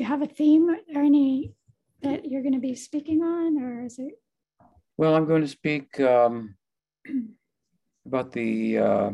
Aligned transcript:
do 0.00 0.04
you 0.04 0.08
have 0.08 0.22
a 0.22 0.26
theme 0.26 0.70
or 0.70 1.02
any 1.02 1.52
that 2.00 2.24
you're 2.24 2.40
going 2.40 2.54
to 2.54 2.58
be 2.58 2.74
speaking 2.74 3.22
on, 3.22 3.62
or 3.62 3.84
is 3.84 3.98
it? 3.98 4.14
Well, 4.96 5.14
I'm 5.14 5.26
going 5.26 5.42
to 5.42 5.48
speak 5.48 6.00
um, 6.00 6.54
about 8.06 8.32
the 8.32 8.78
uh, 8.78 9.10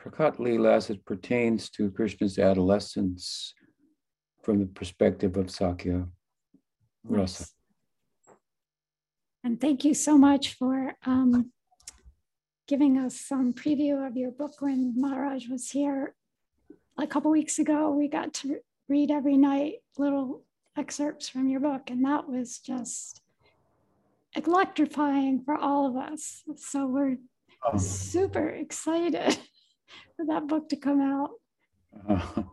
Prakat 0.00 0.38
Leela 0.38 0.72
as 0.72 0.88
it 0.88 1.04
pertains 1.04 1.68
to 1.72 1.90
Krishna's 1.90 2.38
adolescence 2.38 3.52
from 4.42 4.60
the 4.60 4.66
perspective 4.66 5.36
of 5.36 5.50
Sakya 5.50 6.06
Rasa. 7.04 7.44
And 9.44 9.60
thank 9.60 9.84
you 9.84 9.92
so 9.92 10.16
much 10.16 10.54
for 10.54 10.94
um, 11.04 11.52
giving 12.66 12.96
us 12.96 13.14
some 13.14 13.52
preview 13.52 14.06
of 14.06 14.16
your 14.16 14.30
book 14.30 14.54
when 14.60 14.94
Maharaj 14.96 15.48
was 15.48 15.68
here 15.68 16.14
a 16.98 17.06
couple 17.06 17.30
weeks 17.30 17.58
ago. 17.58 17.90
We 17.90 18.08
got 18.08 18.32
to 18.34 18.58
read 18.88 19.10
every 19.10 19.36
night 19.36 19.76
little 19.98 20.42
excerpts 20.76 21.28
from 21.28 21.48
your 21.48 21.60
book, 21.60 21.90
and 21.90 22.04
that 22.04 22.28
was 22.28 22.58
just 22.58 23.20
electrifying 24.34 25.42
for 25.44 25.56
all 25.56 25.86
of 25.86 25.96
us. 25.96 26.42
So 26.56 26.86
we're 26.86 27.16
oh. 27.64 27.76
super 27.76 28.48
excited 28.48 29.38
for 30.16 30.26
that 30.26 30.46
book 30.46 30.68
to 30.70 30.76
come 30.76 31.00
out. 31.00 31.30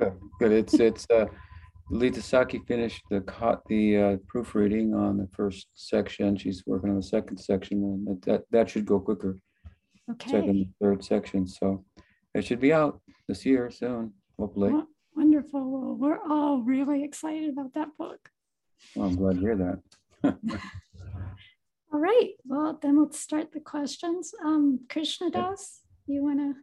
Uh, 0.00 0.10
good. 0.38 0.52
It's 0.52 0.74
it's 0.74 1.06
uh, 1.10 1.24
Lita 1.90 2.20
Saki 2.20 2.60
finished 2.66 3.02
the 3.10 3.20
caught 3.22 3.64
the 3.68 3.96
uh, 3.96 4.16
proofreading 4.26 4.94
on 4.94 5.16
the 5.16 5.28
first 5.32 5.68
section. 5.74 6.36
She's 6.36 6.62
working 6.66 6.90
on 6.90 6.96
the 6.96 7.02
second 7.02 7.38
section, 7.38 7.82
and 7.82 8.06
that 8.06 8.22
that, 8.26 8.42
that 8.50 8.70
should 8.70 8.84
go 8.84 9.00
quicker. 9.00 9.38
Okay. 10.10 10.30
Second, 10.30 10.74
third 10.80 11.04
section. 11.04 11.46
So 11.46 11.84
it 12.34 12.44
should 12.44 12.60
be 12.60 12.72
out 12.72 13.00
this 13.28 13.46
year 13.46 13.70
soon, 13.70 14.12
hopefully. 14.38 14.72
Well, 14.72 14.88
wonderful. 15.16 15.70
Well, 15.70 15.94
we're 15.94 16.22
all 16.28 16.62
really 16.62 17.04
excited 17.04 17.50
about 17.50 17.74
that 17.74 17.88
book. 17.96 18.28
Well, 18.94 19.08
I'm 19.08 19.16
glad 19.16 19.36
to 19.36 19.40
hear 19.40 19.56
that. 19.56 19.80
all 21.92 22.00
right. 22.00 22.30
Well, 22.44 22.78
then 22.82 23.00
let's 23.00 23.20
start 23.20 23.52
the 23.52 23.60
questions. 23.60 24.32
Um, 24.44 24.80
Krishna 24.88 25.30
Das, 25.30 25.80
you 26.06 26.22
want 26.22 26.40
to 26.40 26.54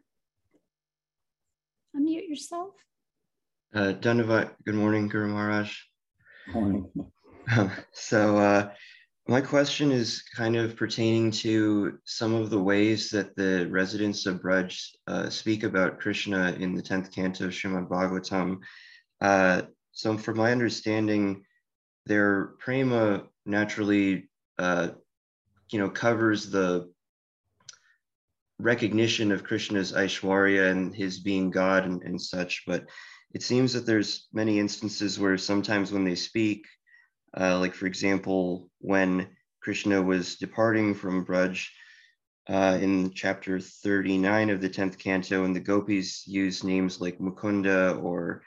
unmute 1.98 2.28
yourself? 2.28 2.74
Uh, 3.74 3.94
Dandavat, 3.94 4.52
good 4.66 4.76
morning, 4.76 5.08
Guru 5.08 5.30
Maharaj. 5.30 5.74
Morning. 6.54 6.90
so, 7.94 8.38
uh, 8.38 8.72
my 9.28 9.42
question 9.42 9.92
is 9.92 10.24
kind 10.36 10.56
of 10.56 10.76
pertaining 10.76 11.32
to 11.32 12.00
some 12.06 12.34
of 12.34 12.50
the 12.50 12.62
ways 12.62 13.10
that 13.12 13.36
the 13.36 13.68
residents 13.70 14.26
of 14.26 14.42
Braj 14.42 14.84
uh, 15.08 15.30
speak 15.30 15.64
about 15.64 16.00
Krishna 16.00 16.54
in 16.60 16.74
the 16.74 16.82
10th 16.82 17.14
canto 17.14 17.46
of 17.46 17.52
Srimad 17.52 17.88
Bhagavatam. 17.88 18.60
Uh, 19.22 19.64
so, 19.92 20.18
from 20.18 20.38
my 20.38 20.52
understanding, 20.52 21.44
their 22.08 22.54
prema 22.60 23.24
naturally, 23.46 24.30
uh, 24.58 24.90
you 25.70 25.80
know, 25.80 25.90
covers 25.90 26.50
the 26.50 26.92
recognition 28.60 29.32
of 29.32 29.44
Krishna's 29.44 29.92
Aishwarya 29.92 30.72
and 30.72 30.96
his 30.96 31.20
being 31.20 31.52
God 31.52 31.86
and, 31.86 32.02
and 32.04 32.20
such, 32.20 32.64
but 32.66 32.86
it 33.34 33.44
seems 33.44 33.74
that 33.74 33.86
there's 33.86 34.28
many 34.34 34.60
instances 34.60 35.20
where 35.20 35.38
sometimes 35.38 35.92
when 35.92 36.04
they 36.04 36.16
speak, 36.16 36.66
uh, 37.40 37.60
like 37.60 37.74
for 37.74 37.86
example, 37.86 38.70
when 38.80 39.28
Krishna 39.62 40.02
was 40.02 40.36
departing 40.36 40.94
from 40.94 41.26
Braj 41.26 41.68
uh, 42.50 42.78
in 42.82 43.14
chapter 43.14 43.60
39 43.60 44.50
of 44.50 44.62
the 44.62 44.70
10th 44.70 44.98
canto, 44.98 45.46
and 45.46 45.56
the 45.56 45.60
gopis 45.60 46.28
use 46.28 46.64
names 46.64 47.00
like 47.00 47.20
Mukunda 47.20 48.02
or 48.04 48.44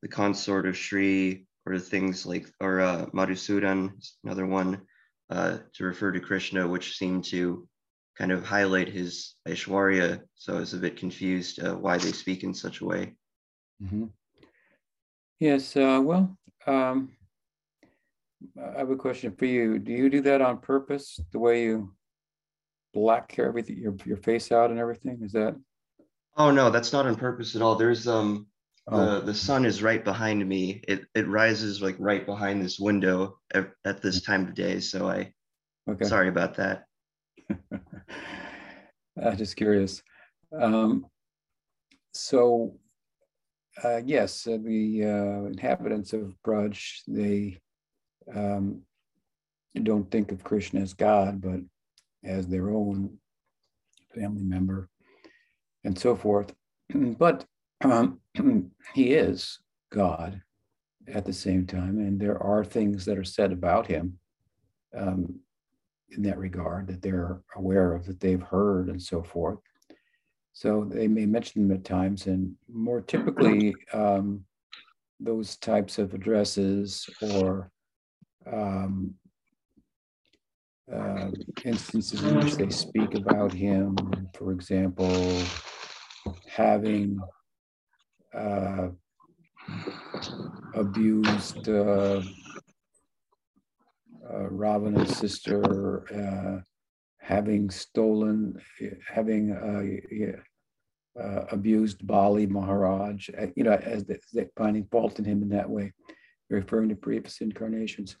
the 0.00 0.08
consort 0.08 0.66
of 0.66 0.76
Shri, 0.76 1.46
or 1.66 1.78
things 1.78 2.26
like, 2.26 2.48
or 2.60 2.80
uh, 2.80 3.06
Madhusudan, 3.12 3.92
another 4.24 4.46
one, 4.46 4.82
uh, 5.30 5.58
to 5.74 5.84
refer 5.84 6.12
to 6.12 6.20
Krishna, 6.20 6.66
which 6.66 6.96
seemed 6.96 7.24
to 7.26 7.68
kind 8.16 8.32
of 8.32 8.44
highlight 8.44 8.88
his 8.88 9.34
Aishwarya. 9.48 10.20
So 10.34 10.56
I 10.56 10.60
was 10.60 10.74
a 10.74 10.78
bit 10.78 10.96
confused 10.96 11.62
uh, 11.62 11.74
why 11.74 11.98
they 11.98 12.12
speak 12.12 12.42
in 12.42 12.54
such 12.54 12.80
a 12.80 12.84
way. 12.84 13.14
Mm-hmm. 13.82 14.06
Yes, 15.40 15.76
uh, 15.76 16.00
well, 16.02 16.36
um, 16.66 17.10
I 18.58 18.78
have 18.78 18.90
a 18.90 18.96
question 18.96 19.34
for 19.36 19.46
you. 19.46 19.78
Do 19.78 19.92
you 19.92 20.10
do 20.10 20.20
that 20.22 20.40
on 20.40 20.58
purpose, 20.58 21.20
the 21.32 21.38
way 21.38 21.64
you 21.64 21.94
black 22.94 23.34
everything, 23.38 23.78
your, 23.78 23.94
your 24.04 24.16
face 24.18 24.52
out 24.52 24.70
and 24.70 24.78
everything? 24.78 25.20
Is 25.22 25.32
that? 25.32 25.56
Oh, 26.36 26.50
no, 26.50 26.70
that's 26.70 26.92
not 26.92 27.06
on 27.06 27.16
purpose 27.16 27.56
at 27.56 27.62
all. 27.62 27.74
There's, 27.74 28.06
um, 28.08 28.46
oh. 28.88 29.20
the, 29.20 29.26
the 29.26 29.34
sun 29.34 29.64
is 29.64 29.82
right 29.82 30.04
behind 30.04 30.46
me. 30.46 30.82
It, 30.88 31.04
it 31.14 31.28
rises 31.28 31.82
like 31.82 31.96
right 31.98 32.24
behind 32.24 32.62
this 32.62 32.78
window 32.78 33.38
at, 33.54 33.70
at 33.84 34.02
this 34.02 34.20
mm. 34.20 34.26
time 34.26 34.48
of 34.48 34.54
day. 34.54 34.80
So 34.80 35.08
I, 35.08 35.32
okay. 35.90 36.04
sorry 36.04 36.28
about 36.28 36.56
that. 36.56 36.84
I'm 39.22 39.36
just 39.36 39.56
curious. 39.56 40.02
Um, 40.58 41.06
so 42.12 42.78
uh, 43.82 44.00
yes, 44.04 44.46
uh, 44.46 44.58
the 44.62 45.04
uh, 45.04 45.46
inhabitants 45.46 46.12
of 46.12 46.34
Braj, 46.46 47.00
they 47.08 47.58
um, 48.34 48.82
don't 49.82 50.10
think 50.10 50.32
of 50.32 50.44
Krishna 50.44 50.80
as 50.80 50.92
God, 50.92 51.40
but 51.40 51.60
as 52.24 52.46
their 52.46 52.70
own 52.70 53.18
family 54.14 54.42
member 54.42 54.88
and 55.84 55.98
so 55.98 56.14
forth. 56.14 56.52
but 56.94 57.44
um, 57.82 58.20
he 58.94 59.14
is 59.14 59.58
God 59.90 60.40
at 61.08 61.24
the 61.24 61.32
same 61.32 61.66
time, 61.66 61.98
and 61.98 62.20
there 62.20 62.40
are 62.42 62.64
things 62.64 63.04
that 63.06 63.18
are 63.18 63.24
said 63.24 63.52
about 63.52 63.86
him 63.86 64.18
um, 64.96 65.40
in 66.10 66.22
that 66.22 66.38
regard 66.38 66.86
that 66.86 67.02
they're 67.02 67.40
aware 67.56 67.94
of, 67.94 68.06
that 68.06 68.20
they've 68.20 68.42
heard, 68.42 68.88
and 68.88 69.02
so 69.02 69.22
forth. 69.22 69.58
So 70.52 70.84
they 70.84 71.08
may 71.08 71.26
mention 71.26 71.66
them 71.66 71.76
at 71.76 71.84
times, 71.84 72.26
and 72.26 72.54
more 72.72 73.00
typically, 73.00 73.74
um, 73.92 74.44
those 75.18 75.56
types 75.56 75.98
of 75.98 76.14
addresses 76.14 77.08
or 77.20 77.71
um, 78.50 79.14
uh, 80.92 81.30
instances 81.64 82.22
in 82.22 82.36
which 82.38 82.54
they 82.54 82.70
speak 82.70 83.14
about 83.14 83.52
him, 83.52 83.96
for 84.36 84.52
example, 84.52 85.42
having 86.46 87.18
uh, 88.34 88.88
abused 90.74 91.68
uh, 91.68 92.22
uh 94.30 94.48
Ravana's 94.50 95.16
sister, 95.16 96.04
uh, 96.12 96.60
having 97.20 97.70
stolen, 97.70 98.60
having 99.08 99.52
uh, 99.52 101.44
abused 101.52 102.06
Bali 102.06 102.46
Maharaj, 102.46 103.28
you 103.54 103.64
know, 103.64 103.72
as 103.72 104.04
they, 104.04 104.48
finding 104.56 104.86
fault 104.90 105.18
in 105.18 105.24
him 105.24 105.42
in 105.42 105.50
that 105.50 105.68
way, 105.68 105.92
referring 106.52 106.88
to 106.90 106.94
previous 106.94 107.40
incarnations. 107.40 108.16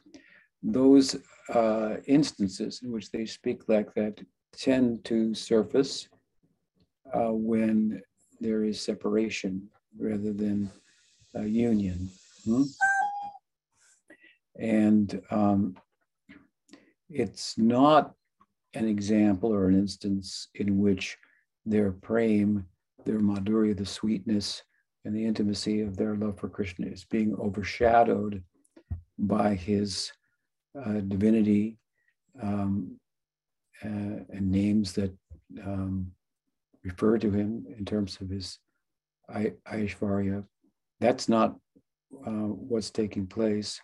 Those 0.62 1.16
uh, 1.52 1.96
instances 2.06 2.80
in 2.82 2.90
which 2.92 3.10
they 3.10 3.26
speak 3.26 3.68
like 3.68 3.92
that 3.94 4.20
tend 4.56 5.04
to 5.04 5.34
surface 5.34 6.08
uh, 7.12 7.32
when 7.32 8.00
there 8.40 8.64
is 8.64 8.80
separation 8.80 9.68
rather 9.98 10.32
than 10.32 10.70
union. 11.34 12.08
Hmm? 12.44 12.62
And 14.58 15.22
um, 15.30 15.76
it's 17.08 17.56
not 17.58 18.14
an 18.74 18.88
example 18.88 19.52
or 19.52 19.68
an 19.68 19.78
instance 19.78 20.48
in 20.54 20.78
which 20.78 21.16
their 21.64 21.92
prem, 21.92 22.66
their 23.04 23.20
madhurya, 23.20 23.76
the 23.76 23.86
sweetness 23.86 24.62
and 25.04 25.14
the 25.14 25.24
intimacy 25.24 25.80
of 25.80 25.96
their 25.96 26.14
love 26.14 26.38
for 26.38 26.48
Krishna 26.48 26.86
is 26.86 27.04
being 27.04 27.34
overshadowed 27.38 28.42
by 29.18 29.54
his 29.54 30.12
uh, 30.78 31.00
divinity 31.00 31.78
um, 32.40 32.98
uh, 33.84 33.88
and 34.30 34.50
names 34.50 34.92
that 34.92 35.12
um, 35.64 36.12
refer 36.84 37.18
to 37.18 37.30
him 37.30 37.66
in 37.76 37.84
terms 37.84 38.18
of 38.20 38.30
his 38.30 38.58
Aishvarya. 39.30 40.44
That's 41.00 41.28
not 41.28 41.56
uh, 42.26 42.30
what's 42.30 42.90
taking 42.90 43.26
place. 43.26 43.80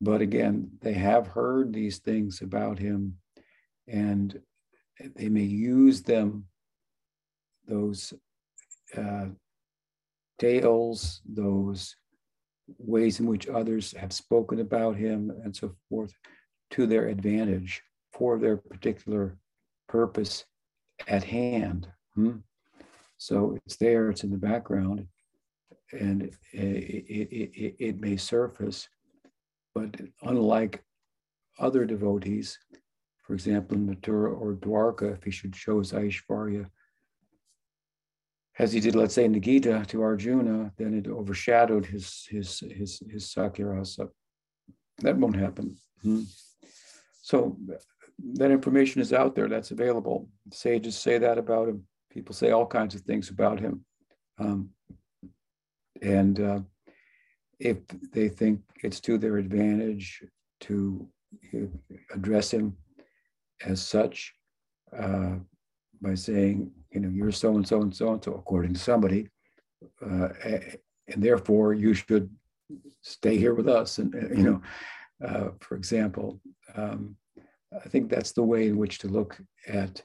But 0.00 0.20
again, 0.20 0.70
they 0.80 0.92
have 0.92 1.26
heard 1.26 1.72
these 1.72 1.98
things 1.98 2.40
about 2.40 2.78
him 2.78 3.18
and 3.86 4.40
they 5.16 5.28
may 5.28 5.42
use 5.42 6.02
them, 6.02 6.44
those 7.66 8.12
uh, 8.96 9.26
tales, 10.38 11.20
those 11.28 11.96
ways 12.78 13.20
in 13.20 13.26
which 13.26 13.48
others 13.48 13.92
have 13.92 14.12
spoken 14.12 14.60
about 14.60 14.96
him, 14.96 15.32
and 15.44 15.54
so 15.54 15.74
forth, 15.88 16.12
to 16.70 16.86
their 16.86 17.08
advantage 17.08 17.82
for 18.12 18.38
their 18.38 18.56
particular 18.56 19.36
purpose 19.88 20.44
at 21.06 21.24
hand. 21.24 21.88
Hmm? 22.14 22.38
So 23.16 23.56
it's 23.64 23.76
there, 23.76 24.10
it's 24.10 24.22
in 24.22 24.30
the 24.30 24.36
background, 24.36 25.06
and 25.92 26.22
it, 26.22 26.36
it, 26.52 27.52
it, 27.54 27.76
it 27.78 28.00
may 28.00 28.16
surface, 28.16 28.88
but 29.74 30.00
unlike 30.22 30.84
other 31.58 31.84
devotees, 31.84 32.58
for 33.22 33.34
example, 33.34 33.76
in 33.76 33.86
Mathura 33.86 34.38
or 34.38 34.54
Dwarka, 34.54 35.14
if 35.16 35.24
he 35.24 35.30
should 35.30 35.54
show 35.54 35.78
his 35.78 35.92
Aishvarya, 35.92 36.66
as 38.58 38.72
he 38.72 38.80
did, 38.80 38.96
let's 38.96 39.14
say, 39.14 39.24
in 39.24 39.32
the 39.32 39.40
Gita 39.40 39.84
to 39.88 40.02
Arjuna, 40.02 40.72
then 40.76 40.94
it 40.94 41.06
overshadowed 41.06 41.86
his 41.86 42.26
his 42.28 42.60
his 42.60 43.02
his 43.10 43.24
Sakyarasa. 43.26 44.08
That 44.98 45.16
won't 45.16 45.36
happen. 45.36 45.76
Hmm. 46.02 46.22
So 47.22 47.56
that 48.34 48.50
information 48.50 49.00
is 49.00 49.12
out 49.12 49.34
there. 49.34 49.48
That's 49.48 49.70
available. 49.70 50.28
Sages 50.50 50.96
say 50.96 51.18
that 51.18 51.38
about 51.38 51.68
him. 51.68 51.84
People 52.10 52.34
say 52.34 52.50
all 52.50 52.66
kinds 52.66 52.94
of 52.94 53.02
things 53.02 53.30
about 53.30 53.60
him. 53.60 53.84
Um, 54.38 54.70
and 56.02 56.40
uh, 56.40 56.60
if 57.60 57.78
they 58.12 58.28
think 58.28 58.60
it's 58.82 59.00
to 59.00 59.18
their 59.18 59.36
advantage 59.36 60.24
to 60.60 61.08
address 62.12 62.50
him 62.50 62.76
as 63.64 63.82
such 63.82 64.32
uh, 64.96 65.34
by 66.00 66.14
saying, 66.14 66.70
you 66.90 67.00
know, 67.00 67.08
you're 67.08 67.32
so 67.32 67.56
and 67.56 67.66
so 67.66 67.82
and 67.82 67.94
so 67.94 68.12
and 68.12 68.24
so, 68.24 68.34
according 68.34 68.74
to 68.74 68.80
somebody, 68.80 69.28
uh, 70.04 70.28
and 71.08 71.22
therefore 71.22 71.74
you 71.74 71.94
should 71.94 72.30
stay 73.02 73.36
here 73.36 73.54
with 73.54 73.68
us. 73.68 73.98
And, 73.98 74.12
you 74.36 74.42
know, 74.42 74.62
uh, 75.26 75.50
for 75.60 75.76
example, 75.76 76.40
um, 76.74 77.16
I 77.84 77.88
think 77.88 78.08
that's 78.08 78.32
the 78.32 78.42
way 78.42 78.68
in 78.68 78.76
which 78.76 78.98
to 78.98 79.08
look 79.08 79.38
at 79.66 80.02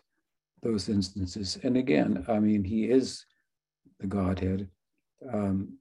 those 0.61 0.89
instances. 0.89 1.57
And 1.63 1.77
again, 1.77 2.25
I 2.27 2.39
mean, 2.39 2.63
he 2.63 2.85
is 2.85 3.25
the 3.99 4.07
Godhead. 4.07 4.69
Um, 5.31 5.77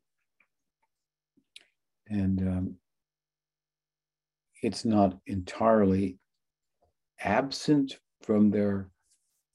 and 2.09 2.41
um, 2.41 2.75
it's 4.63 4.85
not 4.85 5.19
entirely 5.27 6.19
absent 7.21 7.99
from 8.23 8.51
their 8.51 8.89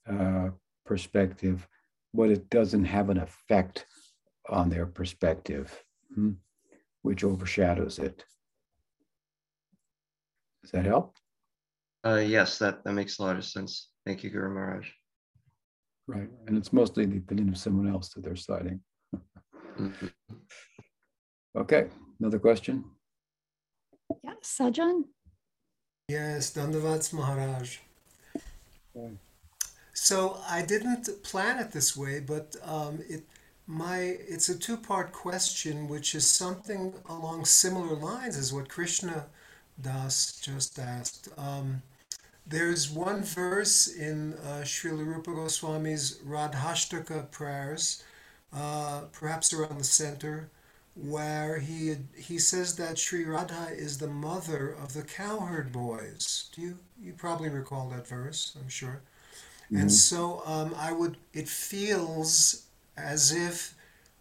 uh, 0.09 0.49
perspective, 0.87 1.67
but 2.13 2.29
it 2.31 2.49
doesn't 2.49 2.85
have 2.85 3.09
an 3.09 3.17
effect 3.17 3.85
on 4.49 4.69
their 4.69 4.85
perspective, 4.85 5.83
hmm, 6.13 6.31
which 7.01 7.23
overshadows 7.23 7.99
it. 7.99 8.23
Does 10.63 10.71
that 10.71 10.85
help? 10.85 11.15
Uh, 12.05 12.15
yes, 12.15 12.57
that, 12.59 12.83
that 12.83 12.93
makes 12.93 13.19
a 13.19 13.23
lot 13.23 13.37
of 13.37 13.45
sense. 13.45 13.89
Thank 14.05 14.23
you, 14.23 14.29
Guru 14.29 14.53
Maharaj. 14.53 14.87
Right. 16.07 16.29
And 16.47 16.57
it's 16.57 16.71
mostly 16.71 17.05
the 17.05 17.17
opinion 17.17 17.49
of 17.49 17.57
someone 17.57 17.89
else 17.91 18.13
that 18.13 18.23
they're 18.23 18.35
citing. 18.35 18.79
mm-hmm. 19.77 20.07
Okay. 21.57 21.87
Another 22.19 22.39
question? 22.39 22.85
Yeah, 24.23 24.33
Sajan? 24.43 25.03
Yes, 26.07 26.53
Dandavats 26.53 27.11
Maharaj. 27.11 27.79
Okay. 28.95 29.17
So 29.99 30.39
I 30.47 30.61
didn't 30.61 31.09
plan 31.23 31.57
it 31.57 31.71
this 31.71 31.97
way, 31.97 32.19
but 32.19 32.55
um, 32.63 32.99
it 33.09 33.23
my 33.65 33.97
it's 33.97 34.47
a 34.47 34.57
two-part 34.57 35.11
question, 35.11 35.87
which 35.89 36.13
is 36.13 36.29
something 36.29 36.93
along 37.09 37.45
similar 37.45 37.95
lines 37.95 38.37
as 38.37 38.53
what 38.53 38.69
Krishna 38.69 39.25
Das 39.81 40.39
just 40.39 40.77
asked. 40.77 41.29
Um, 41.35 41.81
there's 42.45 42.91
one 42.91 43.23
verse 43.23 43.87
in 43.87 44.35
uh, 44.35 44.61
Srila 44.63 45.03
Rupa 45.03 45.31
Goswami's 45.31 46.19
Radhashtaka 46.19 47.31
prayers, 47.31 48.03
uh, 48.53 49.01
perhaps 49.11 49.51
around 49.51 49.79
the 49.79 49.83
center, 49.83 50.51
where 50.95 51.57
he 51.57 51.95
he 52.15 52.37
says 52.37 52.75
that 52.75 52.99
Sri 52.99 53.25
Radha 53.25 53.69
is 53.71 53.97
the 53.97 54.07
mother 54.07 54.69
of 54.69 54.93
the 54.93 55.01
cowherd 55.01 55.71
boys. 55.71 56.49
Do 56.53 56.61
you 56.61 56.77
you 57.01 57.13
probably 57.13 57.49
recall 57.49 57.89
that 57.89 58.07
verse? 58.07 58.55
I'm 58.61 58.69
sure. 58.69 59.01
Mm-hmm. 59.67 59.81
And 59.81 59.91
so 59.91 60.41
um, 60.45 60.73
I 60.77 60.91
would. 60.93 61.17
It 61.33 61.47
feels 61.47 62.65
as 62.95 63.31
if 63.31 63.75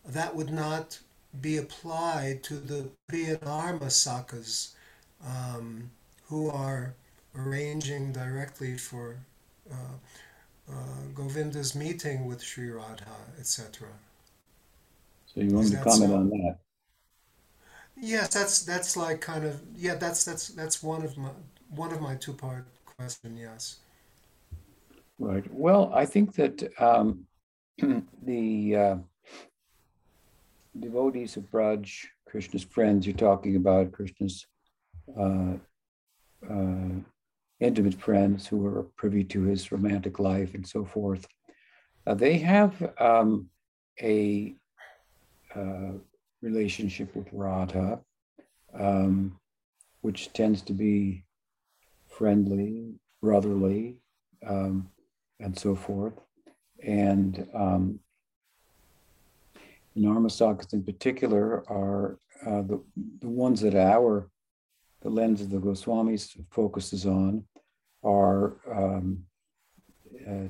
that 0.04 0.34
would 0.34 0.52
not 0.52 0.98
be 1.40 1.56
applied 1.56 2.42
to 2.44 2.54
the 2.54 2.88
Priyanarma 3.10 3.86
Sakas, 3.86 4.74
um, 5.24 5.90
who 6.28 6.50
are 6.50 6.94
arranging 7.36 8.12
directly 8.12 8.76
for 8.76 9.16
uh, 9.70 9.74
uh, 10.70 10.74
Govinda's 11.14 11.74
meeting 11.74 12.26
with 12.26 12.42
Sri 12.42 12.70
Radha, 12.70 13.04
etc. 13.38 13.88
So 15.26 15.40
you 15.40 15.54
want 15.54 15.70
to 15.70 15.76
comment 15.76 16.10
so? 16.10 16.16
on 16.16 16.28
that? 16.30 16.58
Yes, 17.96 18.34
that's 18.34 18.64
that's 18.64 18.96
like 18.96 19.20
kind 19.20 19.44
of 19.44 19.60
yeah. 19.76 19.94
That's 19.94 20.24
that's 20.24 20.48
that's 20.48 20.82
one 20.82 21.04
of 21.04 21.16
my 21.16 21.30
one 21.70 21.92
of 21.92 22.00
my 22.00 22.16
two 22.16 22.32
part 22.32 22.64
question. 22.84 23.36
Yes. 23.36 23.76
Right. 25.18 25.44
Well, 25.50 25.90
I 25.94 26.04
think 26.04 26.34
that 26.34 26.68
um, 26.80 27.26
the 28.22 28.76
uh, 28.76 28.96
devotees 30.78 31.36
of 31.36 31.50
Braj, 31.50 32.04
Krishna's 32.28 32.64
friends, 32.64 33.06
you're 33.06 33.16
talking 33.16 33.56
about 33.56 33.92
Krishna's 33.92 34.46
uh, 35.18 35.54
uh, 36.50 36.88
intimate 37.60 37.94
friends 37.94 38.46
who 38.46 38.66
are 38.66 38.82
privy 38.96 39.24
to 39.24 39.42
his 39.42 39.72
romantic 39.72 40.18
life 40.18 40.54
and 40.54 40.66
so 40.66 40.84
forth. 40.84 41.26
Uh, 42.06 42.14
they 42.14 42.36
have 42.36 42.74
um, 43.00 43.48
a 44.02 44.54
uh, 45.54 45.92
relationship 46.42 47.16
with 47.16 47.26
Radha, 47.32 48.00
um, 48.78 49.38
which 50.02 50.30
tends 50.34 50.60
to 50.62 50.74
be 50.74 51.24
friendly, 52.06 53.00
brotherly, 53.22 53.96
um, 54.46 54.90
and 55.40 55.58
so 55.58 55.74
forth. 55.74 56.14
And 56.82 57.48
um, 57.54 58.00
Narmasakas 59.96 60.72
in 60.72 60.82
particular 60.82 61.64
are 61.70 62.18
uh, 62.44 62.62
the, 62.62 62.82
the 63.20 63.28
ones 63.28 63.60
that 63.62 63.74
our 63.74 64.28
the 65.02 65.10
lens 65.10 65.40
of 65.40 65.50
the 65.50 65.58
Goswamis 65.58 66.36
focuses 66.50 67.06
on 67.06 67.44
are 68.02 68.56
um, 68.70 69.24
uh, 70.28 70.48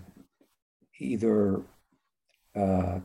either 0.98 1.62
uh, 2.54 3.00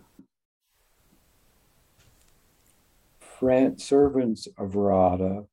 friend, 3.19 3.81
servants 3.81 4.47
of 4.57 4.75
Radha, 4.75 5.45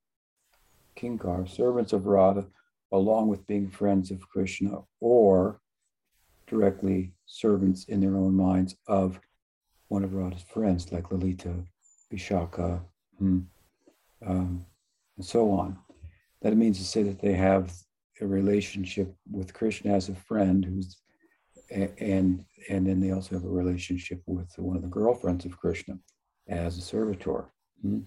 Kinkar, 0.97 1.49
servants 1.49 1.93
of 1.93 2.07
Radha, 2.07 2.47
along 2.93 3.29
with 3.29 3.47
being 3.47 3.71
friends 3.71 4.11
of 4.11 4.29
Krishna, 4.29 4.81
or 5.01 5.61
directly 6.49 7.13
servants 7.27 7.85
in 7.85 8.01
their 8.01 8.17
own 8.17 8.35
minds 8.35 8.77
of 8.87 9.21
one 9.89 10.05
of 10.05 10.15
Radha's 10.15 10.43
friends, 10.43 10.91
like 10.93 11.11
Lalita, 11.11 11.55
Vishaka, 12.13 12.81
hmm, 13.19 13.41
um, 14.27 14.65
and 15.17 15.25
so 15.25 15.51
on. 15.51 15.79
That 16.43 16.57
means 16.57 16.79
to 16.79 16.85
say 16.85 17.03
that 17.03 17.21
they 17.21 17.35
have 17.35 17.73
a 18.21 18.27
relationship 18.27 19.15
with 19.31 19.55
Krishna 19.55 19.95
as 19.95 20.09
a 20.09 20.15
friend 20.15 20.65
who's 20.65 21.01
and 21.71 22.45
and 22.71 22.87
then 22.87 23.01
they 23.01 23.13
also 23.13 23.35
have 23.35 23.45
a 23.45 23.49
relationship 23.49 24.23
with 24.27 24.51
one 24.59 24.77
of 24.77 24.83
the 24.83 24.89
girlfriends 24.89 25.45
of 25.45 25.59
Krishna 25.59 25.99
as 26.49 26.79
a 26.79 26.81
servitor. 26.81 27.47
Hmm? 27.83 28.01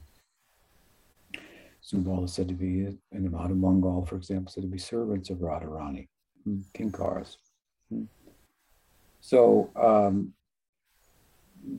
Is 1.83 2.33
said 2.33 2.48
to 2.48 2.53
be, 2.53 2.86
in 3.12 3.24
the 3.24 3.29
Mangal, 3.29 4.05
for 4.05 4.15
example, 4.15 4.51
said 4.51 4.63
to 4.63 4.69
be 4.69 4.77
servants 4.77 5.31
of 5.31 5.39
Radharani, 5.39 6.07
hmm? 6.43 6.60
Kinkaras. 6.75 7.38
Hmm? 7.89 8.03
So, 9.21 9.69
um, 9.75 10.33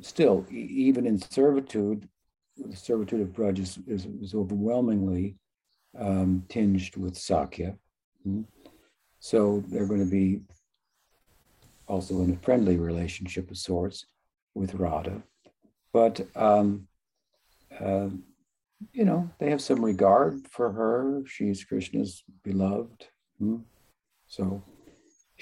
still, 0.00 0.46
even 0.50 1.06
in 1.06 1.18
servitude, 1.18 2.08
the 2.56 2.76
servitude 2.76 3.20
of 3.20 3.28
Braj 3.28 3.58
is, 3.58 3.78
is, 3.86 4.06
is 4.06 4.34
overwhelmingly 4.34 5.36
um, 5.98 6.44
tinged 6.48 6.96
with 6.96 7.16
Sakya. 7.16 7.76
Hmm? 8.22 8.42
So 9.18 9.62
they're 9.68 9.86
going 9.86 10.04
to 10.04 10.10
be 10.10 10.40
also 11.86 12.22
in 12.22 12.32
a 12.32 12.36
friendly 12.36 12.76
relationship 12.76 13.50
of 13.50 13.58
sorts 13.58 14.06
with 14.54 14.74
Radha. 14.74 15.22
But, 15.92 16.20
um, 16.36 16.86
uh, 17.78 18.08
you 18.92 19.04
know, 19.04 19.30
they 19.38 19.50
have 19.50 19.60
some 19.60 19.84
regard 19.84 20.46
for 20.48 20.72
her. 20.72 21.22
She's 21.26 21.64
Krishna's 21.64 22.22
beloved. 22.44 23.06
Hmm? 23.38 23.58
So 24.28 24.62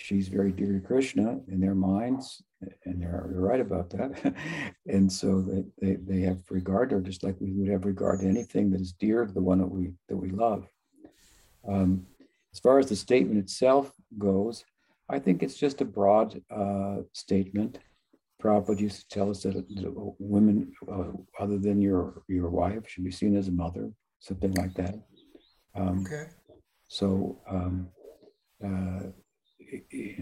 she's 0.01 0.29
very 0.29 0.53
dear 0.53 0.73
to 0.73 0.81
Krishna 0.81 1.41
in 1.49 1.61
their 1.61 1.75
minds, 1.75 2.43
and 2.85 3.01
they're, 3.03 3.27
they're 3.31 3.41
right 3.41 3.61
about 3.61 3.91
that. 3.91 4.35
and 4.87 5.11
so 5.11 5.41
they, 5.41 5.65
they, 5.81 5.97
they 5.97 6.21
have 6.23 6.39
regard 6.51 6.91
to 6.91 6.97
her 6.97 7.01
just 7.03 7.23
like 7.23 7.37
we 7.41 7.53
would 7.53 7.69
have 7.69 7.85
regard 7.85 8.21
to 8.21 8.27
anything 8.27 8.71
that 8.71 8.81
is 8.81 8.93
dear 8.93 9.27
to 9.27 9.33
the 9.33 9.41
one 9.41 9.59
that 9.59 9.71
we 9.71 9.93
that 10.09 10.17
we 10.17 10.31
love. 10.31 10.67
Um, 11.69 12.07
as 12.53 12.59
far 12.59 12.79
as 12.79 12.89
the 12.89 12.97
statement 12.97 13.39
itself 13.39 13.93
goes, 14.19 14.65
I 15.09 15.19
think 15.19 15.43
it's 15.43 15.57
just 15.57 15.81
a 15.81 15.85
broad 15.85 16.43
uh, 16.51 17.03
statement 17.13 17.79
Prabhupada 18.41 18.81
used 18.81 19.01
to 19.03 19.09
tell 19.09 19.31
us 19.31 19.43
that, 19.43 19.55
that 19.55 20.15
women 20.19 20.73
uh, 20.91 21.13
other 21.39 21.59
than 21.59 21.81
your 21.81 22.23
your 22.29 22.49
wife 22.49 22.89
should 22.89 23.05
be 23.05 23.11
seen 23.11 23.37
as 23.37 23.49
a 23.49 23.53
mother, 23.53 23.91
something 24.19 24.53
like 24.53 24.75
that. 24.75 24.95
Um, 25.75 26.05
Okay. 26.07 26.31
so 26.89 27.41
um, 27.49 27.89
uh, 28.65 29.11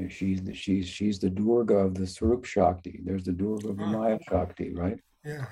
she's 0.09 0.43
the, 0.43 0.55
she's 0.55 0.87
she's 0.87 1.19
the 1.19 1.31
Durga 1.31 1.77
of 1.77 1.95
the 1.95 2.07
Swarup 2.07 2.45
Shakti. 2.45 3.01
There's 3.05 3.25
the 3.25 3.33
Durga 3.33 3.69
of 3.71 3.77
the 3.77 3.85
Ah. 3.85 3.93
Maya 3.93 4.19
Shakti, 4.29 4.75
right? 4.75 4.99
Yeah. 5.25 5.45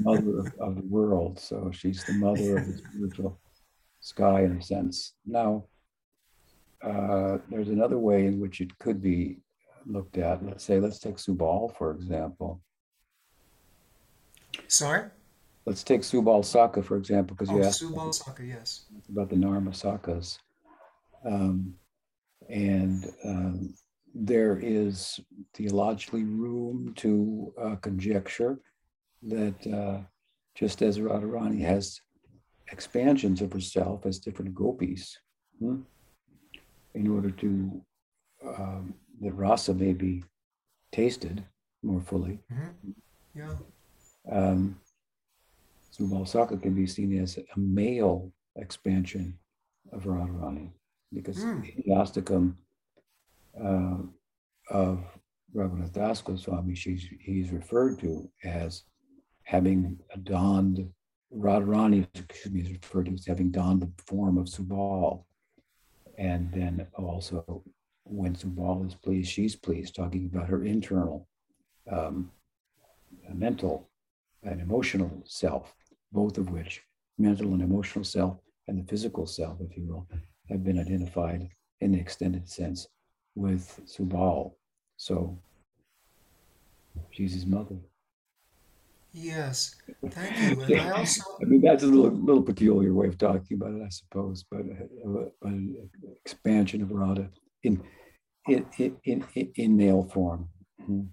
Mother 0.00 0.38
of, 0.40 0.46
of 0.60 0.74
the 0.76 0.86
world. 0.88 1.38
So 1.38 1.70
she's 1.72 2.04
the 2.04 2.14
mother 2.14 2.58
of 2.58 2.66
the 2.66 2.78
spiritual 2.78 3.38
sky 4.00 4.42
in 4.44 4.56
a 4.58 4.62
sense. 4.62 5.14
Now, 5.26 5.64
uh, 6.82 7.38
there's 7.50 7.68
another 7.68 7.98
way 7.98 8.26
in 8.26 8.40
which 8.40 8.60
it 8.60 8.78
could 8.78 9.02
be 9.02 9.38
looked 9.86 10.16
at. 10.18 10.44
Let's 10.44 10.64
say, 10.64 10.78
let's 10.80 10.98
take 10.98 11.16
Subal, 11.16 11.74
for 11.76 11.90
example. 11.92 12.60
Sorry? 14.68 15.04
Let's 15.66 15.82
take 15.84 16.00
Subal 16.02 16.44
Saka, 16.44 16.82
for 16.82 16.96
example, 16.96 17.36
because 17.36 17.50
Oh, 17.50 17.58
you 17.58 17.64
asked 17.64 17.82
Subal 17.82 18.14
Saka, 18.14 18.44
yes. 18.44 18.84
about 19.08 19.28
the 19.30 19.36
Narma 19.36 19.70
Sakas. 19.70 20.38
Um, 21.24 21.74
and 22.50 23.12
um, 23.24 23.74
there 24.14 24.58
is 24.60 25.20
theologically 25.54 26.24
room 26.24 26.92
to 26.96 27.52
uh, 27.60 27.76
conjecture 27.76 28.58
that 29.22 29.66
uh, 29.72 30.00
just 30.54 30.82
as 30.82 30.98
Radharani 30.98 31.60
has 31.60 32.00
expansions 32.72 33.40
of 33.40 33.52
herself 33.52 34.06
as 34.06 34.18
different 34.18 34.54
gopis, 34.54 35.16
hmm, 35.58 35.80
in 36.94 37.08
order 37.08 37.30
to 37.30 37.80
um, 38.46 38.94
that 39.20 39.32
rasa 39.32 39.74
may 39.74 39.92
be 39.92 40.24
tasted 40.92 41.44
more 41.82 42.00
fully. 42.00 42.38
hmm 42.50 42.90
Yeah. 43.34 43.54
Um, 44.30 44.80
Subal 45.96 46.26
Saka 46.26 46.56
can 46.56 46.74
be 46.74 46.86
seen 46.86 47.18
as 47.20 47.38
a 47.38 47.58
male 47.58 48.32
expansion 48.56 49.38
of 49.92 50.04
Radharani 50.04 50.70
because 51.12 51.42
Hmm. 51.42 51.60
the 51.60 51.92
Astakam 51.92 52.54
uh, 53.62 53.98
of 54.70 55.00
Raghunath 55.54 55.92
Das 55.92 56.22
Goswami, 56.22 56.74
she's, 56.74 57.08
he's 57.20 57.50
referred 57.50 57.98
to 58.00 58.30
as 58.44 58.84
having 59.42 59.98
donned, 60.22 60.88
Radharani 61.36 62.06
excuse 62.14 62.54
me, 62.54 62.60
is 62.60 62.70
referred 62.70 63.06
to 63.06 63.14
as 63.14 63.26
having 63.26 63.50
donned 63.50 63.82
the 63.82 63.90
form 64.06 64.38
of 64.38 64.46
Subal. 64.46 65.24
And 66.18 66.52
then 66.52 66.86
also, 66.94 67.64
when 68.04 68.34
Subal 68.36 68.86
is 68.86 68.94
pleased, 68.94 69.30
she's 69.30 69.56
pleased, 69.56 69.96
talking 69.96 70.26
about 70.32 70.48
her 70.48 70.64
internal 70.64 71.26
um, 71.90 72.30
mental 73.34 73.90
and 74.42 74.60
emotional 74.60 75.22
self, 75.24 75.74
both 76.12 76.38
of 76.38 76.50
which, 76.50 76.82
mental 77.18 77.52
and 77.54 77.62
emotional 77.62 78.04
self, 78.04 78.38
and 78.68 78.78
the 78.78 78.88
physical 78.88 79.26
self, 79.26 79.58
if 79.60 79.76
you 79.76 79.86
will, 79.86 80.06
have 80.50 80.64
been 80.64 80.78
identified 80.78 81.48
in 81.80 81.92
the 81.92 81.98
extended 81.98 82.48
sense 82.48 82.86
with 83.34 83.80
Subal. 83.86 84.52
So 84.96 85.38
she's 87.10 87.32
his 87.32 87.46
mother. 87.46 87.76
Yes. 89.12 89.74
Thank 90.08 90.58
you. 90.58 90.62
And 90.62 90.80
I 90.80 90.90
also, 90.98 91.22
I 91.42 91.44
mean, 91.46 91.62
that's 91.62 91.82
a 91.82 91.86
little, 91.86 92.10
little 92.10 92.42
peculiar 92.42 92.94
way 92.94 93.08
of 93.08 93.18
talking 93.18 93.56
about 93.56 93.74
it, 93.74 93.82
I 93.82 93.88
suppose, 93.88 94.44
but, 94.48 94.60
uh, 94.60 95.48
an 95.48 95.76
expansion 96.24 96.82
of 96.82 96.92
Radha 96.92 97.28
in 97.62 97.82
in 98.48 98.66
in 98.78 98.96
in, 99.04 99.52
in 99.56 99.76
male 99.76 100.04
form. 100.04 100.48
Mhm. 100.80 101.08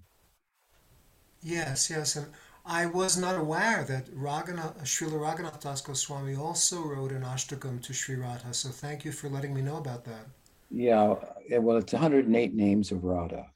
yes, 1.42 1.90
yes. 1.90 2.16
And 2.16 2.26
I 2.70 2.84
was 2.84 3.16
not 3.16 3.38
aware 3.38 3.82
that 3.84 4.14
Raghuna, 4.14 4.78
Srila 4.82 5.18
Raghunath 5.18 5.62
Das 5.62 5.80
Goswami 5.80 6.36
also 6.36 6.82
wrote 6.82 7.12
an 7.12 7.22
Ashtakam 7.22 7.82
to 7.82 7.94
Sri 7.94 8.16
Radha. 8.16 8.52
So 8.52 8.68
thank 8.68 9.06
you 9.06 9.12
for 9.12 9.30
letting 9.30 9.54
me 9.54 9.62
know 9.62 9.78
about 9.78 10.04
that. 10.04 10.26
Yeah, 10.70 11.14
uh, 11.14 11.62
well, 11.62 11.78
it's 11.78 11.94
108 11.94 12.52
names 12.52 12.92
of 12.92 13.04
Radha. 13.04 13.46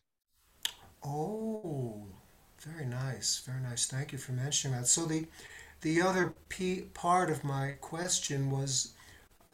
Oh, 1.05 2.07
very 2.61 2.87
nice, 2.87 3.43
very 3.45 3.61
nice. 3.61 3.85
Thank 3.87 4.13
you 4.13 4.19
for 4.19 4.33
mentioning 4.33 4.79
that. 4.79 4.87
So 4.87 5.05
the 5.05 5.27
the 5.83 6.01
other 6.01 6.33
p 6.49 6.85
part 6.95 7.29
of 7.29 7.45
my 7.45 7.73
question 7.83 8.51
was 8.51 8.95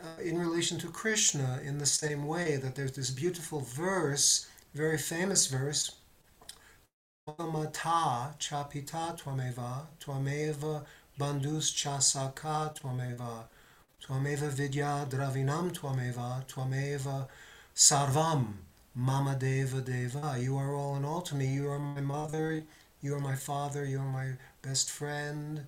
uh, 0.01 0.23
in 0.23 0.39
relation 0.39 0.79
to 0.79 0.89
Krishna 0.89 1.61
in 1.65 1.79
the 1.79 1.87
same 1.87 2.29
way 2.29 2.59
that 2.59 2.77
there's 2.77 2.93
this 2.93 3.11
beautiful 3.11 3.61
verse, 3.61 4.47
very 4.73 4.99
famous 4.99 5.49
verse. 5.49 5.98
Mata 7.37 8.35
chapita 8.39 9.15
twameva 9.15 9.87
twameva 10.01 10.83
bandhus 11.19 11.75
chasaka 11.75 12.75
twameva 12.75 13.45
twameva 14.03 14.49
vidya 14.49 15.07
dravinam 15.07 15.71
twameva 15.71 16.47
twameva 16.47 17.29
sarvam 17.75 18.55
Mama 18.95 19.37
Deva 19.37 19.83
Deva, 19.83 20.39
you 20.41 20.57
are 20.57 20.75
all 20.75 20.97
in 20.97 21.05
all 21.05 21.21
to 21.21 21.35
me. 21.35 21.47
You 21.47 21.69
are 21.69 21.79
my 21.79 22.01
mother, 22.01 22.65
you 23.03 23.15
are 23.15 23.21
my 23.21 23.37
father, 23.37 23.85
you 23.85 24.01
are 24.01 24.11
my 24.11 24.31
best 24.63 24.91
friend 24.91 25.67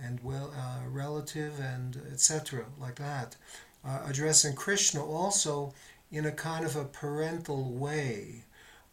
and 0.00 0.18
well 0.24 0.52
uh, 0.56 0.88
relative, 0.88 1.60
and 1.60 2.00
etc. 2.10 2.64
Like 2.80 2.96
that, 2.96 3.36
uh, 3.84 4.00
addressing 4.08 4.56
Krishna 4.56 5.04
also 5.04 5.74
in 6.10 6.24
a 6.24 6.32
kind 6.32 6.64
of 6.64 6.74
a 6.74 6.84
parental 6.84 7.70
way, 7.70 8.44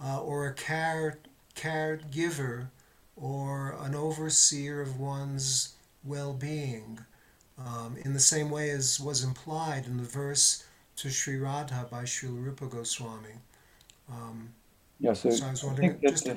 uh, 0.04 0.22
or 0.22 0.48
a 0.48 0.54
care 0.54 1.18
caregiver, 1.60 2.70
or 3.16 3.76
an 3.86 3.94
overseer 3.96 4.82
of 4.82 5.00
one's 5.00 5.76
well-being, 6.04 7.00
um, 7.58 7.98
in 8.06 8.14
the 8.14 8.20
same 8.34 8.50
way 8.50 8.70
as 8.70 9.00
was 9.00 9.24
implied 9.24 9.86
in 9.86 9.98
the 9.98 10.04
verse 10.22 10.66
to 10.96 11.10
Sri 11.10 11.38
Radha 11.38 11.88
by 11.92 12.04
Srila 12.04 12.42
Rupa 12.46 12.68
Goswami. 12.68 13.36
Um, 14.10 14.38
Yeah, 15.00 15.14
so, 15.14 15.30
so 15.30 15.46
I 15.46 15.52
was 15.52 15.64
wondering, 15.64 15.92
think 15.92 16.02
that, 16.02 16.12
just 16.12 16.30
uh, 16.30 16.36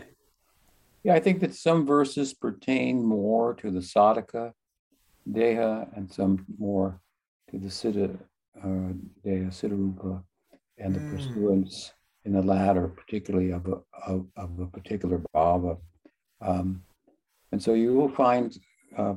yeah, 1.05 1.15
I 1.15 1.21
think 1.21 1.41
that 1.41 1.55
some 1.55 1.87
verses 1.87 2.35
pertain 2.35 3.05
more 3.05 3.55
to 3.55 3.71
the 3.71 3.81
sadhaka 3.81 4.53
deha 5.31 5.89
and 5.97 6.11
some 6.11 6.45
more 6.59 7.01
to 7.51 7.59
the 7.59 7.69
siddha 7.69 8.19
uh, 8.63 8.93
deha, 9.25 9.49
siddharupa, 9.51 10.23
and 10.79 10.95
the 10.95 11.01
Mm. 11.01 11.11
pursuance 11.11 11.93
in 12.25 12.33
the 12.33 12.43
latter, 12.43 12.89
particularly 12.89 13.51
of 13.51 13.67
a, 13.67 13.79
of, 14.07 14.27
of 14.37 14.59
a 14.61 14.67
particular 14.67 15.21
bhava. 15.35 15.77
Um, 16.41 16.83
and 17.51 17.63
so 17.63 17.75
you 17.75 17.95
will 17.95 18.09
find 18.09 18.57
uh, 18.97 19.15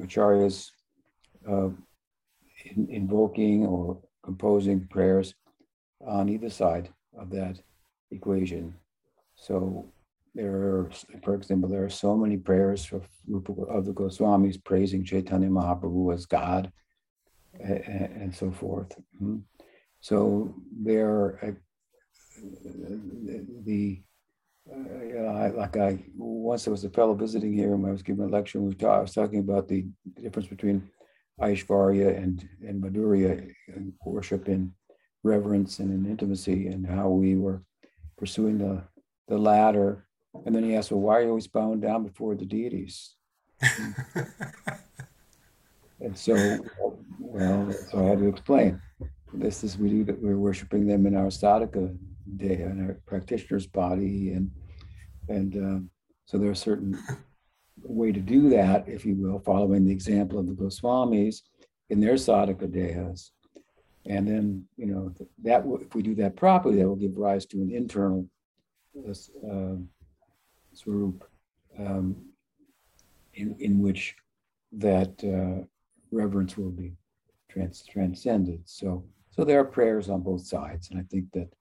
acharyas 0.00 0.70
uh, 1.48 1.70
in, 2.64 2.88
invoking 2.90 3.66
or 3.66 3.98
composing 4.22 4.86
prayers 4.88 5.34
on 6.06 6.28
either 6.28 6.50
side 6.50 6.88
of 7.18 7.30
that 7.30 7.60
equation. 8.10 8.74
So 9.34 9.86
there 10.34 10.52
are, 10.54 10.90
for 11.24 11.34
example, 11.34 11.68
there 11.68 11.84
are 11.84 11.90
so 11.90 12.16
many 12.16 12.36
prayers 12.36 12.92
of, 12.92 13.02
of 13.68 13.84
the 13.84 13.92
Goswamis 13.92 14.62
praising 14.62 15.04
Chaitanya 15.04 15.48
Mahaprabhu 15.48 16.14
as 16.14 16.26
God 16.26 16.70
a- 17.58 17.72
a- 17.72 18.10
and, 18.22 18.34
so 18.34 18.50
forth. 18.50 18.96
Mhm. 19.20 19.42
So 20.00 20.54
there, 20.72 21.44
uh, 21.44 21.52
the 23.64 24.02
uh, 24.70 25.04
you 25.04 25.14
know, 25.14 25.28
I, 25.28 25.48
like 25.48 25.76
I 25.76 25.98
once 26.16 26.64
there 26.64 26.70
was 26.70 26.84
a 26.84 26.90
fellow 26.90 27.14
visiting 27.14 27.52
here 27.52 27.74
and 27.74 27.86
I 27.86 27.90
was 27.90 28.02
giving 28.02 28.24
a 28.24 28.28
lecture. 28.28 28.58
And 28.58 28.68
we 28.68 28.74
ta- 28.74 28.98
I 28.98 29.00
was 29.00 29.14
talking 29.14 29.40
about 29.40 29.68
the 29.68 29.86
difference 30.20 30.48
between 30.48 30.88
Aishvarya 31.40 32.16
and 32.16 32.46
and 32.66 32.82
Madhurya 32.82 33.52
and 33.68 33.92
worship 34.04 34.48
in 34.48 34.72
reverence 35.22 35.78
and 35.78 35.92
in 35.92 36.10
intimacy, 36.10 36.68
and 36.68 36.86
how 36.86 37.08
we 37.08 37.36
were 37.36 37.62
pursuing 38.16 38.58
the 38.58 38.82
the 39.28 39.38
latter. 39.38 40.06
And 40.46 40.54
then 40.54 40.62
he 40.64 40.76
asked, 40.76 40.92
"Well, 40.92 41.00
why 41.00 41.18
are 41.18 41.22
you 41.22 41.28
always 41.28 41.48
bowing 41.48 41.80
down 41.80 42.04
before 42.04 42.34
the 42.34 42.46
deities?" 42.46 43.14
And 46.02 46.16
so, 46.16 46.34
well, 47.18 47.72
so 47.72 47.98
I 47.98 48.04
had 48.04 48.20
to 48.20 48.28
explain. 48.28 48.80
This 49.34 49.62
is 49.62 49.78
we 49.78 49.90
do 49.90 50.04
that 50.04 50.20
we're 50.20 50.38
worshiping 50.38 50.86
them 50.86 51.06
in 51.06 51.14
our 51.14 51.26
sadhaka 51.26 51.96
day 52.36 52.62
in 52.62 52.90
a 52.90 52.94
practitioner's 53.08 53.66
body, 53.66 54.32
and 54.32 54.50
and 55.28 55.56
um, 55.56 55.90
so 56.26 56.38
there's 56.38 56.58
a 56.58 56.62
certain 56.62 56.98
way 57.82 58.12
to 58.12 58.20
do 58.20 58.50
that, 58.50 58.88
if 58.88 59.04
you 59.04 59.16
will, 59.16 59.40
following 59.40 59.84
the 59.84 59.92
example 59.92 60.38
of 60.38 60.46
the 60.46 60.52
Goswamis 60.52 61.42
in 61.88 62.00
their 62.00 62.14
sadhaka 62.14 62.68
dehas. 62.68 63.30
And 64.06 64.26
then, 64.26 64.64
you 64.76 64.86
know, 64.86 65.14
that 65.42 65.64
if 65.80 65.94
we 65.94 66.02
do 66.02 66.14
that 66.16 66.36
properly, 66.36 66.78
that 66.78 66.88
will 66.88 66.96
give 66.96 67.16
rise 67.16 67.46
to 67.46 67.58
an 67.58 67.70
internal 67.70 68.26
uh, 69.08 69.76
swarup 70.72 71.28
um, 71.78 72.16
in, 73.34 73.56
in 73.58 73.80
which 73.80 74.16
that 74.72 75.12
uh, 75.24 75.64
reverence 76.10 76.56
will 76.56 76.70
be 76.70 76.92
trans- 77.50 77.84
transcended. 77.84 78.62
So, 78.64 79.04
so 79.30 79.44
there 79.44 79.60
are 79.60 79.64
prayers 79.64 80.08
on 80.08 80.22
both 80.22 80.46
sides, 80.46 80.90
and 80.90 80.98
I 80.98 81.04
think 81.10 81.26
that 81.32 81.52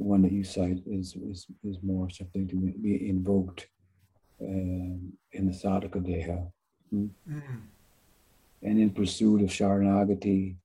the 0.00 0.06
one 0.06 0.22
that 0.22 0.32
you 0.32 0.42
cite 0.42 0.82
is 0.86 1.14
is 1.30 1.46
is 1.62 1.76
more 1.82 2.08
something 2.08 2.48
to 2.48 2.56
be 2.56 2.94
invoked 3.14 3.68
um, 4.40 5.12
in 5.32 5.44
the 5.46 5.52
sadhaka 5.52 6.00
deha. 6.08 6.50
Mm. 6.92 7.10
And 8.62 8.78
in 8.80 8.90
pursuit 8.90 9.42
of 9.42 9.50
Sharanagati, 9.50 10.56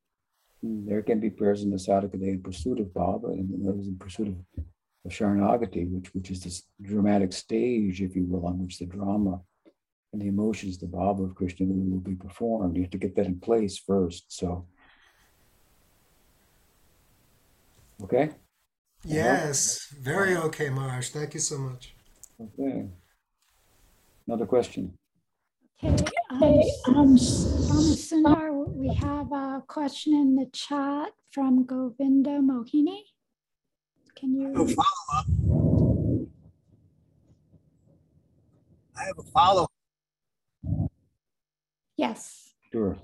there 0.64 1.02
can 1.02 1.20
be 1.20 1.30
prayers 1.30 1.64
in 1.64 1.70
the 1.70 1.82
sadhaka 1.88 2.16
deha 2.22 2.36
in 2.38 2.42
pursuit 2.42 2.80
of 2.80 2.88
Bhava 2.88 3.30
and 3.34 3.68
those 3.68 3.88
in 3.88 3.98
pursuit 3.98 4.30
of, 4.30 4.38
of 5.06 5.12
Sharanagati, 5.12 5.84
which, 5.94 6.16
which 6.16 6.32
is 6.32 6.42
this 6.42 6.64
dramatic 6.82 7.34
stage, 7.34 8.02
if 8.02 8.16
you 8.16 8.26
will, 8.30 8.46
on 8.46 8.60
which 8.64 8.80
the 8.80 8.86
drama 8.86 9.42
and 10.14 10.22
the 10.22 10.28
emotions, 10.28 10.78
the 10.78 10.88
Bhava 10.88 11.26
of 11.26 11.36
Krishna 11.36 11.66
will 11.68 12.00
be 12.00 12.16
performed. 12.16 12.78
You 12.78 12.84
have 12.84 12.92
to 12.92 12.98
get 12.98 13.16
that 13.18 13.26
in 13.26 13.42
place 13.42 13.78
first. 13.78 14.26
So, 14.30 14.66
okay? 18.02 18.30
Yes, 19.06 19.94
very 20.02 20.36
okay, 20.36 20.70
Maharaj. 20.70 21.10
Thank 21.10 21.36
you 21.36 21.40
so 21.40 21.58
much. 21.60 21.94
Okay. 22.42 22.88
Another 24.28 24.46
question. 24.48 24.94
Okay, 25.84 26.04
um, 26.32 26.42
um, 26.96 27.18
Sundar, 27.18 28.68
we 28.68 28.94
have 28.96 29.32
a 29.32 29.64
question 29.68 30.14
in 30.16 30.36
the 30.36 30.48
chat 30.52 31.12
from 31.32 31.66
Govinda 31.66 32.40
Mohini. 32.42 33.02
Can 34.16 34.42
I 34.42 34.58
have 34.58 34.68
a 34.68 34.70
you, 34.70 34.76
follow-up. 34.76 35.26
I 38.98 39.04
have 39.04 39.20
a 39.20 39.24
follow. 39.32 39.68
yes, 41.98 42.54
Sure. 42.72 42.98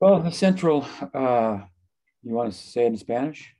Well, 0.00 0.20
the 0.22 0.30
central, 0.30 0.86
uh, 1.12 1.58
you 2.22 2.32
want 2.32 2.50
to 2.52 2.58
say 2.58 2.84
it 2.84 2.86
in 2.86 2.96
Spanish? 2.96 3.54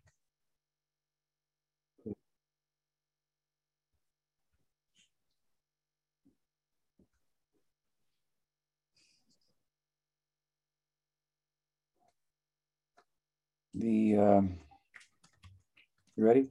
The, 13.75 14.16
um, 14.16 14.59
you 16.16 16.25
ready? 16.25 16.49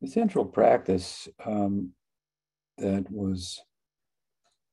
The 0.00 0.08
central 0.08 0.44
practice 0.44 1.26
um, 1.44 1.90
that 2.78 3.10
was 3.10 3.60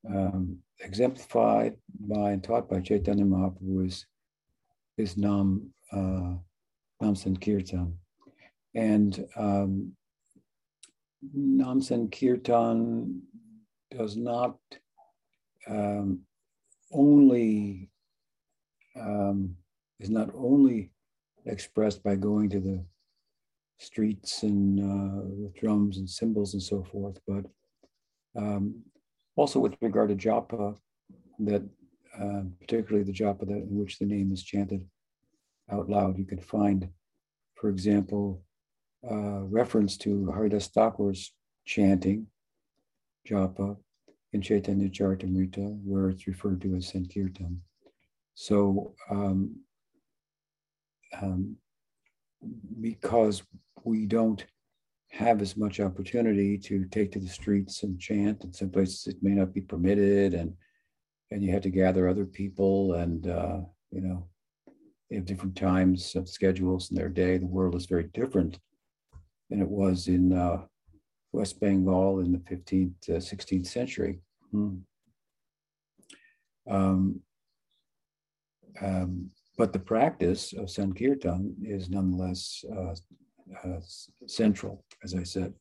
um, 0.09 0.57
exemplified 0.79 1.75
by 1.99 2.31
and 2.31 2.43
taught 2.43 2.69
by 2.69 2.79
Chaitanya 2.79 3.25
Mahaprabhu 3.25 3.85
is, 3.85 4.05
is 4.97 5.17
Nam, 5.17 5.69
uh, 5.91 6.35
Nam 6.99 7.15
Sankirtan. 7.15 7.93
And 8.73 9.27
um, 9.35 9.93
Nam 11.33 11.81
Sankirtan 11.81 13.21
does 13.95 14.15
not 14.15 14.57
um, 15.67 16.21
only, 16.91 17.89
um, 18.99 19.55
is 19.99 20.09
not 20.09 20.29
only 20.35 20.91
expressed 21.45 22.03
by 22.03 22.15
going 22.15 22.49
to 22.49 22.59
the 22.59 22.83
streets 23.77 24.43
and 24.43 24.79
uh, 24.79 25.21
with 25.25 25.55
drums 25.55 25.97
and 25.97 26.09
cymbals 26.09 26.53
and 26.53 26.61
so 26.61 26.83
forth, 26.83 27.19
but 27.27 27.45
um, 28.35 28.81
also 29.35 29.59
with 29.59 29.75
regard 29.81 30.09
to 30.09 30.15
japa, 30.15 30.75
that 31.39 31.63
uh, 32.19 32.41
particularly 32.59 33.03
the 33.03 33.13
japa 33.13 33.47
that 33.47 33.63
in 33.69 33.77
which 33.77 33.97
the 33.97 34.05
name 34.05 34.31
is 34.31 34.43
chanted 34.43 34.85
out 35.71 35.89
loud, 35.89 36.17
you 36.17 36.25
can 36.25 36.39
find, 36.39 36.89
for 37.55 37.69
example, 37.69 38.43
uh, 39.09 39.41
reference 39.43 39.97
to 39.97 40.29
Haridas 40.31 40.67
Thakur's 40.67 41.33
chanting 41.65 42.27
japa 43.27 43.77
in 44.33 44.41
Chaitanya 44.41 44.89
Charitamrita, 44.89 45.79
where 45.83 46.09
it's 46.09 46.27
referred 46.27 46.61
to 46.61 46.75
as 46.75 46.91
Sankirtan. 46.91 47.57
So, 48.33 48.93
um, 49.09 49.57
um, 51.21 51.57
because 52.79 53.43
we 53.83 54.05
don't 54.05 54.43
have 55.11 55.41
as 55.41 55.57
much 55.57 55.79
opportunity 55.79 56.57
to 56.57 56.85
take 56.85 57.11
to 57.11 57.19
the 57.19 57.27
streets 57.27 57.83
and 57.83 57.99
chant. 57.99 58.43
In 58.43 58.53
some 58.53 58.69
places, 58.69 59.07
it 59.07 59.17
may 59.21 59.31
not 59.31 59.53
be 59.53 59.61
permitted, 59.61 60.33
and 60.33 60.53
and 61.31 61.43
you 61.43 61.51
have 61.51 61.61
to 61.61 61.69
gather 61.69 62.07
other 62.07 62.25
people, 62.25 62.93
and 62.93 63.27
uh, 63.27 63.59
you 63.91 64.01
know, 64.01 64.27
they 65.09 65.17
have 65.17 65.25
different 65.25 65.55
times 65.55 66.15
of 66.15 66.29
schedules 66.29 66.89
in 66.89 66.95
their 66.95 67.09
day. 67.09 67.37
The 67.37 67.45
world 67.45 67.75
is 67.75 67.85
very 67.85 68.09
different 68.13 68.59
than 69.49 69.61
it 69.61 69.67
was 69.67 70.07
in 70.07 70.33
uh, 70.33 70.63
West 71.33 71.59
Bengal 71.59 72.19
in 72.19 72.31
the 72.31 72.39
15th, 72.39 73.09
uh, 73.09 73.13
16th 73.13 73.67
century. 73.67 74.19
Hmm. 74.51 74.75
Um, 76.69 77.19
um, 78.81 79.29
but 79.57 79.73
the 79.73 79.79
practice 79.79 80.53
of 80.53 80.69
Sankirtan 80.69 81.55
is 81.61 81.89
nonetheless 81.89 82.63
uh, 82.71 82.95
uh, 83.63 83.79
central, 84.27 84.83
as 85.03 85.15
I 85.15 85.23
said, 85.23 85.53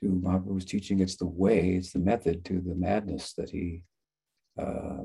to 0.00 0.06
Mahaprabhu's 0.06 0.64
teaching. 0.64 1.00
It's 1.00 1.16
the 1.16 1.26
way, 1.26 1.70
it's 1.70 1.92
the 1.92 1.98
method 1.98 2.44
to 2.46 2.60
the 2.60 2.74
madness 2.74 3.32
that 3.34 3.50
he 3.50 3.82
uh, 4.60 5.04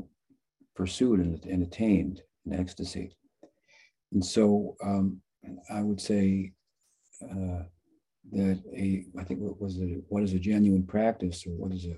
pursued 0.75 1.19
and, 1.19 1.43
and, 1.45 1.63
attained 1.63 2.21
in 2.45 2.53
ecstasy. 2.59 3.15
And 4.11 4.23
so 4.23 4.75
um, 4.83 5.21
I 5.69 5.81
would 5.81 5.99
say 5.99 6.53
uh, 7.23 7.63
that 8.31 8.61
a, 8.75 9.05
I 9.19 9.23
think 9.23 9.41
what 9.41 9.59
was 9.61 9.77
it, 9.77 10.03
what 10.07 10.23
is 10.23 10.33
a 10.33 10.39
genuine 10.39 10.83
practice 10.83 11.45
or 11.45 11.51
what 11.51 11.73
is 11.73 11.85
a, 11.85 11.97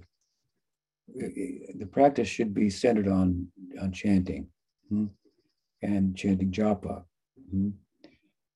the 1.77 1.86
practice 1.91 2.27
should 2.27 2.53
be 2.53 2.69
centered 2.69 3.07
on, 3.07 3.47
on 3.81 3.91
chanting 3.91 4.47
hmm, 4.89 5.07
and 5.81 6.15
chanting 6.15 6.51
japa. 6.51 7.03
Hmm. 7.51 7.69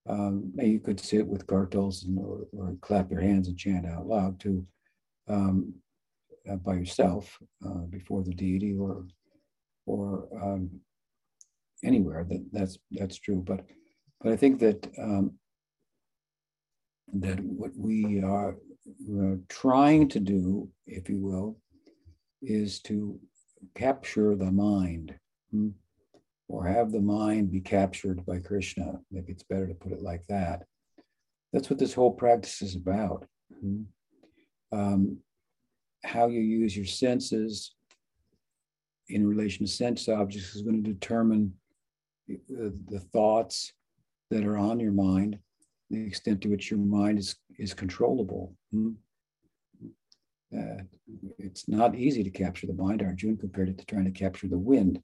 Um, 0.09 0.53
you 0.57 0.79
could 0.79 0.99
sit 0.99 1.27
with 1.27 1.47
kartals 1.47 2.05
and, 2.05 2.17
or, 2.17 2.47
or, 2.53 2.75
clap 2.81 3.11
your 3.11 3.19
hands 3.19 3.49
and 3.49 3.57
chant 3.57 3.85
out 3.85 4.07
loud 4.07 4.39
to 4.41 4.65
um, 5.27 5.73
uh, 6.49 6.55
by 6.55 6.75
yourself 6.75 7.37
uh, 7.65 7.85
before 7.89 8.23
the 8.23 8.33
deity 8.33 8.75
or 8.77 9.05
or 9.85 10.27
um, 10.41 10.69
anywhere 11.83 12.25
that 12.29 12.45
that's 12.51 12.77
that's 12.91 13.17
true. 13.17 13.43
But 13.45 13.65
but 14.21 14.31
I 14.31 14.37
think 14.37 14.59
that 14.59 14.87
um, 14.97 15.33
that 17.13 17.39
what 17.39 17.71
we 17.75 18.21
are 18.23 18.55
trying 19.49 20.07
to 20.09 20.19
do, 20.19 20.69
if 20.85 21.09
you 21.09 21.19
will, 21.19 21.57
is 22.41 22.79
to 22.81 23.19
capture 23.75 24.35
the 24.35 24.51
mind. 24.51 25.15
Hmm? 25.51 25.69
Or 26.49 26.65
have 26.65 26.91
the 26.91 27.01
mind 27.01 27.51
be 27.51 27.59
captured 27.59 28.25
by 28.25 28.39
Krishna. 28.39 28.99
Maybe 29.11 29.33
it's 29.33 29.43
better 29.43 29.67
to 29.67 29.73
put 29.73 29.91
it 29.91 30.01
like 30.01 30.25
that. 30.27 30.63
That's 31.53 31.69
what 31.69 31.79
this 31.79 31.93
whole 31.93 32.11
practice 32.11 32.61
is 32.61 32.75
about. 32.75 33.25
Mm-hmm. 33.53 34.77
Um, 34.77 35.17
how 36.03 36.27
you 36.27 36.41
use 36.41 36.75
your 36.75 36.85
senses 36.85 37.73
in 39.09 39.27
relation 39.27 39.65
to 39.65 39.71
sense 39.71 40.07
objects 40.09 40.55
is 40.55 40.61
going 40.61 40.83
to 40.83 40.93
determine 40.93 41.53
the, 42.27 42.73
the 42.89 42.99
thoughts 42.99 43.73
that 44.29 44.45
are 44.45 44.57
on 44.57 44.79
your 44.79 44.91
mind, 44.91 45.39
the 45.89 46.05
extent 46.05 46.41
to 46.41 46.49
which 46.49 46.69
your 46.69 46.79
mind 46.79 47.19
is, 47.19 47.35
is 47.57 47.73
controllable. 47.73 48.53
Mm-hmm. 48.73 48.91
Uh, 50.57 50.81
it's 51.39 51.67
not 51.67 51.95
easy 51.95 52.23
to 52.23 52.29
capture 52.29 52.67
the 52.67 52.73
mind. 52.73 53.01
Arjuna 53.01 53.37
compared 53.37 53.69
it 53.69 53.77
to 53.77 53.85
trying 53.85 54.05
to 54.05 54.11
capture 54.11 54.47
the 54.47 54.57
wind. 54.57 55.01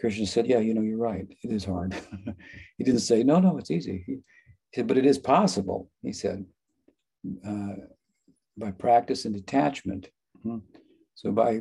Krishna 0.00 0.26
said, 0.26 0.46
Yeah, 0.46 0.58
you 0.58 0.74
know, 0.74 0.80
you're 0.80 0.98
right. 0.98 1.26
It 1.42 1.52
is 1.52 1.64
hard. 1.64 1.94
he 2.78 2.84
didn't 2.84 3.00
say, 3.00 3.22
No, 3.22 3.38
no, 3.38 3.58
it's 3.58 3.70
easy. 3.70 4.02
He, 4.06 4.18
said, 4.74 4.86
But 4.86 4.98
it 4.98 5.06
is 5.06 5.18
possible, 5.18 5.90
he 6.02 6.12
said, 6.12 6.44
uh, 7.46 7.74
by 8.56 8.70
practice 8.70 9.26
and 9.26 9.34
detachment. 9.34 10.08
Hmm. 10.42 10.58
So 11.14 11.32
by 11.32 11.60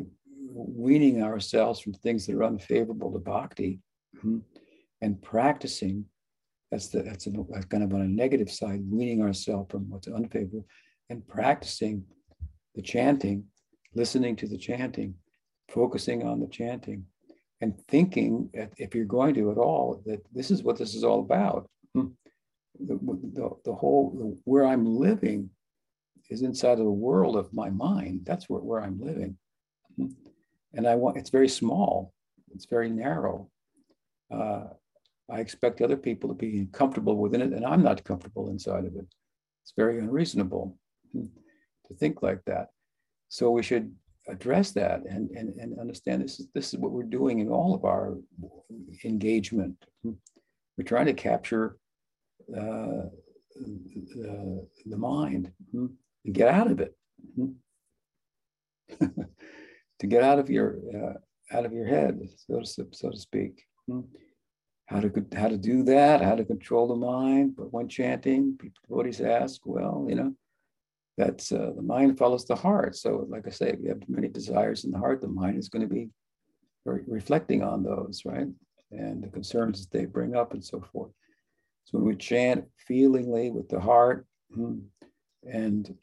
weaning 0.53 1.21
ourselves 1.21 1.79
from 1.79 1.93
things 1.93 2.25
that 2.25 2.35
are 2.35 2.45
unfavorable 2.45 3.11
to 3.11 3.19
bhakti 3.19 3.79
hmm, 4.21 4.39
and 5.01 5.21
practicing, 5.21 6.05
that's, 6.71 6.87
the, 6.87 7.03
that's, 7.03 7.27
a, 7.27 7.31
that's 7.49 7.65
kind 7.65 7.83
of 7.83 7.93
on 7.93 8.01
a 8.01 8.07
negative 8.07 8.49
side, 8.49 8.81
weaning 8.89 9.21
ourselves 9.21 9.67
from 9.69 9.89
what's 9.89 10.07
unfavorable 10.07 10.65
and 11.09 11.27
practicing 11.27 12.05
the 12.75 12.81
chanting, 12.81 13.43
listening 13.95 14.35
to 14.37 14.47
the 14.47 14.57
chanting, 14.57 15.15
focusing 15.67 16.25
on 16.25 16.39
the 16.39 16.47
chanting, 16.47 17.05
and 17.61 17.77
thinking, 17.87 18.49
if 18.53 18.95
you're 18.95 19.05
going 19.05 19.33
to 19.35 19.51
at 19.51 19.57
all, 19.57 20.01
that 20.05 20.21
this 20.33 20.49
is 20.51 20.63
what 20.63 20.77
this 20.77 20.95
is 20.95 21.03
all 21.03 21.19
about. 21.19 21.69
Hmm. 21.93 22.07
The, 22.79 22.97
the, 23.33 23.49
the 23.65 23.73
whole, 23.73 24.37
where 24.45 24.65
I'm 24.65 24.85
living 24.85 25.49
is 26.29 26.41
inside 26.41 26.79
of 26.79 26.85
the 26.85 26.91
world 26.91 27.35
of 27.35 27.51
my 27.53 27.69
mind. 27.69 28.21
That's 28.23 28.49
where, 28.49 28.61
where 28.61 28.81
I'm 28.81 28.99
living. 29.01 29.37
Hmm. 29.97 30.07
And 30.73 30.87
I 30.87 30.95
want, 30.95 31.17
it's 31.17 31.31
very 31.31 31.49
small, 31.49 32.13
it's 32.53 32.65
very 32.65 32.89
narrow. 32.89 33.49
Uh, 34.31 34.65
I 35.29 35.39
expect 35.39 35.81
other 35.81 35.97
people 35.97 36.29
to 36.29 36.35
be 36.35 36.67
comfortable 36.71 37.17
within 37.17 37.41
it, 37.41 37.53
and 37.53 37.65
I'm 37.65 37.83
not 37.83 38.03
comfortable 38.03 38.49
inside 38.49 38.85
of 38.85 38.95
it. 38.95 39.05
It's 39.63 39.73
very 39.75 39.99
unreasonable 39.99 40.77
hmm, 41.11 41.25
to 41.87 41.93
think 41.95 42.23
like 42.23 42.43
that. 42.45 42.69
So 43.27 43.51
we 43.51 43.61
should 43.61 43.93
address 44.29 44.71
that 44.71 45.01
and, 45.09 45.29
and, 45.31 45.55
and 45.57 45.79
understand 45.79 46.21
this 46.21 46.39
is, 46.39 46.47
this 46.53 46.73
is 46.73 46.79
what 46.79 46.91
we're 46.91 47.03
doing 47.03 47.39
in 47.39 47.49
all 47.49 47.73
of 47.73 47.85
our 47.85 48.17
engagement. 49.03 49.75
We're 50.03 50.85
trying 50.85 51.07
to 51.07 51.13
capture 51.13 51.77
uh, 52.55 53.09
the, 53.55 54.67
the 54.85 54.97
mind 54.97 55.51
and 55.73 55.89
get 56.31 56.47
out 56.47 56.71
of 56.71 56.79
it. 56.79 56.95
To 59.99 60.07
get 60.07 60.23
out 60.23 60.39
of 60.39 60.49
your 60.49 60.77
uh, 60.95 61.57
out 61.57 61.65
of 61.65 61.73
your 61.73 61.85
head, 61.85 62.21
so 62.47 62.61
to, 62.61 62.87
so 62.93 63.09
to 63.09 63.17
speak. 63.17 63.63
How 64.85 65.01
to 65.01 65.25
how 65.35 65.49
to 65.49 65.57
do 65.57 65.83
that? 65.83 66.21
How 66.21 66.35
to 66.35 66.45
control 66.45 66.87
the 66.87 66.95
mind? 66.95 67.55
But 67.57 67.73
when 67.73 67.89
chanting, 67.89 68.55
people 68.57 68.79
devotees 68.87 69.19
ask, 69.19 69.59
well, 69.65 70.05
you 70.07 70.15
know, 70.15 70.33
that's 71.19 71.51
uh, 71.51 71.71
the 71.75 71.81
mind 71.81 72.17
follows 72.17 72.45
the 72.45 72.55
heart. 72.55 72.95
So, 72.95 73.27
like 73.29 73.45
I 73.45 73.49
say, 73.49 73.71
if 73.71 73.81
you 73.81 73.89
have 73.89 74.07
many 74.07 74.29
desires 74.29 74.85
in 74.85 74.91
the 74.91 74.97
heart, 74.97 75.19
the 75.19 75.27
mind 75.27 75.57
is 75.57 75.67
going 75.67 75.85
to 75.85 75.93
be 75.93 76.09
re- 76.85 77.03
reflecting 77.07 77.61
on 77.61 77.83
those, 77.83 78.21
right? 78.23 78.47
And 78.91 79.21
the 79.21 79.27
concerns 79.27 79.81
that 79.81 79.95
they 79.95 80.05
bring 80.05 80.33
up 80.33 80.53
and 80.53 80.63
so 80.63 80.81
forth. 80.93 81.11
So 81.83 81.97
when 81.97 82.07
we 82.07 82.15
chant 82.15 82.63
feelingly 82.87 83.51
with 83.51 83.67
the 83.67 83.81
heart 83.81 84.27
hmm, 84.53 84.77
and 85.43 85.93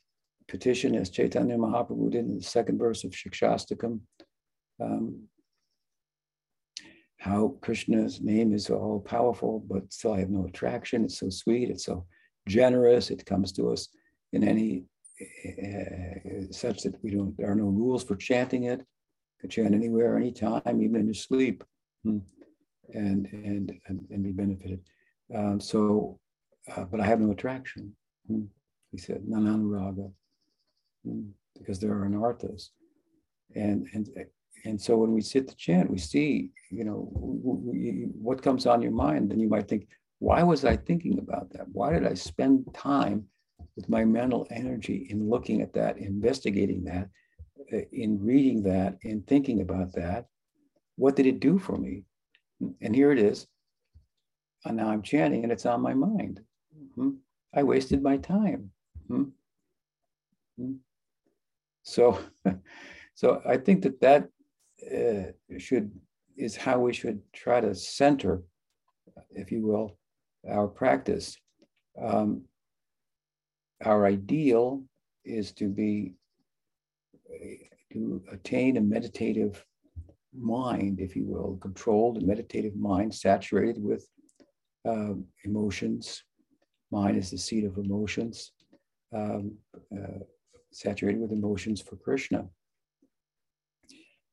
petition, 0.48 0.94
as 0.94 1.09
Chaitanya 1.09 1.57
Mahaprabhu 1.57 2.11
did 2.11 2.26
in 2.26 2.37
the 2.37 2.42
second 2.42 2.79
verse 2.79 3.02
of 3.02 3.12
Shikshastakam, 3.12 4.00
um, 4.83 5.22
how 7.16 7.57
Krishna's 7.62 8.20
name 8.20 8.52
is 8.52 8.68
all 8.68 9.00
powerful, 9.00 9.64
but 9.66 9.90
still 9.90 10.12
I 10.12 10.20
have 10.20 10.29
no 10.29 10.44
attraction. 10.44 11.05
It's 11.05 11.18
so 11.20 11.31
sweet, 11.31 11.70
it's 11.70 11.87
so 11.87 12.05
generous, 12.46 13.11
it 13.11 13.24
comes 13.24 13.50
to 13.52 13.70
us 13.70 13.88
in 14.35 14.46
any 14.46 14.85
uh, 15.20 16.52
such 16.52 16.83
that 16.83 17.02
we 17.02 17.11
don't, 17.11 17.37
there 17.37 17.50
are 17.50 17.55
no 17.55 17.66
rules 17.66 18.05
for 18.05 18.16
chanting 18.16 18.64
it. 18.64 18.81
You 18.81 19.40
can 19.40 19.50
chant 19.50 19.74
anywhere, 19.74 20.16
anytime, 20.16 20.83
even 20.83 20.96
in 20.96 21.07
your 21.07 21.14
sleep, 21.14 21.64
hmm, 22.05 22.18
and, 22.92 23.26
and, 23.33 23.72
and, 23.87 24.07
and 24.11 24.22
be 24.22 24.33
benefited. 24.33 24.81
Um, 25.35 25.61
so, 25.61 26.18
uh, 26.74 26.85
but 26.85 27.00
I 27.00 27.07
have 27.07 27.20
no 27.20 27.33
attraction. 27.33 27.94
Hmm. 28.26 28.44
He 28.92 28.98
said, 28.98 29.22
nananuraga, 29.29 30.11
hmm, 31.05 31.29
because 31.59 31.79
there 31.79 31.92
are 31.92 32.09
anarthas. 32.09 32.70
And, 33.55 33.87
and, 33.92 34.09
and 34.64 34.81
so 34.81 34.96
when 34.96 35.12
we 35.12 35.20
sit 35.20 35.48
to 35.48 35.57
chant, 35.57 35.90
we 35.90 35.98
see, 35.98 36.50
you 36.70 36.85
know, 36.85 37.09
what 37.12 38.42
comes 38.42 38.66
on 38.66 38.83
your 38.83 38.92
mind. 38.92 39.31
Then 39.31 39.40
you 39.40 39.48
might 39.48 39.68
think, 39.68 39.88
why 40.18 40.42
was 40.42 40.64
I 40.64 40.76
thinking 40.76 41.18
about 41.18 41.52
that? 41.52 41.66
Why 41.72 41.92
did 41.92 42.07
I 42.07 42.14
spend 42.14 42.66
time 42.74 43.26
with 43.77 43.88
my 43.88 44.05
mental 44.05 44.47
energy 44.51 45.07
in 45.11 45.29
looking 45.29 45.61
at 45.62 45.73
that, 45.75 45.99
investigating 45.99 46.85
that, 46.85 47.09
uh, 47.73 47.79
in 47.92 48.19
reading 48.23 48.62
that, 48.62 48.99
in 49.03 49.23
thinking 49.23 49.61
about 49.61 49.92
that. 49.95 50.27
What 50.97 51.16
did 51.16 51.27
it 51.27 51.40
do 51.40 51.59
for 51.59 51.77
me? 51.77 52.05
And 52.81 52.95
here 52.95 53.12
it 53.12 53.19
is. 53.19 53.47
And 54.64 54.77
now 54.77 54.88
I'm 54.88 55.03
chanting 55.03 55.42
and 55.42 55.53
it's 55.53 55.66
on 55.66 55.83
my 55.83 55.95
mind. 55.95 56.40
Mm-hmm. 56.77 57.11
I 57.55 57.62
wasted 57.62 58.03
my 58.03 58.16
time. 58.16 58.71
Mm-hmm. 59.11 60.73
So, 61.83 62.19
so 63.14 63.42
I 63.47 63.57
think 63.59 63.83
that 63.83 64.01
that 64.01 64.29
uh, 64.90 65.59
should 65.59 65.90
is 66.37 66.57
how 66.57 66.79
we 66.79 66.92
should 66.92 67.21
try 67.33 67.61
to 67.61 67.75
center, 67.75 68.42
if 69.31 69.51
you 69.51 69.66
will, 69.66 69.97
our 70.49 70.69
practice. 70.69 71.37
Um, 72.01 72.42
our 73.84 74.06
ideal 74.06 74.82
is 75.24 75.52
to 75.52 75.68
be 75.68 76.14
to 77.92 78.22
attain 78.30 78.76
a 78.76 78.80
meditative 78.80 79.64
mind, 80.38 81.00
if 81.00 81.16
you 81.16 81.24
will, 81.24 81.56
controlled 81.60 82.22
meditative 82.22 82.76
mind, 82.76 83.14
saturated 83.14 83.82
with 83.82 84.06
uh, 84.88 85.14
emotions. 85.44 86.22
Mind 86.90 87.16
is 87.16 87.30
the 87.30 87.38
seat 87.38 87.64
of 87.64 87.78
emotions, 87.78 88.52
um, 89.14 89.56
uh, 89.96 90.20
saturated 90.72 91.20
with 91.20 91.32
emotions 91.32 91.80
for 91.80 91.96
Krishna. 91.96 92.46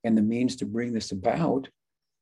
And 0.04 0.18
the 0.18 0.22
means 0.22 0.56
to 0.58 0.66
bring 0.66 0.94
this 0.94 1.12
about, 1.12 1.70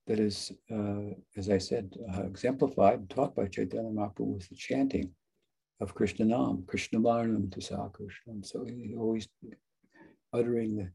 that 0.07 0.19
is, 0.19 0.51
uh, 0.71 1.15
as 1.35 1.49
I 1.49 1.57
said, 1.57 1.93
uh, 2.13 2.23
exemplified, 2.23 3.09
taught 3.09 3.35
by 3.35 3.47
Chaitanya 3.47 3.89
Mahaprabhu, 3.89 4.35
was 4.35 4.47
the 4.47 4.55
chanting 4.55 5.11
of 5.81 5.95
Krishna 5.95 6.25
Nam, 6.25 6.63
Krishna 6.67 6.99
Varnam 6.99 7.49
Tasa 7.49 7.91
Krishna. 7.91 8.33
And 8.33 8.45
so 8.45 8.63
he 8.63 8.95
always 8.97 9.27
uttering 10.33 10.77
the, 10.77 10.91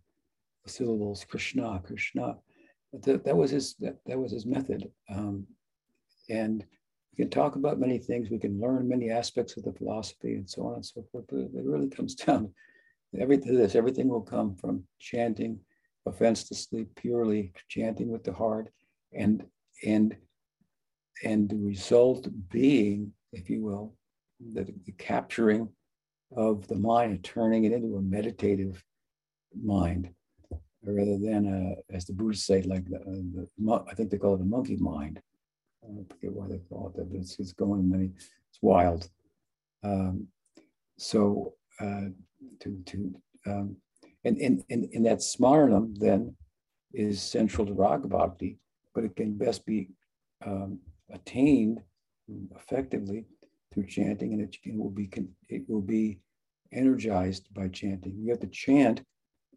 syllables 0.69 1.25
Krishna, 1.29 1.81
Krishna. 1.85 2.37
That, 2.93 3.25
that 3.25 3.37
was 3.37 3.51
his 3.51 3.75
that, 3.81 3.99
that 4.07 4.19
was 4.19 4.33
his 4.33 4.47
method. 4.47 4.91
Um, 5.09 5.47
and 6.29 6.65
we 7.13 7.23
can 7.23 7.31
talk 7.31 7.57
about 7.57 7.79
many 7.79 7.99
things, 7.99 8.31
we 8.31 8.39
can 8.39 8.61
learn 8.61 8.89
many 8.89 9.11
aspects 9.11 9.57
of 9.57 9.65
the 9.65 9.73
philosophy 9.73 10.35
and 10.35 10.49
so 10.49 10.67
on 10.67 10.75
and 10.75 10.87
so 10.87 11.05
forth, 11.13 11.25
but 11.29 11.39
it 11.39 11.65
really 11.65 11.89
comes 11.89 12.15
down 12.27 12.53
everything 13.19 13.57
this, 13.57 13.75
everything 13.75 14.09
will 14.09 14.23
come 14.23 14.57
from 14.57 14.85
chanting, 14.99 15.61
offense 16.05 16.45
to 16.45 16.55
sleep 16.55 16.89
purely, 16.97 17.53
chanting 17.69 18.11
with 18.11 18.25
the 18.25 18.33
heart, 18.33 18.69
and 19.13 19.45
and 19.85 20.17
and 21.25 21.49
the 21.49 21.57
result 21.57 22.29
being, 22.51 23.13
if 23.33 23.49
you 23.49 23.63
will, 23.63 23.96
the, 24.41 24.67
the 24.85 24.93
capturing 24.93 25.69
of 26.37 26.67
the 26.69 26.77
mind 26.77 27.13
and 27.13 27.25
turning 27.25 27.65
it 27.65 27.73
into 27.73 27.97
a 27.97 28.03
meditative 28.03 28.83
mind 29.63 30.11
rather 30.83 31.19
than, 31.19 31.47
a, 31.91 31.95
as 31.95 32.05
the 32.05 32.13
Buddhists 32.13 32.47
say, 32.47 32.63
like 32.63 32.85
the, 32.85 32.99
the, 33.59 33.85
I 33.91 33.95
think 33.95 34.11
they 34.11 34.19
call 34.19 34.35
it 34.35 34.41
a 34.41 34.45
monkey 34.45 34.77
mind. 34.77 35.21
I 35.85 36.03
forget 36.15 36.33
why 36.33 36.49
they 36.49 36.59
call 36.69 36.89
it 36.89 36.97
that, 36.97 37.11
but 37.11 37.21
it's, 37.21 37.39
it's 37.39 37.53
going 37.53 37.89
many, 37.89 38.11
it's 38.51 38.59
wild. 38.61 39.09
Um, 39.83 40.29
so 40.99 41.55
uh, 41.81 42.09
to, 42.61 42.83
to 42.87 43.15
um, 43.47 43.77
and, 44.25 44.65
and 44.69 45.07
that 45.07 45.19
smarnam 45.19 45.97
then 45.99 46.35
is 46.93 47.23
central 47.23 47.67
to 47.67 47.73
Raga 47.73 48.09
Bhakti, 48.09 48.59
but 48.95 49.05
it 49.05 49.15
can 49.15 49.37
best 49.37 49.65
be 49.65 49.91
um, 50.45 50.81
attained 51.13 51.81
effectively 52.57 53.27
through 53.77 53.87
chanting, 53.87 54.33
and 54.33 54.41
it, 54.41 54.57
will 54.75 54.91
be 54.91 55.11
it 55.51 55.63
will 55.69 55.83
be 55.83 56.19
energized 56.73 57.53
by 57.53 57.69
chanting. 57.69 58.17
You 58.19 58.31
have 58.31 58.41
to 58.41 58.47
chant 58.47 59.03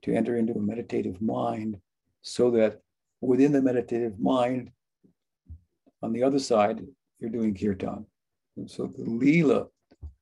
to 0.01 0.13
enter 0.13 0.35
into 0.35 0.53
a 0.53 0.61
meditative 0.61 1.21
mind, 1.21 1.77
so 2.21 2.51
that 2.51 2.81
within 3.21 3.53
the 3.53 3.61
meditative 3.61 4.19
mind, 4.19 4.71
on 6.03 6.11
the 6.11 6.23
other 6.23 6.39
side, 6.39 6.85
you're 7.19 7.29
doing 7.29 7.55
kirtan. 7.55 8.05
And 8.57 8.69
so 8.69 8.87
the 8.87 9.09
lila 9.09 9.67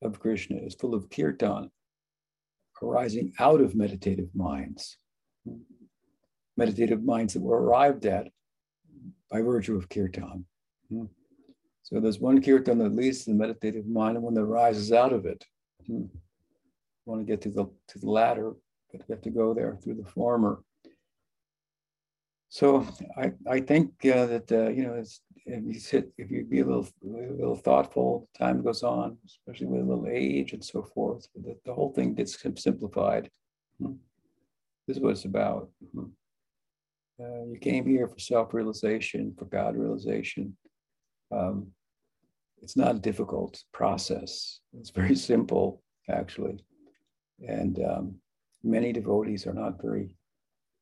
of 0.04 0.20
Krishna 0.20 0.58
is 0.58 0.76
full 0.76 0.94
of 0.94 1.10
kirtan 1.10 1.72
arising 2.84 3.34
out 3.40 3.60
of 3.60 3.74
meditative 3.74 4.30
minds, 4.36 4.98
meditative 6.56 7.04
minds 7.04 7.34
that 7.34 7.42
were 7.42 7.60
arrived 7.60 8.06
at 8.06 8.28
by 9.32 9.42
virtue 9.42 9.76
of 9.76 9.90
kirtan. 9.90 10.46
Hmm. 10.90 11.06
So 11.88 12.02
there's 12.02 12.20
one 12.20 12.42
kirtan 12.42 12.80
that 12.80 12.94
leads 12.94 13.24
to 13.24 13.30
the 13.32 13.38
meditative 13.38 13.88
mind 13.88 14.18
and 14.18 14.26
one 14.26 14.34
that 14.34 14.44
rises 14.44 14.92
out 14.92 15.14
of 15.14 15.26
it. 15.26 15.46
Hmm. 15.86 16.08
Want 17.06 17.22
to 17.22 17.26
get 17.26 17.40
to 17.44 17.50
the 17.50 17.66
to 17.88 18.00
the 18.00 18.10
latter, 18.10 18.52
but 18.92 19.00
you 19.08 19.16
have 19.16 19.22
to 19.22 19.30
go 19.30 19.54
there 19.54 19.78
through 19.82 19.96
the 19.96 20.10
former. 20.10 20.62
So 22.50 22.86
I, 23.18 23.32
I 23.50 23.62
think 23.62 23.92
uh, 24.06 24.26
that, 24.26 24.52
uh, 24.52 24.68
you 24.68 24.84
know, 24.84 25.02
if 25.46 25.64
you 25.66 25.80
sit, 25.80 26.12
if 26.18 26.30
you 26.30 26.44
be 26.44 26.60
a 26.60 26.66
little, 26.66 26.88
a 27.06 27.34
little 27.40 27.56
thoughtful, 27.56 28.28
time 28.38 28.62
goes 28.64 28.84
on, 28.84 29.18
especially 29.26 29.68
with 29.68 29.82
a 29.82 29.86
little 29.86 30.10
age 30.10 30.52
and 30.52 30.64
so 30.64 30.82
forth, 30.82 31.26
the, 31.36 31.56
the 31.66 31.74
whole 31.74 31.94
thing 31.94 32.16
gets 32.16 32.38
simplified. 32.58 33.30
Hmm. 33.80 33.94
This 34.86 34.98
is 34.98 35.04
what 35.04 35.12
it's 35.12 35.24
about. 35.24 35.70
Hmm. 35.94 36.12
Uh, 37.18 37.46
you 37.46 37.60
came 37.62 37.86
here 37.88 38.10
for 38.10 38.20
self-realization, 38.20 39.36
for 39.38 39.46
God 39.46 39.78
realization. 39.78 40.58
Um, 41.32 41.72
it's 42.62 42.76
not 42.76 42.96
a 42.96 43.00
difficult 43.00 43.64
process. 43.74 44.60
It's 44.80 44.90
very 44.90 45.16
simple, 45.32 45.82
actually. 46.10 46.64
And 47.48 47.80
um, 47.84 48.16
many 48.64 48.92
devotees 48.92 49.46
are 49.46 49.54
not 49.54 49.82
very 49.82 50.16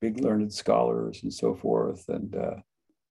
big 0.02 0.20
learned 0.20 0.54
scholars 0.54 1.22
and 1.24 1.34
so 1.34 1.56
forth. 1.56 2.08
And 2.10 2.36
uh, 2.36 2.56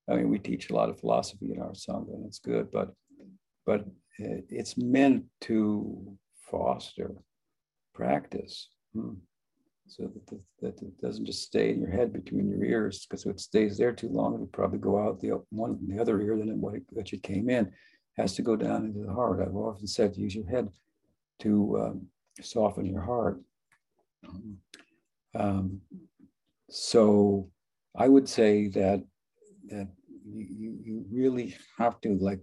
I 0.09 0.17
mean, 0.17 0.29
we 0.29 0.39
teach 0.39 0.71
a 0.71 0.75
lot 0.75 0.89
of 0.89 1.01
philosophy 1.01 1.53
in 1.53 1.61
our 1.61 1.73
sangha, 1.73 2.15
and 2.15 2.27
it's 2.27 2.39
good, 2.39 2.71
but 2.71 2.93
but 3.67 3.87
it's 4.19 4.77
meant 4.77 5.25
to 5.43 6.17
foster 6.51 7.13
practice. 7.95 8.69
Hmm. 8.95 9.15
So 9.87 10.11
that, 10.31 10.41
that, 10.63 10.83
it 10.83 11.01
doesn't 11.01 11.27
just 11.27 11.43
stay 11.43 11.71
in 11.71 11.81
your 11.81 11.91
head 11.91 12.13
between 12.13 12.49
your 12.49 12.65
ears, 12.65 13.07
because 13.07 13.27
if 13.27 13.33
it 13.33 13.41
stays 13.41 13.77
there 13.77 13.93
too 13.93 14.09
long, 14.09 14.35
it'll 14.35 14.47
probably 14.47 14.79
go 14.79 14.99
out 14.99 15.21
the 15.21 15.43
one 15.51 15.79
the 15.87 16.01
other 16.01 16.21
ear 16.23 16.39
than 16.39 16.49
it, 16.49 17.13
it 17.13 17.23
came 17.23 17.51
in. 17.51 17.71
Has 18.17 18.35
to 18.35 18.43
go 18.43 18.55
down 18.57 18.85
into 18.87 19.01
the 19.01 19.13
heart. 19.13 19.41
I've 19.41 19.57
often 19.57 19.87
said 19.87 20.17
use 20.17 20.35
your 20.35 20.47
head 20.49 20.69
to 21.41 21.81
um, 21.81 22.07
soften 22.41 22.87
your 22.87 23.03
heart. 23.03 23.41
Um, 25.35 25.81
so 26.71 27.51
I 27.97 28.09
would 28.09 28.29
say 28.29 28.69
that 28.69 29.03
that 29.69 29.89
you, 30.25 30.79
you 30.85 31.05
really 31.11 31.57
have 31.79 32.01
to 32.03 32.17
like 32.19 32.41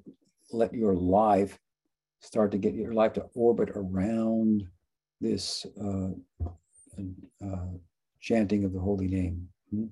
let 0.52 0.74
your 0.74 0.96
life 0.96 1.58
start 2.20 2.52
to 2.52 2.58
get 2.58 2.74
your 2.74 2.94
life 2.94 3.14
to 3.14 3.26
orbit 3.34 3.70
around 3.76 4.64
this 5.20 5.66
uh, 5.82 6.10
uh, 7.46 7.68
chanting 8.20 8.64
of 8.64 8.74
the 8.74 8.80
holy 8.80 9.08
name. 9.08 9.48
Hmm? 9.70 9.86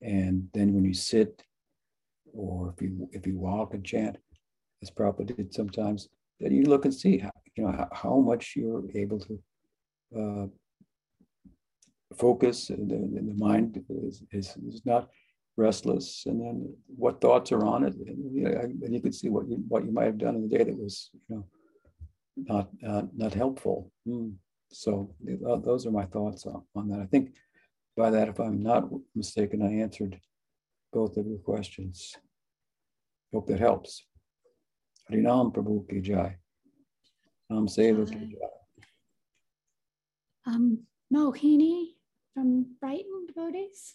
And 0.00 0.48
then 0.52 0.74
when 0.74 0.84
you 0.84 0.94
sit, 0.94 1.42
or 2.32 2.74
if 2.74 2.82
you 2.82 3.08
if 3.12 3.26
you 3.26 3.38
walk 3.38 3.74
and 3.74 3.84
chant, 3.84 4.16
as 4.84 4.90
Prabhupada 4.90 5.34
did 5.36 5.54
sometimes, 5.54 6.08
then 6.40 6.52
you 6.52 6.64
look 6.64 6.84
and 6.84 6.94
see 7.02 7.18
how 7.18 7.34
you 7.54 7.64
know 7.64 7.72
how, 7.72 7.88
how 8.02 8.16
much 8.30 8.54
you're 8.56 8.84
able 8.94 9.20
to 9.28 9.34
uh, 10.20 10.46
focus, 12.24 12.70
and 12.70 12.90
the, 12.90 12.96
and 13.18 13.28
the 13.30 13.38
mind 13.50 13.82
is, 14.08 14.22
is, 14.38 14.56
is, 14.68 14.82
not 14.84 15.08
restless, 15.56 16.24
and 16.26 16.40
then 16.42 16.56
what 17.04 17.20
thoughts 17.20 17.52
are 17.52 17.64
on 17.64 17.84
it, 17.84 17.94
and 17.94 18.36
you, 18.36 18.42
know, 18.44 18.60
and 18.84 18.94
you 18.94 19.00
can 19.00 19.12
see 19.12 19.30
what 19.34 19.48
you 19.48 19.56
what 19.68 19.84
you 19.84 19.92
might 19.92 20.10
have 20.12 20.18
done 20.18 20.36
in 20.36 20.42
the 20.42 20.56
day 20.56 20.64
that 20.64 20.78
was 20.84 21.10
you 21.12 21.36
know 21.36 21.44
not 22.36 22.68
uh, 22.86 23.02
not 23.16 23.32
helpful. 23.34 23.90
Hmm. 24.06 24.30
So 24.72 25.14
those 25.68 25.86
are 25.86 25.92
my 25.92 26.06
thoughts 26.06 26.46
on, 26.46 26.62
on 26.74 26.88
that. 26.88 27.00
I 27.00 27.06
think 27.06 27.34
by 27.96 28.10
that, 28.10 28.28
if 28.28 28.40
I'm 28.40 28.60
not 28.60 28.88
mistaken, 29.14 29.62
I 29.62 29.82
answered 29.84 30.18
both 30.92 31.16
of 31.16 31.26
your 31.26 31.38
questions. 31.38 32.16
Hope 33.32 33.46
that 33.46 33.60
helps. 33.60 34.04
Harinam 35.10 35.52
Prabhu 35.52 35.88
Ki 35.88 36.00
Jai. 36.00 36.36
Nam 37.50 37.66
Seva 37.66 38.06
Ki 38.10 38.36
Jai. 38.36 38.48
Um, 40.46 40.80
Mohini 41.12 41.94
from 42.34 42.76
Brighton 42.80 43.26
devotees. 43.26 43.94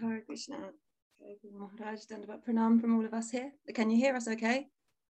Hare 0.00 0.20
Krishna. 0.20 0.56
Maharaj, 1.52 2.00
Dandavat 2.10 2.44
Pranam 2.46 2.80
from 2.80 2.96
all 2.96 3.04
of 3.04 3.14
us 3.14 3.30
here. 3.30 3.52
Can 3.74 3.90
you 3.90 3.96
hear 3.96 4.14
us 4.14 4.28
okay? 4.28 4.68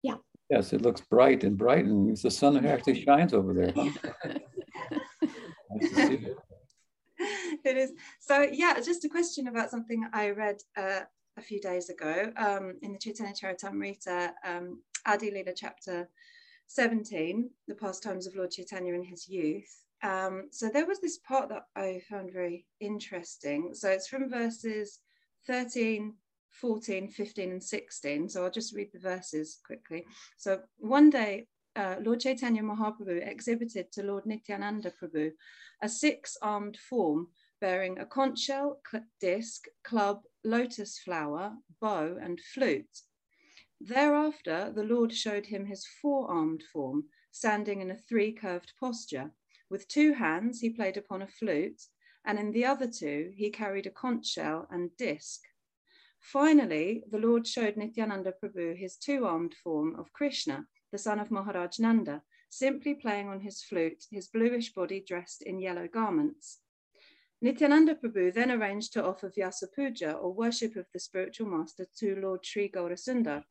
Yeah. 0.03 0.15
Yes, 0.49 0.73
it 0.73 0.81
looks 0.81 1.01
bright 1.01 1.43
and 1.43 1.57
bright, 1.57 1.85
and 1.85 2.15
the 2.15 2.29
sun 2.29 2.63
actually 2.65 3.03
shines 3.03 3.33
over 3.33 3.53
there. 3.53 3.73
Huh? 3.75 3.89
nice 5.71 5.97
it. 5.97 6.37
it 7.65 7.77
is. 7.77 7.93
So, 8.19 8.47
yeah, 8.51 8.79
just 8.79 9.05
a 9.05 9.09
question 9.09 9.47
about 9.47 9.71
something 9.71 10.05
I 10.13 10.29
read 10.29 10.57
uh, 10.77 11.01
a 11.37 11.41
few 11.41 11.59
days 11.59 11.89
ago 11.89 12.31
um, 12.37 12.75
in 12.81 12.93
the 12.93 12.99
Chaitanya 12.99 13.33
Charitamrita, 13.33 14.31
um, 14.45 14.81
Adi 15.05 15.31
Lila 15.31 15.53
chapter 15.55 16.09
17, 16.67 17.49
the 17.67 17.75
pastimes 17.75 18.27
of 18.27 18.35
Lord 18.35 18.51
Chaitanya 18.51 18.93
in 18.93 19.03
his 19.03 19.27
youth. 19.27 19.83
Um, 20.03 20.47
so 20.51 20.69
there 20.69 20.85
was 20.85 20.99
this 20.99 21.17
part 21.19 21.49
that 21.49 21.63
I 21.75 22.01
found 22.09 22.31
very 22.31 22.65
interesting. 22.79 23.73
So 23.73 23.89
it's 23.89 24.07
from 24.07 24.29
verses 24.29 24.99
13, 25.47 26.13
14, 26.51 27.09
15, 27.09 27.51
and 27.51 27.63
16. 27.63 28.29
So 28.29 28.43
I'll 28.43 28.51
just 28.51 28.75
read 28.75 28.89
the 28.93 28.99
verses 28.99 29.59
quickly. 29.65 30.05
So 30.37 30.61
one 30.77 31.09
day, 31.09 31.47
uh, 31.75 31.95
Lord 32.01 32.21
Chaitanya 32.21 32.63
Mahaprabhu 32.63 33.27
exhibited 33.27 33.91
to 33.91 34.03
Lord 34.03 34.25
Nityananda 34.25 34.91
Prabhu 34.91 35.31
a 35.81 35.89
six 35.89 36.37
armed 36.41 36.77
form 36.77 37.27
bearing 37.59 37.99
a 37.99 38.05
conch 38.05 38.39
shell, 38.39 38.81
disc, 39.19 39.65
club, 39.83 40.23
lotus 40.43 40.99
flower, 40.99 41.57
bow, 41.79 42.17
and 42.21 42.39
flute. 42.39 43.01
Thereafter, 43.79 44.71
the 44.73 44.83
Lord 44.83 45.13
showed 45.13 45.47
him 45.47 45.65
his 45.65 45.85
four 45.85 46.29
armed 46.29 46.63
form, 46.71 47.09
standing 47.31 47.81
in 47.81 47.91
a 47.91 47.97
three 47.97 48.31
curved 48.31 48.73
posture. 48.79 49.31
With 49.69 49.87
two 49.87 50.13
hands, 50.13 50.59
he 50.59 50.69
played 50.69 50.97
upon 50.97 51.21
a 51.21 51.27
flute, 51.27 51.81
and 52.25 52.39
in 52.39 52.51
the 52.51 52.65
other 52.65 52.87
two, 52.87 53.33
he 53.35 53.49
carried 53.49 53.85
a 53.85 53.91
conch 53.91 54.27
shell 54.27 54.67
and 54.71 54.95
disc. 54.97 55.41
Finally, 56.19 57.03
the 57.11 57.19
Lord 57.19 57.45
showed 57.45 57.77
Nityananda 57.77 58.33
Prabhu 58.41 58.75
his 58.75 58.95
two 58.95 59.25
armed 59.25 59.53
form 59.63 59.95
of 59.95 60.11
Krishna, 60.13 60.67
the 60.91 60.97
son 60.97 61.19
of 61.19 61.29
Maharaj 61.29 61.77
Nanda, 61.77 62.23
simply 62.49 62.95
playing 62.95 63.27
on 63.27 63.41
his 63.41 63.61
flute, 63.61 64.05
his 64.09 64.27
bluish 64.27 64.73
body 64.73 65.03
dressed 65.05 65.43
in 65.43 65.59
yellow 65.59 65.87
garments. 65.87 66.61
Nityananda 67.45 67.93
Prabhu 67.93 68.33
then 68.33 68.49
arranged 68.49 68.91
to 68.93 69.05
offer 69.05 69.29
Vyasa 69.29 69.67
Puja 69.67 70.13
or 70.13 70.33
worship 70.33 70.75
of 70.77 70.87
the 70.91 70.99
spiritual 70.99 71.45
master 71.47 71.85
to 71.99 72.15
Lord 72.15 72.43
Sri 72.43 72.67
Gaurasundar. 72.67 73.43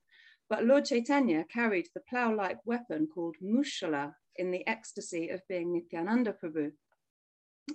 But 0.51 0.65
Lord 0.65 0.87
Chaitanya 0.87 1.45
carried 1.45 1.87
the 1.95 2.03
plough 2.11 2.35
like 2.35 2.59
weapon 2.65 3.07
called 3.07 3.37
Mushala 3.41 4.13
in 4.35 4.51
the 4.51 4.67
ecstasy 4.67 5.29
of 5.29 5.47
being 5.49 5.73
Nityananda 5.73 6.35
Prabhu. 6.43 6.73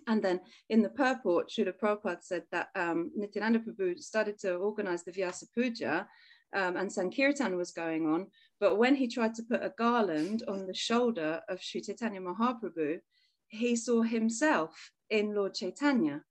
And 0.08 0.22
then 0.22 0.42
in 0.68 0.82
the 0.82 0.90
purport, 0.90 1.52
Srila 1.52 1.72
Prabhupada 1.82 2.22
said 2.22 2.44
that 2.52 2.68
um, 2.76 3.12
Nityananda 3.16 3.60
Prabhu 3.60 3.98
started 3.98 4.38
to 4.40 4.56
organize 4.56 5.06
the 5.06 5.14
Vyasa 5.14 5.46
Puja 5.56 6.06
um, 6.54 6.76
and 6.76 6.92
Sankirtan 6.92 7.56
was 7.56 7.72
going 7.72 8.08
on. 8.08 8.28
But 8.60 8.78
when 8.78 8.96
he 8.96 9.08
tried 9.08 9.36
to 9.36 9.44
put 9.44 9.64
a 9.64 9.74
garland 9.78 10.44
on 10.50 10.68
the 10.68 10.74
shoulder 10.74 11.40
of 11.48 11.64
Sri 11.64 11.80
Chaitanya 11.80 12.20
Mahaprabhu, 12.20 13.00
he 13.48 13.78
saw 13.78 14.02
himself 14.02 14.92
in 15.10 15.36
Lord 15.36 15.54
Chaitanya. 15.54 16.24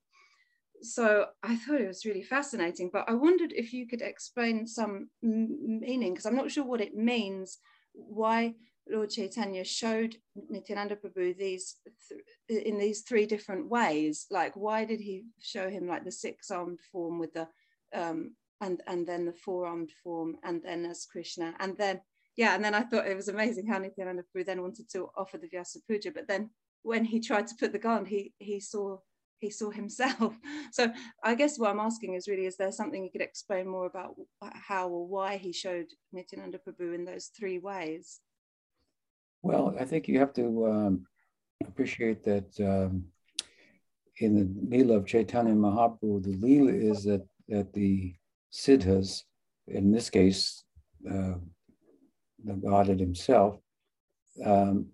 So 0.83 1.27
I 1.43 1.57
thought 1.57 1.81
it 1.81 1.89
was 1.89 2.05
really 2.05 2.23
fascinating, 2.23 2.91
but 2.93 3.05
I 3.09 3.15
wondered 3.15 3.53
if 3.53 3.73
you 3.73 3.89
could 3.89 4.03
explain 4.03 4.67
some 4.67 5.11
meaning, 5.23 6.13
because 6.13 6.27
I'm 6.27 6.37
not 6.37 6.51
sure 6.51 6.65
what 6.65 6.81
it 6.81 6.95
means, 6.95 7.59
why 7.95 8.55
Lord 8.89 9.11
Chaitanya 9.11 9.65
showed 9.65 10.17
Nityananda 10.49 10.97
Prabhu 10.97 11.37
these 11.37 11.77
th- 12.49 12.63
in 12.65 12.79
these 12.79 13.03
three 13.03 13.27
different 13.27 13.69
ways. 13.69 14.27
Like, 14.31 14.55
why 14.55 14.85
did 14.85 15.01
he 15.01 15.25
show 15.41 15.69
him 15.69 15.89
like 15.89 16.05
the 16.05 16.13
six-armed 16.13 16.79
form 16.93 17.19
with 17.19 17.33
the 17.35 17.49
um, 17.93 18.37
and 18.61 18.81
and 18.87 19.07
then 19.07 19.25
the 19.25 19.33
four-armed 19.33 19.91
form, 20.03 20.37
and 20.45 20.63
then 20.63 20.85
as 20.87 21.07
Krishna, 21.07 21.55
and 21.59 21.77
then 21.77 22.01
yeah, 22.37 22.55
and 22.55 22.65
then 22.65 22.75
I 22.75 22.83
thought 22.83 23.07
it 23.07 23.17
was 23.17 23.29
amazing 23.29 23.67
how 23.67 23.79
Nityananda 23.79 24.23
Prabhu 24.23 24.47
then 24.47 24.63
wanted 24.63 24.89
to 24.91 25.09
offer 25.17 25.39
the 25.39 25.49
Vyasa 25.49 25.81
Puja, 25.89 26.13
but 26.13 26.29
then 26.29 26.51
when 26.89 27.05
he 27.05 27.21
tried 27.21 27.47
to 27.47 27.55
put 27.61 27.73
the 27.73 27.79
gun, 27.79 28.07
he 28.07 28.33
he 28.39 28.59
saw 28.61 28.99
he 29.41 29.51
saw 29.51 29.71
himself. 29.71 30.35
So 30.73 30.93
I 31.31 31.35
guess 31.35 31.59
what 31.59 31.71
I'm 31.71 31.87
asking 31.91 32.15
is 32.15 32.29
really, 32.29 32.47
is 32.47 32.57
there 32.57 32.73
something 32.73 33.03
you 33.03 33.11
could 33.11 33.29
explain 33.29 33.67
more 33.67 33.87
about 33.87 34.13
how 34.69 34.89
or 34.89 35.07
why 35.07 35.31
he 35.45 35.53
showed 35.53 35.87
Nityananda 36.13 36.59
Prabhu 36.59 36.95
in 36.95 37.05
those 37.05 37.27
three 37.39 37.59
ways? 37.59 38.21
Well, 39.43 39.75
I 39.83 39.85
think 39.91 40.09
you 40.09 40.19
have 40.19 40.35
to 40.35 40.47
um, 40.73 41.07
appreciate 41.71 42.23
that 42.25 42.51
um, 42.61 42.93
in 44.25 44.31
the 44.39 44.47
Leela 44.71 44.97
of 44.97 45.07
Chaitanya 45.07 45.55
Mahaprabhu, 45.55 46.23
the 46.23 46.37
Leela 46.45 46.75
is 46.91 47.05
that, 47.05 47.25
that 47.49 47.73
the 47.73 48.15
Siddhas, 48.53 49.25
in 49.67 49.91
this 49.91 50.11
case, 50.11 50.65
uh, 51.11 51.39
the 52.45 52.55
Godhead 52.55 53.01
himself, 53.01 53.59
um, 54.45 54.87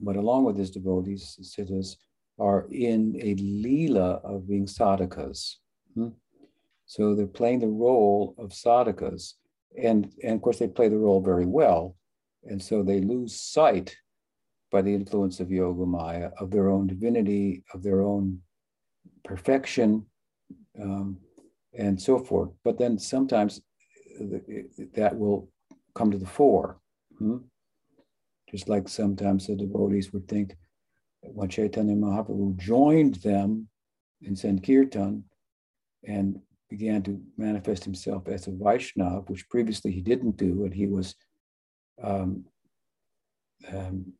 but 0.00 0.16
along 0.16 0.44
with 0.44 0.56
his 0.56 0.70
devotees, 0.70 1.38
Siddhas, 1.42 1.96
are 2.38 2.68
in 2.70 3.18
a 3.20 3.34
Leela 3.34 4.24
of 4.24 4.48
being 4.48 4.66
sadhakas. 4.66 5.56
Hmm? 5.94 6.08
So 6.86 7.14
they're 7.14 7.26
playing 7.26 7.60
the 7.60 7.66
role 7.66 8.34
of 8.38 8.50
sadhakas. 8.50 9.34
And, 9.82 10.12
and 10.22 10.36
of 10.36 10.42
course, 10.42 10.58
they 10.58 10.68
play 10.68 10.88
the 10.88 10.98
role 10.98 11.20
very 11.20 11.46
well 11.46 11.96
and 12.44 12.62
so 12.62 12.82
they 12.82 13.00
lose 13.00 13.38
sight 13.38 13.96
by 14.70 14.82
the 14.82 14.94
influence 14.94 15.40
of 15.40 15.50
Yoga 15.50 15.86
Maya, 15.86 16.30
of 16.38 16.50
their 16.50 16.68
own 16.68 16.86
divinity, 16.86 17.64
of 17.72 17.82
their 17.82 18.02
own 18.02 18.40
perfection, 19.24 20.04
um, 20.80 21.18
and 21.76 22.00
so 22.00 22.18
forth. 22.18 22.50
But 22.64 22.78
then 22.78 22.98
sometimes 22.98 23.60
that 24.94 25.16
will 25.16 25.50
come 25.94 26.10
to 26.10 26.18
the 26.18 26.26
fore. 26.26 26.80
Hmm? 27.18 27.38
Just 28.50 28.68
like 28.68 28.88
sometimes 28.88 29.46
the 29.46 29.56
devotees 29.56 30.12
would 30.12 30.26
think 30.26 30.56
when 31.22 31.48
Chaitanya 31.48 31.94
Mahaprabhu 31.94 32.56
joined 32.56 33.16
them 33.16 33.68
in 34.22 34.34
Sankirtan 34.34 35.24
and 36.04 36.40
began 36.70 37.02
to 37.02 37.20
manifest 37.36 37.84
himself 37.84 38.28
as 38.28 38.46
a 38.46 38.50
Vaishnav, 38.50 39.28
which 39.28 39.48
previously 39.48 39.90
he 39.90 40.00
didn't 40.00 40.36
do, 40.36 40.64
and 40.64 40.74
he 40.74 40.86
was, 40.86 41.14
um, 42.02 42.44
um, 43.72 44.12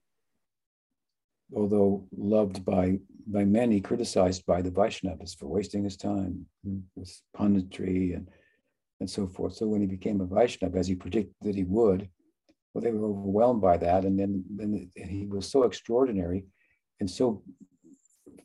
although 1.54 2.06
loved 2.16 2.64
by 2.64 2.98
by 3.26 3.44
many, 3.44 3.80
criticized 3.80 4.44
by 4.46 4.62
the 4.62 4.70
Vaishnavas 4.70 5.36
for 5.36 5.46
wasting 5.46 5.84
his 5.84 5.96
time 5.96 6.46
with 6.96 7.20
punditry 7.36 8.14
and 8.14 8.28
and 9.00 9.08
so 9.08 9.26
forth. 9.26 9.54
So 9.54 9.66
when 9.66 9.80
he 9.80 9.86
became 9.86 10.20
a 10.20 10.26
Vaishnav, 10.26 10.74
as 10.74 10.88
he 10.88 10.94
predicted 10.94 11.34
that 11.42 11.54
he 11.54 11.64
would, 11.64 12.08
well, 12.78 12.92
they 12.92 12.96
were 12.96 13.08
overwhelmed 13.08 13.60
by 13.60 13.76
that, 13.76 14.04
and 14.04 14.18
then 14.18 14.90
he 14.94 15.26
was 15.26 15.50
so 15.50 15.64
extraordinary 15.64 16.44
and 17.00 17.10
so 17.10 17.42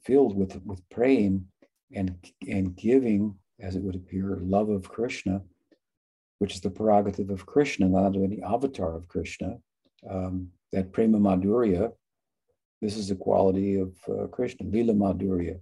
filled 0.04 0.36
with 0.36 0.60
with 0.66 0.82
praying 0.90 1.46
and 1.94 2.18
and 2.48 2.76
giving 2.76 3.36
as 3.60 3.76
it 3.76 3.84
would 3.84 3.96
appear, 3.96 4.40
love 4.42 4.70
of 4.70 4.90
Krishna, 4.90 5.42
which 6.40 6.56
is 6.56 6.62
the 6.62 6.70
prerogative 6.70 7.30
of 7.30 7.46
Krishna, 7.46 7.88
not 7.88 8.16
of 8.16 8.24
any 8.24 8.42
avatar 8.42 8.96
of 8.96 9.08
Krishna. 9.08 9.58
Um, 10.10 10.50
that 10.72 10.92
prema 10.92 11.20
madhurya, 11.20 11.92
this 12.82 12.98
is 12.98 13.10
the 13.10 13.16
quality 13.16 13.76
of 13.76 13.96
uh, 14.10 14.28
Krishna, 14.28 14.68
lila 14.68 14.94
madhurya, 14.94 15.60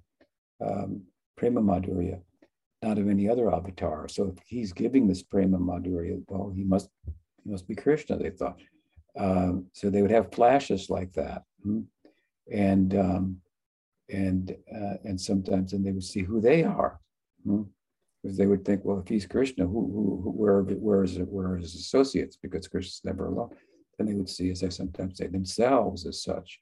um, 0.65 1.03
prema 1.35 1.61
madhurya, 1.61 2.21
not 2.81 2.97
of 2.97 3.09
any 3.09 3.29
other 3.29 3.53
avatar. 3.53 4.07
So 4.07 4.29
if 4.29 4.41
he's 4.47 4.71
giving 4.71 5.07
this 5.07 5.21
prema 5.21 5.59
madhurya, 5.59 6.23
well, 6.29 6.51
he 6.55 6.63
must 6.63 6.89
he 7.43 7.51
must 7.51 7.67
be 7.67 7.75
Krishna. 7.75 8.17
They 8.17 8.29
thought. 8.29 8.59
Um, 9.17 9.65
so 9.73 9.89
they 9.89 10.01
would 10.01 10.11
have 10.11 10.33
flashes 10.33 10.89
like 10.89 11.11
that, 11.13 11.43
hmm? 11.63 11.81
and 12.51 12.95
um, 12.95 13.37
and 14.09 14.55
uh, 14.73 14.95
and 15.03 15.19
sometimes 15.19 15.71
then 15.71 15.83
they 15.83 15.91
would 15.91 16.03
see 16.03 16.21
who 16.21 16.39
they 16.39 16.63
are. 16.63 16.99
Hmm? 17.43 17.63
because 18.21 18.37
they 18.37 18.45
would 18.45 18.63
think, 18.63 18.81
well, 18.83 18.99
if 18.99 19.07
he's 19.07 19.25
Krishna, 19.25 19.65
who, 19.65 19.71
who, 19.71 20.21
who 20.23 20.29
where, 20.31 20.61
where 20.61 21.03
is 21.03 21.17
it, 21.17 21.27
where 21.27 21.53
are 21.53 21.57
his 21.57 21.75
associates? 21.75 22.37
Because 22.41 22.67
Krishna's 22.67 23.01
never 23.03 23.27
alone. 23.27 23.49
Then 23.97 24.07
they 24.07 24.13
would 24.13 24.29
see, 24.29 24.51
as 24.51 24.63
I 24.63 24.69
sometimes 24.69 25.17
say, 25.17 25.27
themselves 25.27 26.05
as 26.05 26.21
such. 26.21 26.59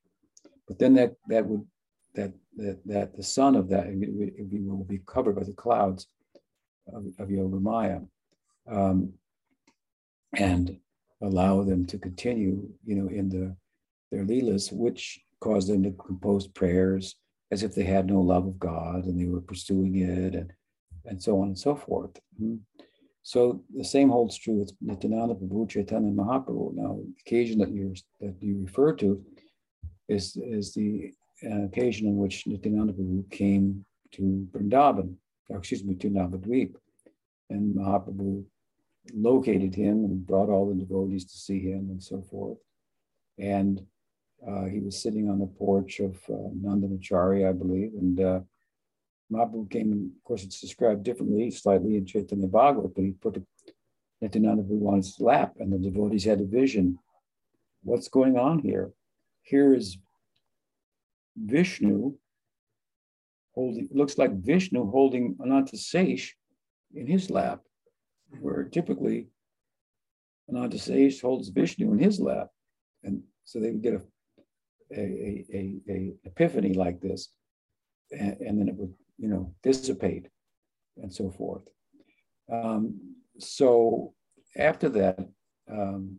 But 0.67 0.79
then 0.79 0.93
that 0.95 1.15
that 1.27 1.45
would 1.45 1.65
that 2.15 2.33
that, 2.57 2.79
that 2.85 3.17
the 3.17 3.23
sun 3.23 3.55
of 3.55 3.69
that 3.69 3.87
it, 3.87 3.97
it 4.01 4.47
will 4.51 4.83
be 4.83 5.01
covered 5.05 5.35
by 5.35 5.43
the 5.43 5.53
clouds 5.53 6.07
of, 6.93 7.05
of 7.17 7.31
Yoga 7.31 7.59
Maya, 7.59 7.99
um, 8.69 9.13
and 10.33 10.77
allow 11.21 11.63
them 11.63 11.85
to 11.85 11.97
continue, 11.97 12.69
you 12.85 12.95
know, 12.95 13.09
in 13.09 13.29
the 13.29 13.55
their 14.11 14.25
leelas, 14.25 14.71
which 14.71 15.21
caused 15.39 15.69
them 15.69 15.83
to 15.83 15.91
compose 15.91 16.47
prayers 16.47 17.15
as 17.51 17.63
if 17.63 17.75
they 17.75 17.83
had 17.83 18.07
no 18.07 18.21
love 18.21 18.47
of 18.47 18.59
God 18.59 19.05
and 19.05 19.19
they 19.19 19.25
were 19.25 19.41
pursuing 19.41 19.97
it 19.97 20.35
and 20.35 20.51
and 21.05 21.21
so 21.21 21.41
on 21.41 21.47
and 21.47 21.57
so 21.57 21.75
forth. 21.75 22.19
Mm-hmm. 22.41 22.57
So 23.23 23.63
the 23.75 23.83
same 23.83 24.09
holds 24.09 24.37
true 24.37 24.55
with 24.55 24.73
Nityananda 24.81 25.35
Prabhu, 25.35 25.69
Chaitanya 25.69 26.11
Mahaprabhu. 26.11 26.73
Now, 26.73 26.99
the 26.99 27.13
occasion 27.25 27.59
that 27.59 27.71
you 27.71 27.93
that 28.21 28.35
you 28.41 28.61
refer 28.63 28.93
to 28.93 29.23
is 30.07 30.37
is 30.37 30.73
the 30.73 31.11
uh, 31.45 31.63
occasion 31.63 32.07
in 32.07 32.17
which 32.17 32.47
Nityananda 32.47 32.93
Prabhu 32.93 33.29
came 33.29 33.85
to 34.11 34.47
Vrindavan, 34.51 35.15
excuse 35.49 35.83
me, 35.83 35.95
to 35.95 36.09
Navadvip, 36.09 36.73
and 37.49 37.75
Mahaprabhu 37.75 38.43
located 39.13 39.75
him 39.75 40.05
and 40.05 40.25
brought 40.25 40.49
all 40.49 40.67
the 40.67 40.75
devotees 40.75 41.25
to 41.25 41.37
see 41.37 41.59
him 41.59 41.89
and 41.89 42.01
so 42.01 42.21
forth. 42.21 42.57
And 43.37 43.85
uh, 44.47 44.65
he 44.65 44.79
was 44.79 45.01
sitting 45.01 45.29
on 45.29 45.39
the 45.39 45.47
porch 45.47 45.99
of 45.99 46.15
uh, 46.29 46.49
Nandanacharya, 46.63 47.49
I 47.49 47.51
believe, 47.51 47.91
and 47.93 48.19
uh, 48.19 48.39
Mahaprabhu 49.31 49.69
came, 49.69 49.91
and 49.91 50.11
of 50.15 50.23
course, 50.23 50.43
it's 50.43 50.59
described 50.59 51.03
differently, 51.03 51.51
slightly 51.51 51.97
in 51.97 52.05
Chaitanya 52.05 52.47
Bhagavat, 52.47 52.95
but 52.95 53.03
he 53.03 53.11
put 53.11 53.35
the 53.35 53.43
Nityananda 54.21 54.63
on 54.63 54.97
his 54.97 55.19
lap, 55.19 55.53
and 55.59 55.71
the 55.71 55.77
devotees 55.77 56.25
had 56.25 56.41
a 56.41 56.45
vision. 56.45 56.97
What's 57.83 58.09
going 58.09 58.37
on 58.37 58.59
here? 58.59 58.91
Here 59.43 59.73
is 59.73 59.97
Vishnu 61.37 62.15
holding, 63.53 63.87
looks 63.91 64.17
like 64.17 64.33
Vishnu 64.33 64.89
holding 64.89 65.37
Ananta 65.41 65.77
Sesh 65.77 66.35
in 66.93 67.07
his 67.07 67.29
lap, 67.29 67.61
where 68.39 68.63
typically 68.63 69.27
Ananta 70.49 70.77
Sesh 70.77 71.21
holds 71.21 71.49
Vishnu 71.49 71.91
in 71.93 71.99
his 71.99 72.19
lap. 72.19 72.47
And 73.03 73.23
so 73.43 73.59
they 73.59 73.71
would 73.71 73.83
get 73.83 73.93
a, 73.93 74.01
a, 74.95 75.45
a, 75.53 75.75
a 75.89 76.13
epiphany 76.25 76.73
like 76.73 76.99
this. 77.01 77.29
And, 78.11 78.37
and 78.39 78.59
then 78.59 78.67
it 78.67 78.75
would 78.75 78.93
you 79.19 79.27
know, 79.27 79.53
dissipate 79.61 80.27
and 80.97 81.13
so 81.13 81.29
forth. 81.29 81.63
Um, 82.51 82.99
so 83.37 84.13
after 84.57 84.89
that 84.89 85.19
um, 85.71 86.17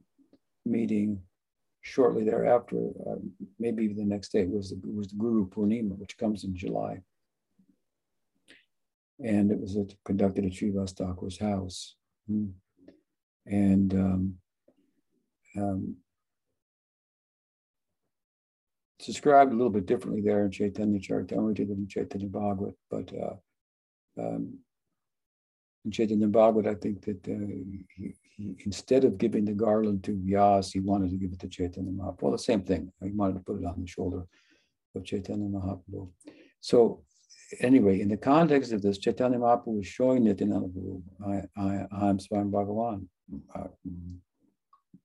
meeting, 0.64 1.22
shortly 1.80 2.24
thereafter, 2.24 2.90
uh, 3.10 3.16
maybe 3.58 3.88
the 3.88 4.04
next 4.04 4.32
day 4.32 4.44
was 4.44 4.70
the, 4.70 4.80
was 4.84 5.08
the 5.08 5.16
Guru 5.16 5.48
Purnima, 5.48 5.96
which 5.96 6.18
comes 6.18 6.44
in 6.44 6.54
July. 6.54 7.00
And 9.24 9.50
it 9.50 9.58
was 9.58 9.76
a, 9.76 9.86
conducted 10.04 10.44
at 10.44 10.52
Srivas 10.52 10.92
Thakur's 10.92 11.38
house. 11.38 11.96
And 13.46 13.94
um, 13.94 14.34
um, 15.56 15.96
it's 18.98 19.06
described 19.06 19.52
a 19.52 19.56
little 19.56 19.70
bit 19.70 19.86
differently 19.86 20.22
there 20.22 20.44
in 20.44 20.50
Chaitanya 20.50 21.00
Charitamrita 21.00 21.68
than 21.68 21.78
in 21.78 21.88
Chaitanya 21.88 22.28
Bhagavat, 22.28 22.74
but 22.90 23.10
uh, 23.14 23.34
um, 24.20 24.58
in 25.84 25.90
Chaitanya 25.90 26.28
Bhagavat, 26.28 26.66
I 26.66 26.74
think 26.74 27.02
that 27.06 27.26
uh, 27.26 27.46
he, 27.96 28.14
he, 28.36 28.54
instead 28.66 29.04
of 29.04 29.18
giving 29.18 29.44
the 29.46 29.52
garland 29.52 30.04
to 30.04 30.12
Vyas, 30.12 30.72
he 30.72 30.80
wanted 30.80 31.10
to 31.10 31.16
give 31.16 31.32
it 31.32 31.40
to 31.40 31.48
Chaitanya 31.48 31.92
Mahaprabhu. 31.92 32.22
Well, 32.22 32.32
the 32.32 32.38
same 32.38 32.62
thing. 32.62 32.92
He 33.02 33.12
wanted 33.12 33.34
to 33.34 33.40
put 33.40 33.60
it 33.60 33.64
on 33.64 33.80
the 33.80 33.86
shoulder 33.86 34.26
of 34.94 35.04
Chaitanya 35.04 35.48
Mahaprabhu. 35.48 36.10
So 36.60 37.02
anyway, 37.58 38.00
in 38.00 38.08
the 38.08 38.16
context 38.16 38.72
of 38.72 38.82
this, 38.82 38.98
Chaitanya 38.98 39.38
Mahaprabhu 39.38 39.78
was 39.78 39.86
showing 39.86 40.24
Nityananda 40.24 40.68
Prabhu, 40.68 41.02
I, 41.26 41.60
I, 41.60 41.86
I'm 41.92 42.18
Svayam 42.18 42.50
Bhagavan. 42.50 43.06
Uh, 43.54 43.68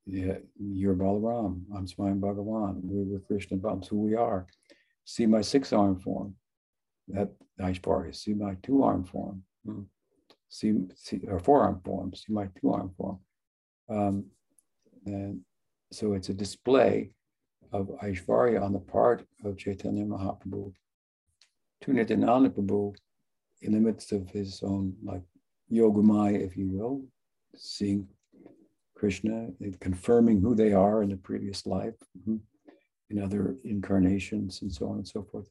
yeah, 0.05 0.38
you're 0.60 0.95
Balaram. 0.95 1.62
I'm 1.75 1.88
Svayam 1.88 2.19
Bhagavan. 2.19 2.81
We're 2.84 3.13
with 3.13 3.27
Krishna 3.27 3.58
Bhams, 3.58 3.88
who 3.88 4.01
we 4.01 4.15
are. 4.15 4.45
See 5.05 5.25
my 5.25 5.41
six 5.41 5.73
arm 5.73 5.99
form. 5.99 6.36
That 7.08 7.29
Aishwarya. 7.60 8.15
See 8.15 8.34
my 8.34 8.55
two 8.63 8.84
arm 8.84 9.03
form. 9.03 9.43
Hmm. 9.65 9.81
See, 10.49 10.73
see 10.95 11.21
or 11.27 11.39
four 11.39 11.62
arm 11.62 11.81
form. 11.84 12.13
See 12.13 12.34
my 12.34 12.49
two 12.60 12.71
arm 12.71 12.91
form. 12.97 13.19
Um, 13.89 14.25
and 15.05 15.41
so 15.91 16.13
it's 16.13 16.29
a 16.29 16.34
display 16.34 17.12
of 17.71 17.89
Aishwarya 18.03 18.62
on 18.62 18.73
the 18.73 18.79
part 18.79 19.25
of 19.43 19.58
Chaitanya 19.58 20.05
Mahaprabhu 20.05 20.73
to 21.81 21.93
Nityananda 21.93 22.49
Prabhu 22.49 22.95
in 23.61 23.71
the 23.73 23.79
midst 23.79 24.11
of 24.11 24.29
his 24.29 24.61
own 24.63 24.93
like 25.03 25.23
yogamaya, 25.71 26.45
if 26.45 26.55
you 26.57 26.69
will, 26.69 27.03
seeing 27.55 28.07
Krishna, 28.95 29.49
confirming 29.79 30.39
who 30.39 30.55
they 30.55 30.73
are 30.73 31.03
in 31.03 31.09
the 31.09 31.17
previous 31.17 31.65
life, 31.65 31.95
mm-hmm, 32.17 32.38
in 33.09 33.21
other 33.21 33.55
incarnations, 33.63 34.61
and 34.61 34.71
so 34.71 34.88
on 34.88 34.97
and 34.97 35.07
so 35.07 35.23
forth. 35.23 35.49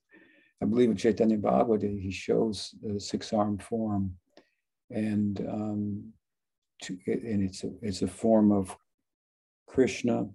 I 0.63 0.67
believe 0.67 0.91
in 0.91 0.97
Chaitanya 0.97 1.37
Bhagavata, 1.37 2.01
he 2.01 2.11
shows 2.11 2.75
the 2.83 2.99
six-armed 2.99 3.63
form, 3.63 4.15
and 4.91 5.41
um, 5.49 6.13
to, 6.83 6.99
and 7.07 7.43
it's 7.43 7.65
a, 7.65 7.71
it's 7.83 8.03
a 8.03 8.07
form 8.07 8.51
of 8.51 8.75
Krishna. 9.67 10.27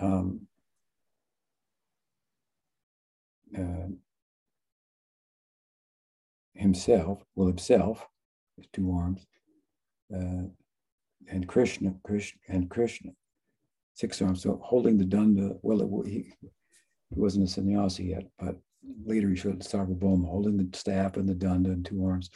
Um, 0.00 0.46
uh, 3.58 3.88
himself, 6.54 7.22
well, 7.34 7.48
himself, 7.48 8.06
his 8.56 8.66
two 8.72 8.92
arms, 8.92 9.26
uh, 10.14 10.44
and 11.28 11.46
Krishna, 11.46 11.94
Krishna, 12.04 12.40
and 12.48 12.68
Krishna, 12.68 13.10
six 13.94 14.20
arms. 14.20 14.42
So 14.42 14.60
holding 14.62 14.98
the 14.98 15.04
danda, 15.04 15.58
well, 15.62 15.82
it, 15.82 16.08
he, 16.08 16.32
he 16.40 16.50
wasn't 17.10 17.48
a 17.48 17.50
sannyasi 17.50 18.04
yet, 18.04 18.24
but 18.38 18.56
later 19.04 19.28
he 19.28 19.36
showed 19.36 19.60
Sarvabhauma, 19.60 20.26
holding 20.26 20.56
the 20.56 20.76
staff 20.76 21.16
and 21.16 21.28
the 21.28 21.34
danda 21.34 21.72
in 21.72 21.82
two 21.82 22.04
arms, 22.04 22.30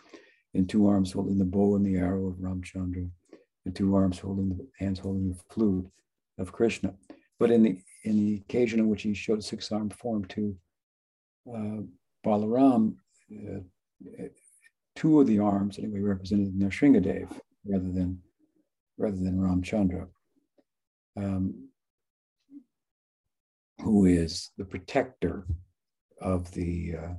in 0.54 0.66
two 0.66 0.86
arms 0.86 1.12
holding 1.12 1.38
the 1.38 1.44
bow 1.44 1.76
and 1.76 1.84
the 1.84 1.96
arrow 1.96 2.28
of 2.28 2.36
Ramchandra, 2.36 3.08
in 3.66 3.72
two 3.72 3.94
arms 3.94 4.18
holding 4.18 4.50
the 4.50 4.66
hands 4.78 4.98
holding 4.98 5.28
the 5.28 5.38
flute 5.50 5.88
of 6.38 6.52
Krishna. 6.52 6.94
but 7.38 7.50
in 7.50 7.62
the 7.62 7.78
in 8.04 8.16
the 8.16 8.36
occasion 8.36 8.78
in 8.78 8.88
which 8.88 9.02
he 9.02 9.14
showed 9.14 9.42
six 9.42 9.72
armed 9.72 9.94
form 9.94 10.24
to 10.26 10.56
uh, 11.48 11.82
Balaram, 12.24 12.94
uh, 13.32 13.60
two 14.96 15.20
of 15.20 15.26
the 15.26 15.38
arms 15.38 15.78
anyway 15.78 16.00
represented 16.00 16.58
Nrsingadev 16.58 17.28
rather 17.66 17.92
than 17.92 18.20
rather 18.96 19.16
than 19.16 19.38
Ramchandra, 19.38 20.06
um, 21.16 21.68
who 23.80 24.06
is 24.06 24.50
the 24.56 24.64
protector 24.64 25.46
of 26.20 26.50
the 26.52 26.94
uh, 26.96 27.14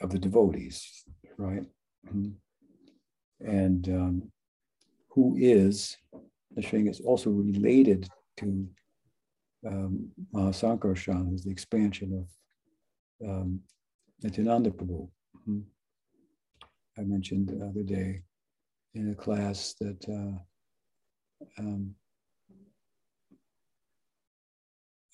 of 0.00 0.10
the 0.10 0.18
devotees, 0.18 1.04
right? 1.36 1.64
Mm-hmm. 2.08 2.30
And 3.46 3.88
um, 3.88 4.32
who 5.10 5.36
is 5.38 5.96
Nrsinga 6.56 6.90
is 6.90 7.00
also 7.00 7.30
related 7.30 8.08
to 8.38 8.66
um, 9.66 10.10
Mahasankarshan, 10.34 11.30
who's 11.30 11.44
the 11.44 11.50
expansion 11.50 12.26
of 13.22 13.28
um, 13.28 13.60
Nityananda 14.22 14.70
Prabhu. 14.70 15.08
Mm-hmm. 15.48 15.60
I 16.98 17.02
mentioned 17.02 17.48
the 17.48 17.64
other 17.64 17.82
day 17.82 18.22
in 18.94 19.10
a 19.10 19.14
class 19.14 19.74
that 19.80 20.04
uh, 20.08 20.38
um, 21.58 21.94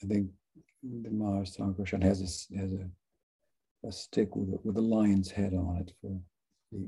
I 0.03 0.07
think 0.07 0.31
the 0.83 1.11
Mahasankarshan 1.11 2.03
has 2.03 2.21
a, 2.21 2.59
has 2.59 2.73
a, 2.73 3.87
a 3.87 3.93
stick 3.93 4.35
with 4.35 4.49
a, 4.49 4.59
with 4.65 4.77
a 4.77 4.81
lion's 4.81 5.31
head 5.31 5.55
on 5.55 5.79
it 5.79 5.93
for 6.01 6.19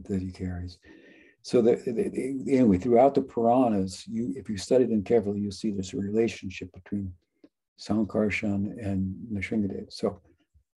that 0.08 0.20
he 0.20 0.30
carries. 0.30 0.78
So 1.42 1.62
that 1.62 1.86
anyway, 1.86 2.78
throughout 2.78 3.14
the 3.14 3.22
Puranas, 3.22 4.04
you 4.06 4.34
if 4.36 4.50
you 4.50 4.58
study 4.58 4.84
them 4.84 5.02
carefully, 5.02 5.40
you'll 5.40 5.52
see 5.52 5.70
a 5.70 5.96
relationship 5.96 6.70
between 6.72 7.12
Sankarshan 7.81 8.76
and 8.85 9.14
Nrsingadev. 9.33 9.93
So 9.93 10.20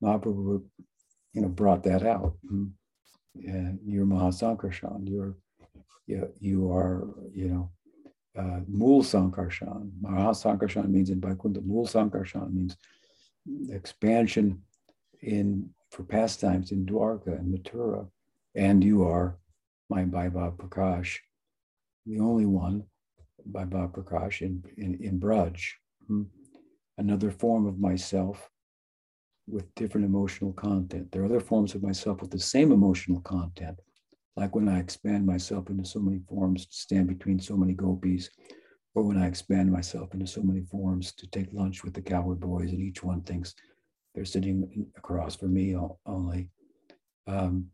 Mahaprabhu, 0.02 0.64
you 1.34 1.42
know, 1.42 1.50
brought 1.50 1.84
that 1.84 2.06
out. 2.06 2.36
Mm-hmm. 2.46 2.66
And 3.48 3.80
you're 3.86 4.06
Mahasankarshan, 4.06 5.10
you're 5.10 5.36
you, 6.06 6.30
you 6.40 6.72
are, 6.72 7.08
you 7.34 7.48
know, 7.48 7.70
uh, 8.38 8.60
Mool 8.68 9.04
Sankarshan. 9.04 9.92
Mahasankarshan 10.02 10.90
means 10.90 11.10
in 11.10 11.22
Vaikuntha. 11.22 11.62
Mool 11.62 11.88
Sankarshan 11.88 12.52
means 12.52 12.76
expansion 13.70 14.62
in 15.22 15.70
for 15.92 16.04
pastimes 16.04 16.72
in 16.72 16.86
Dwarka 16.86 17.40
and 17.40 17.54
Mathura. 17.54 18.08
And 18.56 18.84
you 18.84 19.04
are 19.08 19.38
my 19.90 20.04
Vaibhav 20.04 20.58
Prakash, 20.58 21.18
the 22.06 22.20
only 22.20 22.46
one, 22.46 22.84
by 23.46 23.66
Vaibhav 23.66 23.94
Prakash 23.94 24.42
in, 24.42 24.64
in, 24.78 24.98
in 25.02 25.20
Braj. 25.20 25.62
Hmm. 26.08 26.24
Another 26.98 27.32
form 27.32 27.66
of 27.66 27.80
myself 27.80 28.50
with 29.48 29.74
different 29.76 30.06
emotional 30.06 30.54
content. 30.54 31.12
There 31.12 31.22
are 31.24 31.26
other 31.26 31.40
forms 31.40 31.76
of 31.76 31.84
myself 31.84 32.22
with 32.22 32.32
the 32.32 32.40
same 32.40 32.72
emotional 32.72 33.20
content, 33.22 33.80
like 34.36 34.56
when 34.56 34.70
I 34.70 34.80
expand 34.80 35.26
myself 35.26 35.70
into 35.70 35.86
so 35.86 36.00
many 36.00 36.22
forms 36.30 36.66
to 36.66 36.76
stand 36.76 37.08
between 37.08 37.40
so 37.40 37.58
many 37.58 37.74
gopis, 37.74 38.30
or 38.96 39.04
when 39.04 39.18
I 39.18 39.28
expand 39.28 39.72
myself 39.72 40.14
into 40.14 40.28
so 40.28 40.42
many 40.42 40.62
forms 40.62 41.14
to 41.14 41.28
take 41.28 41.52
lunch 41.52 41.84
with 41.84 41.94
the 41.94 42.02
cowherd 42.02 42.40
boys, 42.40 42.72
and 42.72 42.82
each 42.82 43.04
one 43.04 43.22
thinks 43.22 43.54
they're 44.14 44.26
sitting 44.26 44.88
across 44.96 45.36
from 45.36 45.54
me 45.54 45.76
only. 46.06 46.50
Um, 47.28 47.68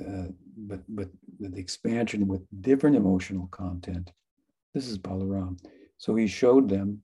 uh, 0.00 0.26
but 0.56 0.80
but 0.88 1.08
the 1.38 1.58
expansion 1.58 2.26
with 2.26 2.42
different 2.62 2.96
emotional 2.96 3.46
content. 3.48 4.10
This 4.74 4.88
is 4.88 4.98
Balaram. 4.98 5.58
So 5.98 6.14
he 6.14 6.26
showed 6.26 6.68
them. 6.68 7.02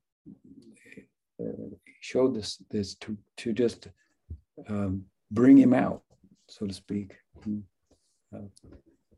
Showed 2.01 2.35
this 2.35 2.63
this 2.71 2.95
to 2.97 3.17
to 3.39 3.53
just 3.53 3.89
um, 4.69 5.05
bring 5.31 5.57
him 5.57 5.75
out, 5.75 6.03
so 6.49 6.67
to 6.67 6.75
speak, 6.75 7.15
uh, 8.35 8.39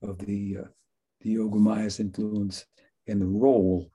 of 0.02 0.18
the 0.18 0.58
uh, 0.60 0.68
the 1.22 1.36
Yogamayas 1.36 2.00
influence 2.00 2.66
and 3.06 3.20
the 3.20 3.26
role 3.26 3.90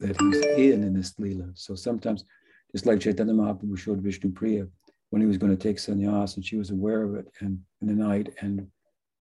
that 0.00 0.20
he's 0.20 0.44
in 0.44 0.82
in 0.82 0.94
this 0.94 1.18
lila. 1.18 1.48
So 1.54 1.74
sometimes, 1.74 2.24
just 2.72 2.86
like 2.86 3.00
Chaitanya 3.00 3.34
Mahaprabhu 3.34 3.78
showed 3.78 4.02
Vishnu 4.02 4.30
Priya 4.32 4.66
when 5.10 5.22
he 5.22 5.28
was 5.28 5.38
going 5.38 5.56
to 5.56 5.62
take 5.62 5.78
sannyas, 5.78 6.36
and 6.36 6.44
she 6.44 6.56
was 6.56 6.70
aware 6.70 7.02
of 7.02 7.14
it, 7.14 7.26
and 7.40 7.58
in 7.80 7.88
the 7.88 7.94
night, 7.94 8.34
and 8.40 8.66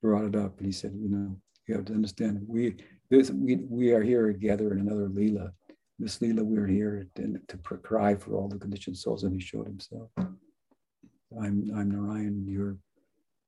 brought 0.05 0.25
it 0.25 0.35
up 0.35 0.57
and 0.57 0.67
he 0.67 0.71
said, 0.71 0.93
you 0.95 1.09
know, 1.09 1.35
you 1.67 1.75
have 1.75 1.85
to 1.85 1.93
understand 1.93 2.39
we 2.47 2.75
this 3.09 3.31
we 3.31 3.55
we 3.55 3.91
are 3.91 4.03
here 4.03 4.31
together 4.31 4.71
in 4.71 4.79
another 4.79 5.07
Leela. 5.09 5.51
This 5.97 6.19
Leela, 6.19 6.43
we're 6.43 6.67
here 6.67 7.07
to, 7.15 7.39
to 7.47 7.57
cry 7.57 8.15
for 8.15 8.33
all 8.35 8.49
the 8.49 8.57
conditioned 8.57 8.97
souls, 8.97 9.23
and 9.23 9.33
he 9.33 9.39
showed 9.39 9.67
himself. 9.67 10.09
I'm 10.17 11.71
I'm 11.75 11.91
Narayan, 11.91 12.45
you're 12.47 12.77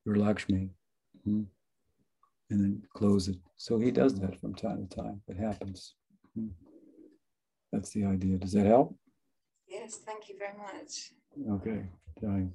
you're 0.06 0.16
Lakshmi. 0.16 0.70
Mm-hmm. 1.28 1.44
And 2.50 2.62
then 2.62 2.82
close 2.96 3.28
it. 3.28 3.38
So 3.58 3.78
he 3.78 3.92
does 3.92 4.18
that 4.20 4.40
from 4.40 4.56
time 4.56 4.88
to 4.88 4.96
time. 4.96 5.22
It 5.28 5.38
happens. 5.38 5.96
Mm-hmm. 6.40 6.48
That's 7.74 7.90
the 7.90 8.06
idea. 8.06 8.38
Does 8.38 8.54
that 8.54 8.66
help? 8.66 8.96
Yes, 9.68 9.98
thank 9.98 10.30
you 10.30 10.36
very 10.40 10.58
much. 10.58 11.12
Okay, 11.62 11.84
Dying. 12.22 12.54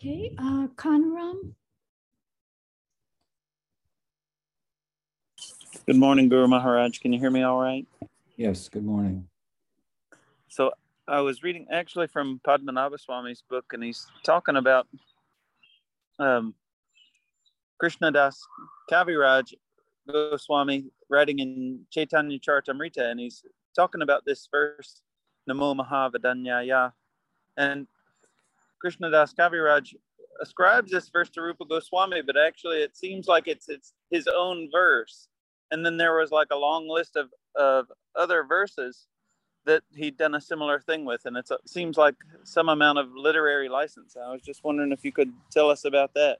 Okay, 0.00 0.34
uh, 0.38 0.68
Conram. 0.76 1.54
Good 5.86 5.96
morning, 5.96 6.28
Guru 6.28 6.46
Maharaj. 6.46 7.00
Can 7.00 7.12
you 7.12 7.18
hear 7.18 7.30
me 7.30 7.42
all 7.42 7.60
right? 7.60 7.86
Yes, 8.42 8.68
good 8.68 8.84
morning. 8.84 9.28
So 10.48 10.72
I 11.06 11.20
was 11.20 11.44
reading 11.44 11.68
actually 11.70 12.08
from 12.08 12.40
Padmanabha 12.44 12.98
Swami's 12.98 13.44
book, 13.48 13.66
and 13.72 13.84
he's 13.84 14.04
talking 14.24 14.56
about 14.56 14.88
um, 16.18 16.52
Krishnadas 17.80 18.34
Kaviraj 18.90 19.54
Goswami 20.10 20.86
writing 21.08 21.38
in 21.38 21.82
Chaitanya 21.92 22.36
Charitamrita, 22.40 23.12
and 23.12 23.20
he's 23.20 23.44
talking 23.76 24.02
about 24.02 24.24
this 24.24 24.48
verse, 24.50 25.02
Namo 25.48 25.76
Mahavadanyaya. 25.78 26.92
And 27.56 27.86
Krishna 28.80 29.06
Krishnadas 29.06 29.36
Kaviraj 29.36 29.94
ascribes 30.42 30.90
this 30.90 31.08
verse 31.10 31.30
to 31.30 31.42
Rupa 31.42 31.64
Goswami, 31.64 32.22
but 32.22 32.36
actually 32.36 32.78
it 32.78 32.96
seems 32.96 33.28
like 33.28 33.46
it's 33.46 33.68
it's 33.68 33.92
his 34.10 34.26
own 34.26 34.68
verse 34.72 35.28
and 35.72 35.84
then 35.84 35.96
there 35.96 36.14
was 36.16 36.30
like 36.30 36.48
a 36.52 36.56
long 36.56 36.88
list 36.88 37.16
of 37.16 37.28
of 37.56 37.86
other 38.16 38.44
verses 38.44 39.06
that 39.64 39.82
he'd 39.94 40.16
done 40.16 40.34
a 40.34 40.40
similar 40.40 40.80
thing 40.80 41.04
with 41.04 41.22
and 41.24 41.36
it 41.36 41.48
seems 41.66 41.96
like 41.96 42.16
some 42.44 42.68
amount 42.68 42.98
of 42.98 43.06
literary 43.14 43.68
license. 43.68 44.16
I 44.16 44.32
was 44.32 44.42
just 44.42 44.64
wondering 44.64 44.92
if 44.92 45.04
you 45.04 45.12
could 45.12 45.32
tell 45.50 45.70
us 45.70 45.84
about 45.84 46.14
that. 46.14 46.38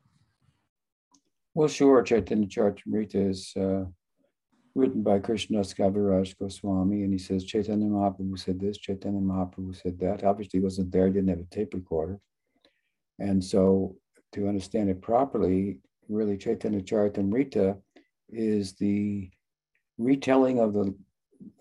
Well 1.54 1.68
sure 1.68 2.02
chaitanya 2.02 2.46
charitamrita 2.46 3.30
is 3.30 3.52
uh, 3.56 3.84
written 4.74 5.02
by 5.02 5.18
krishna 5.18 5.60
kaviraj 5.60 6.36
goswami 6.38 7.04
and 7.04 7.12
he 7.12 7.18
says 7.18 7.44
chaitanya 7.44 7.86
mahaprabhu 7.86 8.38
said 8.38 8.58
this 8.58 8.78
chaitanya 8.78 9.20
mahaprabhu 9.20 9.80
said 9.80 9.98
that. 10.00 10.24
Obviously 10.24 10.58
he 10.58 10.64
wasn't 10.64 10.90
there 10.90 11.06
he 11.06 11.12
didn't 11.12 11.28
have 11.28 11.40
a 11.40 11.54
tape 11.54 11.74
recorder. 11.74 12.18
And 13.18 13.44
so 13.44 13.96
to 14.32 14.48
understand 14.48 14.90
it 14.90 15.00
properly 15.00 15.78
really 16.08 16.36
chaitanya 16.36 16.80
charitamrita 16.80 17.76
is 18.30 18.74
the 18.74 19.30
retelling 19.98 20.58
of 20.58 20.72
the, 20.72 20.94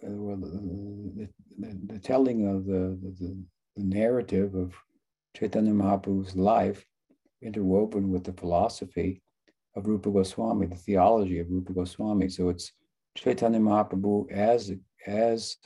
uh, 0.03 0.07
the, 0.07 1.29
the, 1.59 1.79
the, 1.93 1.99
telling 1.99 2.47
of 2.47 2.65
the, 2.65 2.97
the, 3.19 3.38
the 3.75 3.84
narrative 3.84 4.55
of 4.55 4.73
Chaitanya 5.36 5.71
Mahaprabhu's 5.71 6.36
life 6.36 6.86
interwoven 7.41 8.11
with 8.11 8.23
the 8.23 8.34
philosophy 8.34 9.21
of 9.75 9.88
Rupa 9.88 10.11
Goswami, 10.11 10.67
the 10.67 10.75
theology 10.75 11.39
of 11.39 11.49
Rupa 11.49 11.73
Goswami. 11.73 12.29
So 12.29 12.49
it's 12.49 12.71
Chaitanya 13.15 13.59
Mahaprabhu 13.59 14.32
as, 14.32 14.71
as 15.07 15.57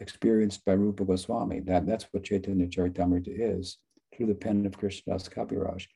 experienced 0.00 0.64
by 0.64 0.72
Rupa 0.72 1.04
Goswami. 1.04 1.60
That, 1.60 1.86
that's 1.86 2.06
what 2.10 2.24
Chaitanya 2.24 2.66
Charitamrita 2.66 3.28
is 3.28 3.78
through 4.14 4.26
the 4.26 4.34
pen 4.34 4.66
of 4.66 4.78
Krishnadas 4.78 5.28
Kaviraj. 5.28 5.86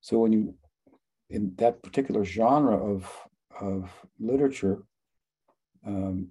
So 0.00 0.18
when 0.18 0.32
you, 0.32 0.54
in 1.30 1.54
that 1.56 1.82
particular 1.82 2.24
genre 2.24 2.76
of 2.76 3.10
of 3.60 3.90
literature 4.18 4.82
um, 5.86 6.28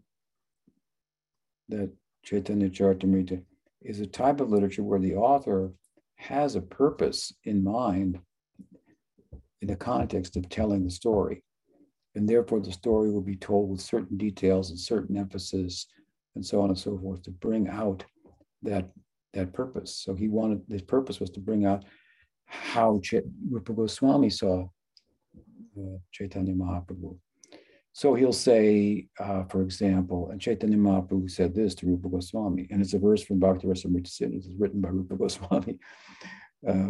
that 1.70 1.92
Chaitanya 2.24 2.70
Charitamrita 2.70 3.42
is 3.82 4.00
a 4.00 4.08
type 4.08 4.40
of 4.40 4.50
literature 4.50 4.84
where 4.84 5.00
the 5.00 5.16
author 5.16 5.72
has 6.16 6.56
a 6.56 6.62
purpose 6.62 7.34
in 7.46 7.64
mind 7.64 8.20
in 9.62 9.68
the 9.68 9.76
context 9.76 10.38
of 10.38 10.50
telling 10.50 10.84
the 10.84 10.92
story. 10.92 11.44
And 12.16 12.28
therefore, 12.28 12.60
the 12.60 12.72
story 12.72 13.10
will 13.12 13.22
be 13.22 13.38
told 13.38 13.70
with 13.70 13.82
certain 13.82 14.18
details 14.18 14.70
and 14.70 14.80
certain 14.80 15.18
emphasis 15.18 15.88
and 16.36 16.46
so 16.46 16.62
on 16.62 16.70
and 16.70 16.78
so 16.78 16.98
forth 16.98 17.24
to 17.24 17.32
bring 17.32 17.70
out 17.70 18.04
that, 18.64 18.90
that 19.34 19.54
purpose. 19.54 19.96
So 19.96 20.14
he 20.14 20.28
wanted, 20.28 20.62
his 20.70 20.82
purpose 20.82 21.20
was 21.20 21.30
to 21.32 21.40
bring 21.40 21.66
out 21.66 21.86
how 22.46 23.00
Ch- 23.02 23.24
Rupa 23.50 23.74
Goswami 23.74 24.30
saw 24.30 24.68
uh, 25.78 25.98
Chaitanya 26.12 26.54
Mahaprabhu. 26.54 27.18
So 27.94 28.14
he'll 28.14 28.32
say, 28.32 29.08
uh, 29.20 29.44
for 29.44 29.62
example, 29.62 30.30
and 30.32 30.40
Chaitanya 30.40 30.78
Mahaprabhu 30.78 31.30
said 31.30 31.54
this 31.54 31.76
to 31.76 31.88
Rupa 31.88 32.08
Goswami, 32.08 32.68
and 32.72 32.82
it's 32.82 32.94
a 32.94 33.00
verse 33.00 33.22
from 33.22 33.40
Bhakti 33.40 33.68
Rasamrita 33.68 34.22
it's 34.22 34.48
written 34.58 34.82
by 34.82 34.90
Rupa 34.90 35.16
Goswami. 35.16 35.78
Uh, 36.68 36.90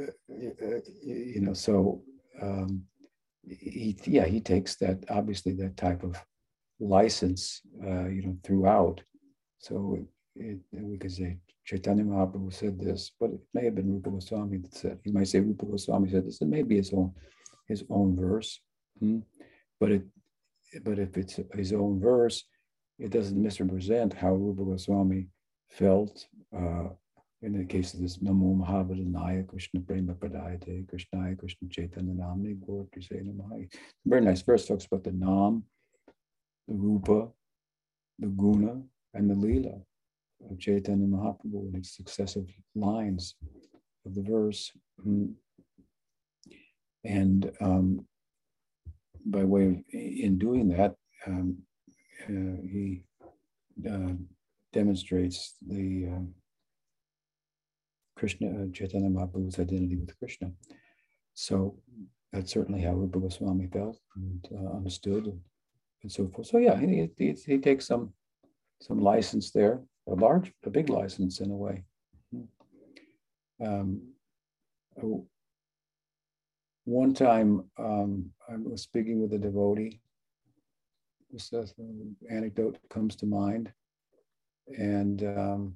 uh, 0.00 0.78
you 1.04 1.42
know, 1.42 1.52
so 1.52 2.02
um, 2.40 2.82
he, 3.46 3.94
yeah, 4.06 4.24
he 4.24 4.40
takes 4.40 4.76
that, 4.76 5.04
obviously 5.10 5.52
that 5.52 5.76
type 5.76 6.02
of 6.02 6.16
license, 6.78 7.60
uh, 7.86 8.08
you 8.08 8.22
know, 8.22 8.34
throughout. 8.42 9.02
So 9.58 9.98
it, 10.36 10.58
we 10.72 10.96
could 10.96 11.12
say 11.12 11.36
Chaitanya 11.66 12.02
Mahaprabhu 12.04 12.50
said 12.50 12.80
this, 12.80 13.12
but 13.20 13.28
it 13.28 13.40
may 13.52 13.66
have 13.66 13.74
been 13.74 13.92
Rupa 13.92 14.08
Goswami 14.08 14.56
that 14.56 14.74
said, 14.74 14.98
he 15.04 15.12
might 15.12 15.28
say 15.28 15.40
Rupa 15.40 15.66
Goswami 15.66 16.08
said 16.08 16.26
this, 16.26 16.40
it 16.40 16.48
may 16.48 16.62
be 16.62 16.76
his 16.76 16.90
own, 16.94 17.12
his 17.68 17.84
own 17.90 18.16
verse. 18.16 18.58
Hmm? 19.00 19.18
But 19.78 19.92
it 19.92 20.02
but 20.84 20.98
if 20.98 21.16
it's 21.16 21.40
his 21.54 21.72
own 21.72 22.00
verse, 22.00 22.44
it 22.98 23.10
doesn't 23.10 23.42
misrepresent 23.42 24.12
how 24.12 24.34
Rupa 24.34 24.64
Goswami 24.64 25.28
felt 25.70 26.26
uh, 26.56 26.88
in 27.42 27.56
the 27.56 27.64
case 27.64 27.94
of 27.94 28.00
this 28.00 28.18
Namo 28.18 28.58
Mahavadanyaya 28.58 29.46
Krishna 29.46 29.80
Prema 29.80 30.14
Pradayate 30.14 30.86
Krishnaya 30.86 31.38
Krishna 31.38 31.68
Chaitanya 31.70 32.14
Namni 32.14 32.58
Say 33.02 33.68
Very 34.04 34.20
nice 34.20 34.42
verse 34.42 34.66
talks 34.66 34.84
about 34.84 35.04
the 35.04 35.12
Nam, 35.12 35.64
the 36.68 36.74
Rupa, 36.74 37.28
the 38.18 38.26
Guna, 38.26 38.82
and 39.14 39.30
the 39.30 39.34
Leela 39.34 39.80
of 40.50 40.58
Chaitanya 40.58 41.06
Mahaprabhu 41.06 41.70
in 41.70 41.76
its 41.76 41.96
successive 41.96 42.46
lines 42.74 43.34
of 44.06 44.14
the 44.14 44.22
verse. 44.22 44.70
Mm. 45.06 45.32
And 47.04 47.50
um, 47.62 48.06
by 49.26 49.44
way 49.44 49.66
of 49.66 49.76
in 49.92 50.38
doing 50.38 50.68
that, 50.68 50.94
um, 51.26 51.58
uh, 52.28 52.60
he 52.62 53.02
uh, 53.88 54.12
demonstrates 54.72 55.54
the 55.66 56.08
uh, 56.12 56.22
Krishna 58.16 58.48
uh, 58.48 58.66
Chaitanya 58.72 59.08
Mahaprabhu's 59.08 59.58
identity 59.58 59.96
with 59.96 60.18
Krishna. 60.18 60.52
So 61.34 61.78
that's 62.32 62.52
certainly 62.52 62.82
how 62.82 62.92
Rupa 62.92 63.18
Goswami 63.18 63.68
felt 63.72 63.98
and 64.16 64.46
uh, 64.54 64.76
understood 64.76 65.26
and, 65.26 65.40
and, 66.02 66.12
so 66.12 66.28
forth. 66.28 66.46
So 66.46 66.58
yeah, 66.58 66.78
he, 66.78 67.08
he, 67.16 67.34
he, 67.46 67.58
takes 67.58 67.86
some 67.86 68.12
some 68.80 69.00
license 69.00 69.50
there, 69.50 69.80
a 70.08 70.14
large, 70.14 70.52
a 70.64 70.70
big 70.70 70.88
license 70.88 71.40
in 71.40 71.50
a 71.50 71.56
way. 71.56 71.84
Um, 73.62 74.02
oh, 75.02 75.26
one 76.90 77.14
time 77.14 77.64
um, 77.78 78.30
I 78.48 78.56
was 78.56 78.82
speaking 78.82 79.22
with 79.22 79.32
a 79.32 79.38
devotee. 79.38 80.00
This 81.30 81.52
uh, 81.52 81.64
anecdote 82.28 82.78
comes 82.90 83.14
to 83.16 83.26
mind. 83.26 83.72
And 84.76 85.22
um, 85.22 85.74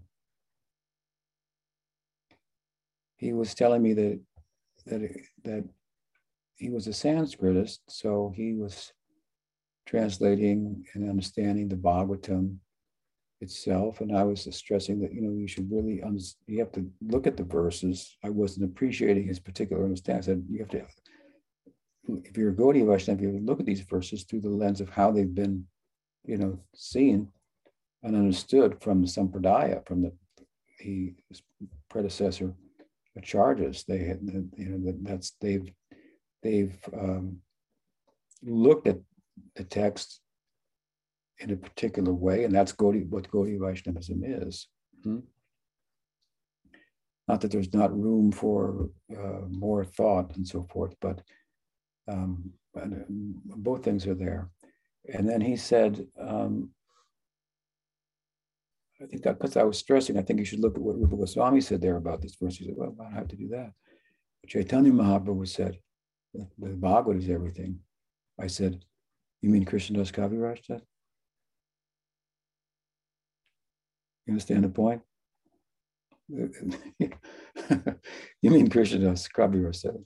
he 3.17 3.33
was 3.33 3.55
telling 3.55 3.81
me 3.81 3.95
that, 3.95 4.21
that, 4.87 5.01
that 5.45 5.65
he 6.57 6.71
was 6.71 6.89
a 6.89 6.91
Sanskritist, 6.91 7.79
so 7.89 8.33
he 8.35 8.55
was 8.55 8.93
translating 9.87 10.85
and 10.95 11.09
understanding 11.09 11.69
the 11.69 11.77
Bhagavatam 11.77 12.57
itself. 13.41 14.01
And 14.01 14.17
I 14.17 14.25
was 14.25 14.49
stressing 14.51 15.01
that, 15.01 15.15
you 15.15 15.23
know, 15.23 15.33
you 15.33 15.47
should 15.47 15.71
really, 15.71 16.03
you 16.47 16.59
have 16.59 16.73
to 16.73 16.91
look 17.03 17.29
at 17.29 17.37
the 17.37 17.45
verses. 17.45 18.17
I 18.25 18.31
wasn't 18.31 18.71
appreciating 18.71 19.29
his 19.29 19.39
particular 19.39 19.85
understanding. 19.85 20.23
I 20.23 20.27
said, 20.27 20.45
you 20.51 20.59
have 20.59 20.71
to 20.71 20.81
if 22.09 22.37
you're 22.37 22.51
a 22.51 22.55
Gaudiya 22.55 22.87
Vaishnava, 22.87 23.23
you 23.23 23.41
look 23.43 23.61
at 23.61 23.67
these 23.67 23.81
verses 23.81 24.25
through 24.25 24.41
the 24.41 24.49
lens 24.49 24.81
of 24.81 24.91
how 24.91 25.11
they've 25.11 25.35
been, 25.35 25.67
you 26.25 26.37
know, 26.37 26.59
seen 26.75 27.29
and 28.03 28.17
understood 28.17 28.83
from 28.83 29.05
Sampradaya, 29.05 29.87
from 29.87 30.03
the, 30.03 30.13
the 30.81 31.15
predecessor 31.89 32.55
charges. 33.23 33.85
They 33.85 33.99
had, 33.99 34.21
you 34.57 34.69
know, 34.69 34.95
that's 35.03 35.33
they've 35.41 35.71
they've 36.43 36.77
um, 36.93 37.39
looked 38.43 38.87
at 38.87 38.99
the 39.57 39.65
text 39.65 40.21
in 41.39 41.51
a 41.51 41.57
particular 41.57 42.13
way, 42.13 42.45
and 42.45 42.55
that's 42.55 42.73
Gaudiya, 42.73 43.09
what 43.09 43.31
Gaudiya 43.31 43.61
Vaishnavism 43.61 44.23
is. 44.25 44.69
Hmm? 45.03 45.21
Not 47.27 47.41
that 47.41 47.51
there's 47.51 47.73
not 47.73 47.99
room 47.99 48.31
for 48.31 48.91
uh, 49.11 49.41
more 49.49 49.85
thought 49.85 50.37
and 50.37 50.47
so 50.47 50.63
forth, 50.65 50.95
but 51.01 51.23
um, 52.09 52.53
uh, 52.81 52.87
both 53.09 53.85
things 53.85 54.07
are 54.07 54.15
there. 54.15 54.51
And 55.13 55.29
then 55.29 55.41
he 55.41 55.57
said, 55.57 56.07
um, 56.19 56.71
I 59.03 59.07
think 59.07 59.23
because 59.23 59.57
I 59.57 59.65
was 59.65 59.79
stressing, 59.79 60.19
I 60.19 60.23
think 60.23 60.39
you 60.39 60.45
should 60.45 60.61
look 60.61 60.77
at 60.77 60.83
what 60.83 60.99
Rupa 60.99 61.17
Goswami 61.17 61.61
said 61.61 61.81
there 61.81 61.97
about 61.97 62.23
this 62.23 62.37
verse. 62.41 62.57
He 62.57 62.65
said, 62.65 62.75
well, 62.77 62.95
I 63.01 63.05
don't 63.05 63.13
have 63.13 63.29
to 63.29 63.37
do 63.37 63.49
that. 63.49 63.73
Chaitanya 64.47 64.93
Mahaprabhu 64.93 65.49
said, 65.49 65.79
the 66.33 66.47
Bhagavad 66.59 67.17
is 67.17 67.31
everything. 67.31 67.81
I 68.41 68.47
said, 68.47 68.85
you 69.43 69.51
mean 69.51 69.65
Krishnadas 69.65 70.13
Kaviraj 70.13 70.65
said? 70.65 70.83
You 74.27 74.33
understand 74.33 74.65
the 74.65 74.69
point? 74.71 75.03
you 76.29 77.11
mean 78.43 78.69
Krishnadas 78.71 79.29
Kaviraj 79.31 79.77
said? 79.77 80.05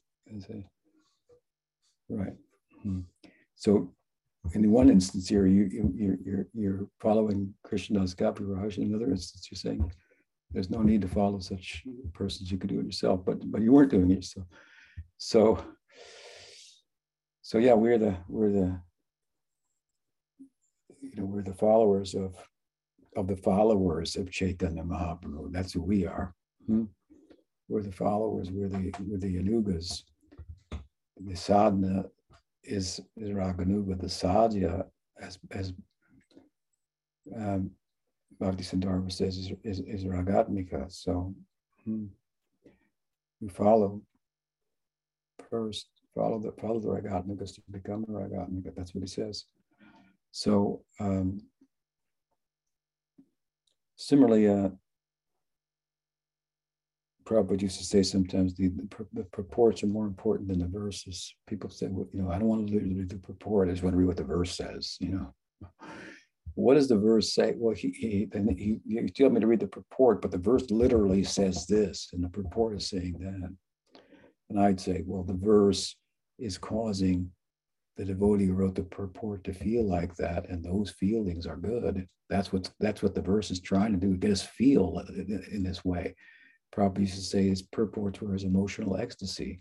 Right. 2.08 2.34
Hmm. 2.82 3.00
So, 3.54 3.92
in 4.54 4.62
the 4.62 4.68
one 4.68 4.88
instance 4.88 5.28
here, 5.28 5.46
you, 5.46 5.64
you 5.64 6.18
you're 6.24 6.46
you're 6.54 6.86
following 7.00 7.52
Krishnadas 7.66 8.14
Kaviraj. 8.14 8.78
In 8.78 8.84
another 8.84 9.10
instance, 9.10 9.48
you're 9.50 9.56
saying 9.56 9.90
there's 10.52 10.70
no 10.70 10.82
need 10.82 11.02
to 11.02 11.08
follow 11.08 11.38
such 11.38 11.84
persons. 12.14 12.50
You 12.50 12.56
could 12.58 12.70
do 12.70 12.80
it 12.80 12.86
yourself, 12.86 13.24
but 13.24 13.50
but 13.50 13.62
you 13.62 13.72
weren't 13.72 13.90
doing 13.90 14.10
it. 14.10 14.24
So, 14.24 14.46
so, 15.18 15.64
so 17.42 17.58
yeah, 17.58 17.74
we're 17.74 17.98
the 17.98 18.16
we're 18.28 18.52
the 18.52 18.80
you 21.02 21.16
know 21.16 21.24
we're 21.24 21.42
the 21.42 21.54
followers 21.54 22.14
of 22.14 22.36
of 23.16 23.26
the 23.26 23.36
followers 23.36 24.16
of 24.16 24.30
Chaitanya 24.30 24.82
Mahaprabhu. 24.82 25.52
That's 25.52 25.72
who 25.72 25.82
we 25.82 26.06
are. 26.06 26.34
Hmm? 26.66 26.84
We're 27.68 27.82
the 27.82 27.92
followers. 27.92 28.50
We're 28.50 28.68
the 28.68 28.92
we're 29.00 29.18
the 29.18 29.36
Anugas 29.36 30.04
the 31.24 31.36
sadhana 31.36 32.04
is, 32.64 33.00
is 33.16 33.30
raganuga, 33.30 33.98
the 34.00 34.06
sadhya, 34.06 34.84
as, 35.20 35.38
as 35.50 35.72
um, 37.36 37.70
Bhakti 38.40 38.62
says, 38.62 39.36
is, 39.36 39.52
is, 39.64 39.80
is 39.80 40.04
ragatmika. 40.04 40.90
So 40.90 41.34
hmm, 41.84 42.06
you 43.40 43.48
follow 43.48 44.02
first, 45.50 45.88
follow 46.14 46.38
the 46.38 46.52
follow 46.60 46.78
the 46.78 46.88
ragatmikas 46.88 47.54
to 47.54 47.62
become 47.70 48.04
a 48.08 48.12
ragatmika. 48.12 48.74
That's 48.76 48.94
what 48.94 49.02
he 49.02 49.08
says. 49.08 49.44
So 50.30 50.84
um, 51.00 51.40
similarly, 53.96 54.48
uh, 54.48 54.70
Prabhupada 57.28 57.60
used 57.60 57.76
to 57.76 57.84
say 57.84 58.02
sometimes 58.02 58.54
the, 58.54 58.68
the, 58.68 58.88
the, 59.12 59.24
purports 59.24 59.82
are 59.82 59.88
more 59.88 60.06
important 60.06 60.48
than 60.48 60.60
the 60.60 60.66
verses. 60.66 61.34
People 61.46 61.68
say, 61.68 61.86
well, 61.90 62.08
you 62.12 62.22
know, 62.22 62.30
I 62.30 62.38
don't 62.38 62.48
want 62.48 62.68
to 62.68 62.78
read 62.78 63.10
the 63.10 63.18
purport. 63.18 63.68
I 63.68 63.72
just 63.72 63.82
want 63.82 63.92
to 63.92 63.98
read 63.98 64.06
what 64.06 64.16
the 64.16 64.24
verse 64.24 64.56
says, 64.56 64.96
you 64.98 65.10
know. 65.10 65.34
What 66.54 66.74
does 66.74 66.88
the 66.88 66.96
verse 66.96 67.34
say? 67.34 67.54
Well, 67.56 67.74
he, 67.74 67.90
he 67.90 68.28
then 68.32 68.48
he, 68.56 68.80
he 68.88 69.10
told 69.10 69.34
me 69.34 69.40
to 69.40 69.46
read 69.46 69.60
the 69.60 69.66
purport, 69.66 70.22
but 70.22 70.30
the 70.30 70.38
verse 70.38 70.70
literally 70.70 71.22
says 71.22 71.66
this, 71.66 72.08
and 72.14 72.24
the 72.24 72.30
purport 72.30 72.76
is 72.76 72.88
saying 72.88 73.16
that. 73.20 73.54
And 74.48 74.58
I'd 74.58 74.80
say, 74.80 75.02
well, 75.04 75.22
the 75.22 75.34
verse 75.34 75.94
is 76.38 76.56
causing 76.56 77.30
the 77.96 78.06
devotee 78.06 78.46
who 78.46 78.54
wrote 78.54 78.74
the 78.74 78.84
purport 78.84 79.44
to 79.44 79.52
feel 79.52 79.86
like 79.88 80.16
that, 80.16 80.48
and 80.48 80.64
those 80.64 80.90
feelings 80.90 81.46
are 81.46 81.58
good. 81.58 82.08
That's 82.30 82.52
what 82.52 82.70
that's 82.80 83.02
what 83.02 83.14
the 83.14 83.22
verse 83.22 83.50
is 83.50 83.60
trying 83.60 83.92
to 83.92 83.98
do, 83.98 84.16
get 84.16 84.32
us 84.32 84.42
feel 84.42 85.04
in 85.52 85.62
this 85.62 85.84
way. 85.84 86.14
Prabhupada 86.74 87.00
used 87.00 87.14
to 87.14 87.20
say 87.20 87.48
his 87.48 87.62
purport 87.62 88.20
were 88.20 88.32
his 88.32 88.44
emotional 88.44 88.96
ecstasy. 88.96 89.60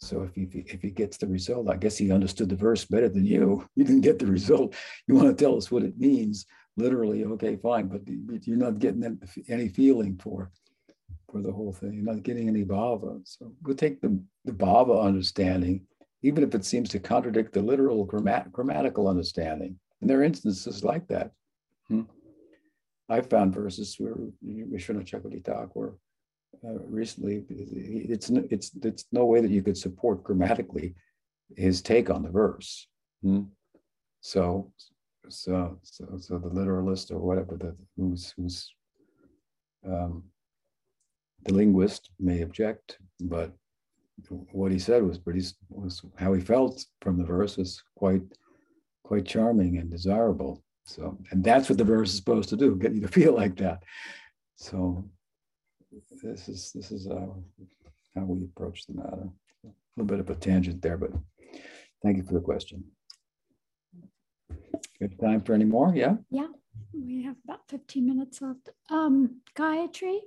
So 0.00 0.22
if 0.22 0.34
he 0.34 0.64
if 0.66 0.82
he 0.82 0.90
gets 0.90 1.16
the 1.16 1.26
result, 1.26 1.70
I 1.70 1.76
guess 1.76 1.96
he 1.96 2.12
understood 2.12 2.48
the 2.48 2.56
verse 2.56 2.84
better 2.84 3.08
than 3.08 3.24
you. 3.24 3.66
You 3.76 3.84
didn't 3.84 4.02
get 4.02 4.18
the 4.18 4.26
result. 4.26 4.74
You 5.06 5.14
want 5.14 5.36
to 5.36 5.44
tell 5.44 5.56
us 5.56 5.70
what 5.70 5.82
it 5.82 5.98
means 5.98 6.46
literally? 6.76 7.24
Okay, 7.24 7.56
fine, 7.56 7.88
but 7.88 8.02
you're 8.46 8.56
not 8.56 8.78
getting 8.78 9.18
any 9.48 9.68
feeling 9.68 10.18
for 10.18 10.50
for 11.30 11.40
the 11.40 11.52
whole 11.52 11.72
thing. 11.72 11.94
You're 11.94 12.14
not 12.14 12.22
getting 12.22 12.48
any 12.48 12.64
bhava. 12.64 13.20
So 13.24 13.52
we'll 13.62 13.76
take 13.76 14.00
the 14.00 14.20
the 14.44 14.52
bhava 14.52 15.02
understanding, 15.02 15.86
even 16.22 16.42
if 16.42 16.54
it 16.54 16.64
seems 16.64 16.88
to 16.90 16.98
contradict 16.98 17.52
the 17.52 17.62
literal 17.62 18.06
grammat- 18.06 18.52
grammatical 18.52 19.08
understanding. 19.08 19.78
And 20.00 20.10
there 20.10 20.20
are 20.20 20.24
instances 20.24 20.84
like 20.84 21.08
that. 21.08 21.32
Hmm? 21.88 22.02
I 23.08 23.20
found 23.20 23.54
verses 23.54 23.96
where 23.98 24.16
Vishwanath 24.44 25.06
Chakravarti 25.06 25.68
where 25.74 25.94
uh, 26.66 26.78
recently, 26.88 27.44
it's 27.50 28.30
it's 28.30 28.70
it's 28.82 29.04
no 29.12 29.24
way 29.24 29.40
that 29.40 29.50
you 29.50 29.62
could 29.62 29.76
support 29.76 30.24
grammatically 30.24 30.94
his 31.56 31.82
take 31.82 32.10
on 32.10 32.22
the 32.22 32.30
verse. 32.30 32.86
Hmm? 33.22 33.42
So, 34.20 34.72
so, 35.28 35.78
so, 35.82 36.16
so 36.18 36.38
the 36.38 36.48
literalist 36.48 37.10
or 37.10 37.18
whatever 37.18 37.56
the 37.56 37.76
who's 37.96 38.32
who's 38.36 38.72
um, 39.86 40.24
the 41.44 41.52
linguist 41.52 42.10
may 42.18 42.40
object, 42.40 42.98
but 43.20 43.52
what 44.28 44.72
he 44.72 44.78
said 44.78 45.02
was 45.02 45.18
pretty 45.18 45.42
was 45.68 46.02
how 46.16 46.32
he 46.32 46.40
felt 46.40 46.84
from 47.00 47.18
the 47.18 47.24
verse 47.24 47.56
was 47.56 47.82
quite 47.96 48.22
quite 49.02 49.26
charming 49.26 49.78
and 49.78 49.90
desirable. 49.90 50.62
So, 50.84 51.18
and 51.30 51.42
that's 51.42 51.68
what 51.68 51.78
the 51.78 51.84
verse 51.84 52.10
is 52.10 52.16
supposed 52.16 52.48
to 52.50 52.56
do, 52.56 52.76
get 52.76 52.94
you 52.94 53.00
to 53.02 53.08
feel 53.20 53.34
like 53.34 53.56
that. 53.56 53.82
So, 54.56 55.08
this 56.22 56.48
is 56.48 56.72
this 56.74 56.90
is 56.90 57.06
uh, 57.06 57.26
how 58.14 58.22
we 58.22 58.44
approach 58.44 58.86
the 58.86 58.94
matter. 58.94 59.28
A 59.64 59.68
little 59.96 60.06
bit 60.06 60.20
of 60.20 60.30
a 60.30 60.34
tangent 60.34 60.82
there, 60.82 60.96
but 60.96 61.10
thank 62.02 62.16
you 62.16 62.22
for 62.22 62.34
the 62.34 62.40
question. 62.40 62.84
Good 64.98 65.18
time 65.20 65.42
for 65.42 65.54
any 65.54 65.64
more? 65.64 65.92
Yeah. 65.94 66.16
Yeah, 66.30 66.48
we 66.92 67.22
have 67.24 67.36
about 67.44 67.68
15 67.68 68.06
minutes 68.06 68.40
left. 68.40 68.70
Um, 68.90 69.40
Gayatri? 69.56 70.18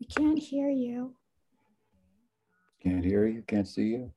We 0.00 0.06
can't 0.06 0.38
hear 0.38 0.70
you. 0.70 1.14
Can't 2.82 3.04
hear 3.04 3.26
you, 3.26 3.42
can't 3.46 3.66
see 3.66 3.86
you. 3.86 4.12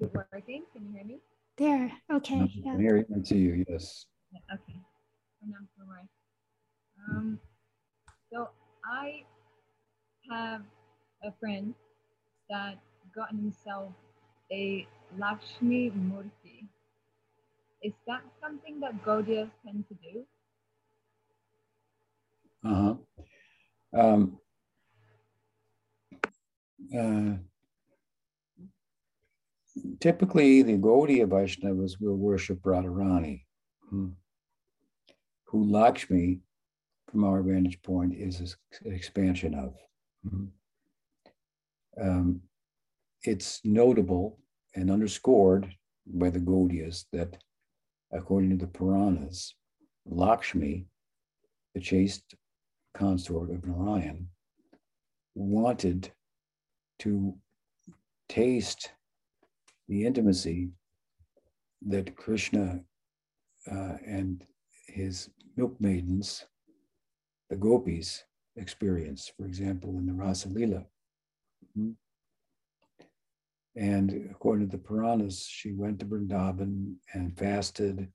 Is 0.00 0.10
working? 0.32 0.62
Can 0.72 0.86
you 0.86 0.92
hear 0.92 1.04
me? 1.04 1.18
There, 1.56 1.92
okay. 2.12 2.36
I 2.40 2.50
Yeah. 2.54 2.72
can 2.72 2.80
hear 2.80 2.96
you 2.98 3.06
and 3.10 3.30
you, 3.30 3.64
yes. 3.68 4.06
Okay. 4.54 4.80
Um, 7.08 7.40
so 8.32 8.48
I 8.84 9.24
have 10.30 10.62
a 11.24 11.32
friend 11.40 11.74
that 12.50 12.78
got 13.14 13.30
himself 13.30 13.92
a 14.52 14.86
Lakshmi 15.18 15.90
Murti. 15.90 16.66
Is 17.82 17.92
that 18.06 18.22
something 18.40 18.80
that 18.80 19.04
Gaudiyas 19.04 19.50
tend 19.64 19.84
to 19.88 19.94
do? 19.94 20.26
Uh-huh. 22.64 22.94
Um, 23.94 24.38
uh, 26.96 27.36
typically, 30.00 30.62
the 30.62 30.78
Gaudiya 30.78 31.26
Vaishnavas 31.26 32.00
will 32.00 32.16
worship 32.16 32.62
Radharani, 32.62 33.44
hmm, 33.88 34.08
who 35.44 35.64
Lakshmi, 35.64 36.40
from 37.10 37.24
our 37.24 37.42
vantage 37.42 37.80
point, 37.82 38.14
is 38.14 38.56
an 38.84 38.92
expansion 38.92 39.54
of. 39.54 39.74
Hmm. 40.28 40.44
Um, 42.00 42.40
it's 43.24 43.60
notable 43.64 44.38
and 44.74 44.90
underscored 44.90 45.74
by 46.06 46.30
the 46.30 46.38
Gaudiyas 46.38 47.04
that, 47.12 47.36
according 48.12 48.50
to 48.50 48.56
the 48.56 48.70
Puranas, 48.70 49.54
Lakshmi, 50.06 50.86
the 51.74 51.80
chaste 51.80 52.34
consort 52.94 53.50
of 53.50 53.66
Narayan, 53.66 54.28
wanted 55.34 56.10
to 57.00 57.34
taste 58.28 58.92
the 59.88 60.04
intimacy 60.04 60.70
that 61.86 62.16
Krishna 62.16 62.80
uh, 63.70 63.96
and 64.06 64.44
his 64.86 65.30
milkmaidens, 65.58 66.44
the 67.50 67.56
gopis, 67.56 68.24
experience, 68.56 69.32
for 69.36 69.46
example, 69.46 69.90
in 69.98 70.06
the 70.06 70.12
Rasa 70.12 70.48
Lila. 70.48 70.84
Mhm. 71.76 71.96
And 73.76 74.30
according 74.30 74.68
to 74.68 74.76
the 74.76 74.82
Puranas, 74.82 75.46
she 75.46 75.72
went 75.72 76.00
to 76.00 76.06
Vrindavan 76.06 76.96
and 77.14 77.38
fasted 77.38 78.12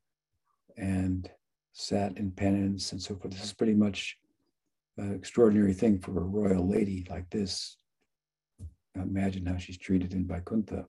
and 0.76 1.30
sat 1.72 2.18
in 2.18 2.30
penance 2.30 2.92
and 2.92 3.00
so 3.00 3.16
forth. 3.16 3.32
This 3.32 3.44
is 3.44 3.52
pretty 3.54 3.74
much 3.74 4.18
an 4.98 5.14
extraordinary 5.14 5.72
thing 5.72 5.98
for 5.98 6.18
a 6.18 6.24
royal 6.24 6.68
lady 6.68 7.06
like 7.08 7.30
this. 7.30 7.78
Imagine 8.94 9.46
how 9.46 9.56
she's 9.56 9.78
treated 9.78 10.12
in 10.12 10.26
Vaikuntha. 10.26 10.86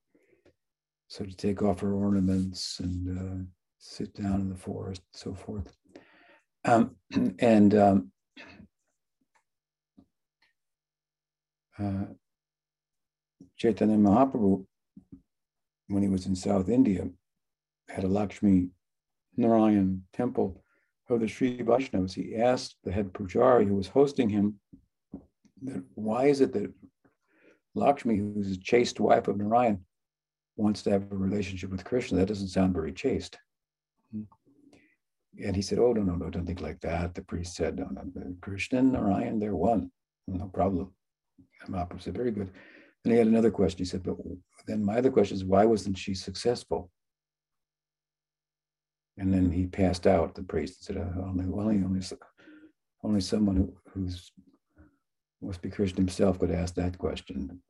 So 1.08 1.24
to 1.24 1.36
take 1.36 1.62
off 1.62 1.82
her 1.82 1.94
ornaments 1.94 2.80
and 2.80 3.18
uh, 3.18 3.44
sit 3.78 4.14
down 4.16 4.42
in 4.42 4.50
the 4.50 4.56
forest 4.56 5.02
and 5.14 5.20
so 5.20 5.34
forth. 5.34 5.72
Um, 6.66 6.96
and 7.40 7.76
um, 7.76 8.12
uh, 11.78 12.06
Chaitanya 13.58 13.98
Mahaprabhu, 13.98 14.66
when 15.88 16.04
he 16.04 16.10
was 16.10 16.26
in 16.26 16.36
South 16.36 16.70
India, 16.70 17.08
had 17.90 18.04
a 18.04 18.08
Lakshmi 18.08 18.70
Narayan 19.38 20.04
temple 20.14 20.64
of 21.10 21.20
the 21.20 21.28
Sri 21.28 21.60
Vaishnavas. 21.60 22.14
He 22.14 22.36
asked 22.36 22.78
the 22.84 22.92
head 22.92 23.14
pujari 23.14 23.68
who 23.68 23.76
was 23.76 23.88
hosting 23.88 24.30
him, 24.30 24.60
that 25.62 25.84
why 25.94 26.26
is 26.26 26.42
it 26.42 26.54
that 26.54 26.74
Lakshmi, 27.76 28.18
who's 28.18 28.52
a 28.52 28.58
chaste 28.58 29.00
wife 29.00 29.28
of 29.28 29.38
Narayan, 29.38 29.86
wants 30.56 30.82
to 30.84 30.92
have 30.92 31.12
a 31.12 31.16
relationship 31.16 31.70
with 31.70 31.84
Krishna? 31.84 32.18
That 32.20 32.28
doesn't 32.28 32.50
sound 32.50 32.74
very 32.74 32.94
chaste. 32.94 33.38
And 34.14 35.56
he 35.56 35.62
said, 35.62 35.80
Oh, 35.80 35.92
no, 35.92 36.02
no, 36.02 36.16
no, 36.16 36.30
don't 36.30 36.46
think 36.46 36.62
like 36.62 36.80
that. 36.82 37.14
The 37.14 37.22
priest 37.22 37.56
said, 37.56 37.78
No, 37.78 37.90
no, 37.92 38.36
Krishna 38.42 38.80
and 38.80 38.94
Narayan, 38.94 39.40
they're 39.40 39.56
one. 39.56 39.92
No 40.28 40.48
problem. 40.48 40.94
Mahaprabhu 41.68 42.02
said, 42.02 42.16
Very 42.16 42.32
good. 42.32 42.52
And 43.04 43.12
he 43.12 43.18
had 43.18 43.28
another 43.28 43.52
question. 43.52 43.80
He 43.80 43.86
said, 43.86 44.04
But 44.04 44.18
then 44.66 44.84
my 44.84 44.98
other 44.98 45.12
question 45.12 45.36
is, 45.36 45.46
why 45.46 45.66
wasn't 45.66 45.98
she 45.98 46.16
successful? 46.16 46.90
And 49.18 49.34
then 49.34 49.52
he 49.52 49.68
passed 49.68 50.08
out, 50.08 50.36
the 50.36 50.44
priest, 50.44 50.90
and 50.90 50.98
said, 50.98 51.08
"Uh, 51.08 51.22
only, 51.22 51.46
only, 51.46 51.84
only, 51.86 52.02
only 53.04 53.22
someone 53.22 53.56
who, 53.56 53.74
who's 53.94 54.32
must 55.42 55.62
be 55.62 55.70
Krishna 55.70 55.98
himself 55.98 56.40
could 56.40 56.52
ask 56.52 56.76
that 56.76 56.98
question. 56.98 57.62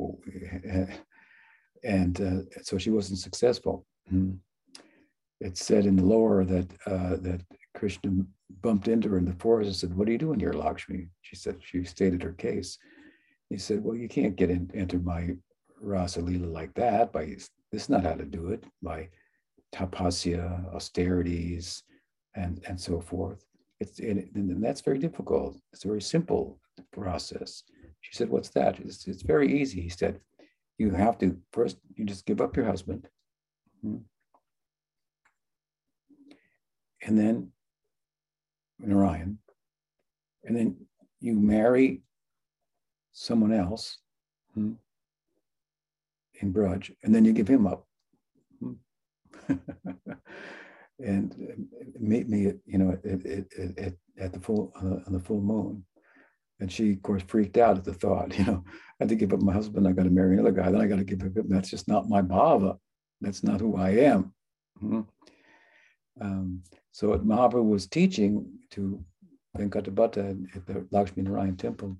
And 1.85 2.19
uh, 2.21 2.61
so 2.63 2.77
she 2.77 2.89
wasn't 2.89 3.19
successful. 3.19 3.85
Mhm. 4.11 4.39
It's 5.41 5.63
said 5.65 5.85
in 5.85 5.95
the 5.97 6.03
lore 6.03 6.43
that 6.45 6.67
uh, 6.87 7.17
that 7.17 7.41
Krishna 7.75 8.25
bumped 8.61 8.87
into 8.87 9.09
her 9.09 9.17
in 9.17 9.25
the 9.25 9.33
forest 9.33 9.67
and 9.67 9.75
said, 9.75 9.97
"What 9.97 10.07
are 10.07 10.11
you 10.11 10.17
doing 10.17 10.39
here, 10.39 10.53
Lakshmi?" 10.53 11.09
She 11.21 11.35
said 11.35 11.57
she 11.61 11.83
stated 11.83 12.23
her 12.23 12.33
case. 12.33 12.77
He 13.49 13.57
said, 13.57 13.83
"Well, 13.83 13.95
you 13.95 14.07
can't 14.07 14.35
get 14.35 14.49
in, 14.49 14.71
enter 14.73 14.97
my 14.99 15.35
rasa 15.79 16.21
lila 16.21 16.47
like 16.47 16.73
that. 16.75 17.11
By 17.11 17.25
this 17.71 17.83
is 17.83 17.89
not 17.89 18.03
how 18.03 18.15
to 18.15 18.25
do 18.25 18.47
it. 18.49 18.63
By 18.81 19.09
tapasya, 19.73 20.73
austerities, 20.73 21.83
and 22.35 22.63
and 22.67 22.79
so 22.79 22.99
forth. 23.01 23.45
It's 23.81 23.99
and, 23.99 24.29
and 24.35 24.63
that's 24.63 24.81
very 24.81 24.99
difficult. 24.99 25.57
It's 25.73 25.85
a 25.85 25.89
very 25.93 26.01
simple 26.01 26.59
process." 26.91 27.63
She 28.01 28.13
said, 28.15 28.29
"What's 28.29 28.49
that?" 28.51 28.79
It's, 28.79 29.07
it's 29.07 29.21
very 29.23 29.49
easy. 29.61 29.81
He 29.81 29.89
said, 29.89 30.19
"You 30.77 30.91
have 30.91 31.17
to 31.19 31.37
first. 31.51 31.77
You 31.95 32.05
just 32.05 32.25
give 32.25 32.41
up 32.41 32.55
your 32.55 32.65
husband." 32.65 33.07
Hmm. 33.81 33.97
And 37.01 37.19
then 37.19 37.51
Narayan, 38.79 39.37
and 40.43 40.55
then 40.55 40.75
you 41.19 41.33
marry 41.33 42.01
someone 43.13 43.53
else 43.53 43.99
hmm, 44.53 44.73
in 46.41 46.53
Braj, 46.53 46.91
and 47.03 47.13
then 47.13 47.25
you 47.25 47.33
give 47.33 47.47
him 47.47 47.67
up. 47.67 47.87
Hmm. 48.59 48.73
and 50.99 51.67
meet 51.99 52.29
me 52.29 52.47
at 52.47 52.55
you 52.65 52.77
know 52.77 52.91
at, 52.91 53.05
at, 53.25 53.77
at, 53.77 53.93
at 54.17 54.33
the 54.33 54.39
full 54.39 54.71
uh, 54.77 55.05
on 55.05 55.13
the 55.13 55.19
full 55.19 55.41
moon. 55.41 55.83
And 56.59 56.71
she, 56.71 56.93
of 56.93 57.01
course, 57.01 57.23
freaked 57.27 57.57
out 57.57 57.77
at 57.77 57.83
the 57.83 57.93
thought. 57.93 58.33
You 58.37 58.45
know, 58.45 58.63
I 58.67 59.03
had 59.03 59.09
to 59.09 59.15
give 59.15 59.33
up 59.33 59.41
my 59.41 59.53
husband. 59.53 59.87
I 59.87 59.91
got 59.91 60.03
to 60.03 60.09
marry 60.09 60.33
another 60.33 60.51
guy. 60.51 60.71
Then 60.71 60.81
I 60.81 60.87
got 60.87 60.97
to 60.97 61.03
give 61.03 61.21
up. 61.21 61.31
That's 61.49 61.69
just 61.69 61.87
not 61.87 62.09
my 62.09 62.21
bhava. 62.21 62.77
That's 63.21 63.43
not 63.43 63.59
who 63.59 63.75
I 63.75 63.89
am. 63.89 64.33
Hmm. 64.79 65.01
Um, 66.21 66.63
so 66.91 67.09
what 67.09 67.27
Mahaprabhu 67.27 67.67
was 67.69 67.87
teaching 67.87 68.45
to 68.71 69.03
Venkatabhatta 69.57 70.55
at 70.55 70.65
the 70.65 70.87
Lakshmi 70.91 71.23
Narayan 71.23 71.57
temple 71.57 71.97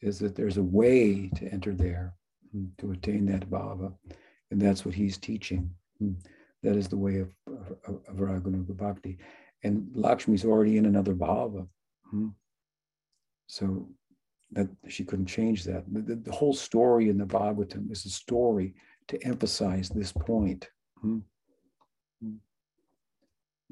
is 0.00 0.18
that 0.18 0.34
there's 0.34 0.56
a 0.56 0.62
way 0.62 1.30
to 1.36 1.46
enter 1.48 1.74
there 1.74 2.14
mm, 2.54 2.68
to 2.78 2.92
attain 2.92 3.26
that 3.26 3.48
bhava. 3.50 3.92
And 4.50 4.60
that's 4.60 4.84
what 4.84 4.94
he's 4.94 5.18
teaching. 5.18 5.70
Mm. 6.02 6.16
That 6.62 6.76
is 6.76 6.88
the 6.88 6.96
way 6.96 7.18
of, 7.18 7.30
of, 7.86 8.00
of 8.08 8.16
Raganuga 8.16 8.76
Bhakti. 8.76 9.18
And 9.62 9.90
Lakshmi's 9.94 10.44
already 10.44 10.76
in 10.76 10.86
another 10.86 11.14
bhava. 11.14 11.66
So 13.46 13.88
that 14.52 14.68
she 14.88 15.04
couldn't 15.04 15.26
change 15.26 15.64
that. 15.64 15.84
The, 15.92 16.16
the- 16.16 16.32
whole 16.32 16.54
story 16.54 17.08
in 17.08 17.18
the 17.18 17.24
Bhagavatam 17.26 17.90
is 17.90 18.04
a 18.06 18.10
story 18.10 18.74
to 19.08 19.22
emphasize 19.24 19.88
this 19.88 20.12
point. 20.12 20.68
Mm. 21.04 21.22
Mm. 22.24 22.36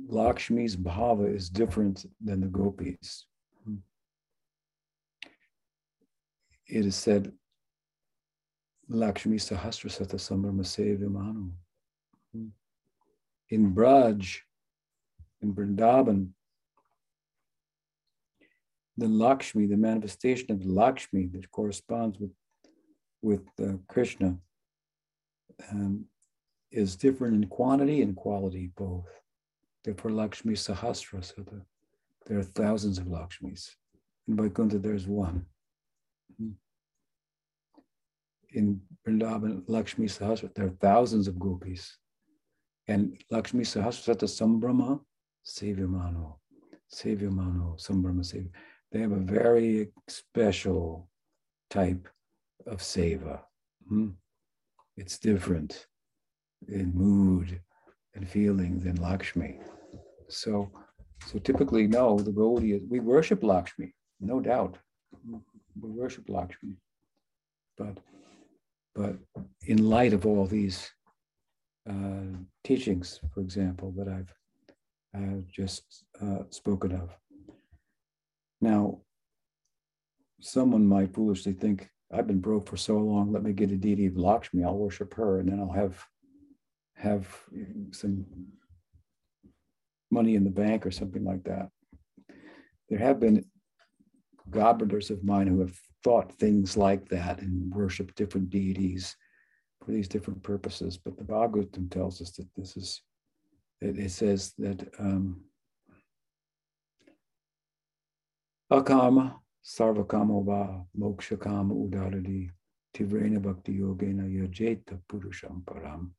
Lakshmi's 0.08 0.76
bhava 0.76 1.34
is 1.34 1.48
different 1.48 2.04
than 2.20 2.40
the 2.40 2.48
gopis. 2.48 3.26
It 6.68 6.86
is 6.86 6.96
said, 6.96 7.32
Lakshmi 8.88 9.36
Sahasrasata 9.36 10.14
Sambrama 10.16 10.62
Sevimanu. 10.64 11.50
In 13.50 13.74
Braj, 13.74 14.38
in 15.42 15.54
Vrindavan, 15.54 16.28
the 18.96 19.08
Lakshmi, 19.08 19.66
the 19.66 19.76
manifestation 19.76 20.50
of 20.52 20.64
Lakshmi 20.66 21.26
that 21.32 21.50
corresponds 21.50 22.18
with, 22.18 22.30
with 23.22 23.42
uh, 23.60 23.76
Krishna, 23.88 24.36
um, 25.70 26.04
is 26.70 26.96
different 26.96 27.34
in 27.42 27.48
quantity 27.48 28.02
and 28.02 28.16
quality 28.16 28.70
both. 28.76 29.08
Therefore, 29.84 30.12
Lakshmi 30.12 30.54
Sahasra, 30.54 31.24
so 31.24 31.42
the, 31.42 31.62
there 32.26 32.38
are 32.38 32.44
thousands 32.44 32.98
of 32.98 33.06
Lakshmis. 33.06 33.70
In 34.28 34.36
Vaikuntha, 34.36 34.78
there's 34.78 35.06
one. 35.06 35.46
In 38.54 38.80
Vrindavan, 39.06 39.62
Lakshmi 39.66 40.06
Sahasra, 40.06 40.54
there 40.54 40.66
are 40.66 40.76
thousands 40.80 41.26
of 41.26 41.38
gopis. 41.38 41.96
And 42.88 43.16
Lakshmi 43.30 43.64
Sahasrata 43.64 44.24
Sambrahma 44.24 45.00
Sevyamano, 45.46 46.36
Sevyamano, 46.92 47.80
Sambrahma 47.80 48.20
Sevya. 48.20 48.50
They 48.92 49.00
have 49.00 49.12
a 49.12 49.16
very 49.16 49.88
special 50.08 51.08
type 51.70 52.08
of 52.66 52.78
seva. 52.78 53.40
Hmm? 53.88 54.10
It's 54.98 55.18
different 55.18 55.86
in 56.68 56.94
mood 56.94 57.58
and 58.14 58.28
feeling 58.28 58.80
than 58.80 58.96
Lakshmi. 58.96 59.58
So, 60.28 60.70
so 61.26 61.38
typically, 61.38 61.86
no, 61.86 62.18
the 62.18 62.30
Gaudiya, 62.30 62.86
we 62.88 63.00
worship 63.00 63.42
Lakshmi, 63.42 63.94
no 64.20 64.40
doubt. 64.40 64.76
We 65.80 65.90
worship 65.90 66.28
Lakshmi. 66.28 66.76
But, 67.78 67.96
but 68.94 69.16
in 69.62 69.88
light 69.88 70.12
of 70.12 70.26
all 70.26 70.46
these 70.46 70.90
uh, 71.88 72.36
teachings, 72.62 73.20
for 73.32 73.40
example, 73.40 73.92
that 73.96 74.08
I've 74.08 74.34
uh, 75.16 75.40
just 75.50 76.04
uh, 76.20 76.44
spoken 76.50 76.92
of. 76.92 77.10
Now, 78.62 79.00
someone 80.40 80.86
might 80.86 81.12
foolishly 81.12 81.52
think, 81.52 81.90
I've 82.12 82.28
been 82.28 82.40
broke 82.40 82.68
for 82.68 82.76
so 82.76 82.96
long, 82.96 83.32
let 83.32 83.42
me 83.42 83.52
get 83.52 83.72
a 83.72 83.76
deity 83.76 84.06
of 84.06 84.16
Lakshmi, 84.16 84.64
I'll 84.64 84.76
worship 84.76 85.12
her, 85.14 85.40
and 85.40 85.48
then 85.48 85.60
I'll 85.60 85.72
have 85.72 86.02
have 86.96 87.26
some 87.90 88.24
money 90.10 90.36
in 90.36 90.44
the 90.44 90.50
bank 90.50 90.86
or 90.86 90.92
something 90.92 91.24
like 91.24 91.42
that. 91.44 91.68
There 92.88 92.98
have 92.98 93.18
been 93.18 93.44
godbrothers 94.50 95.10
of 95.10 95.24
mine 95.24 95.48
who 95.48 95.60
have 95.60 95.76
thought 96.04 96.32
things 96.38 96.76
like 96.76 97.08
that 97.08 97.40
and 97.40 97.74
worshiped 97.74 98.14
different 98.14 98.50
deities 98.50 99.16
for 99.84 99.90
these 99.90 100.06
different 100.06 100.42
purposes. 100.44 100.96
But 100.96 101.16
the 101.16 101.24
Bhagavatam 101.24 101.90
tells 101.90 102.20
us 102.20 102.32
that 102.32 102.46
this 102.56 102.76
is, 102.76 103.02
it, 103.80 103.98
it 103.98 104.10
says 104.10 104.52
that 104.58 104.88
um, 105.00 105.40
akama 108.78 109.40
sarvakama 109.62 110.40
va 110.44 110.84
udaradi 111.84 112.50
tivrena 112.94 113.40
bhakti 113.40 113.72
yogena 113.78 114.24
yajeta 114.24 114.98
purusham 115.08 115.64
param 115.64 116.10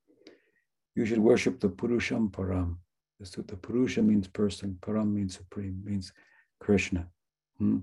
you 0.95 1.05
should 1.05 1.19
worship 1.19 1.59
the 1.59 1.69
Purusham 1.69 2.31
Param. 2.31 2.77
The 3.19 3.55
Purusha 3.55 4.01
means 4.01 4.27
person, 4.27 4.77
Param 4.81 5.13
means 5.13 5.37
supreme, 5.37 5.81
means 5.83 6.11
Krishna. 6.59 7.07
Hmm? 7.57 7.79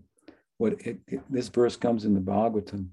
What 0.59 0.75
it, 0.87 1.01
it, 1.07 1.21
this 1.31 1.49
verse 1.49 1.77
comes 1.77 2.05
in 2.05 2.15
the 2.15 2.21
Bhagavatam, 2.21 2.89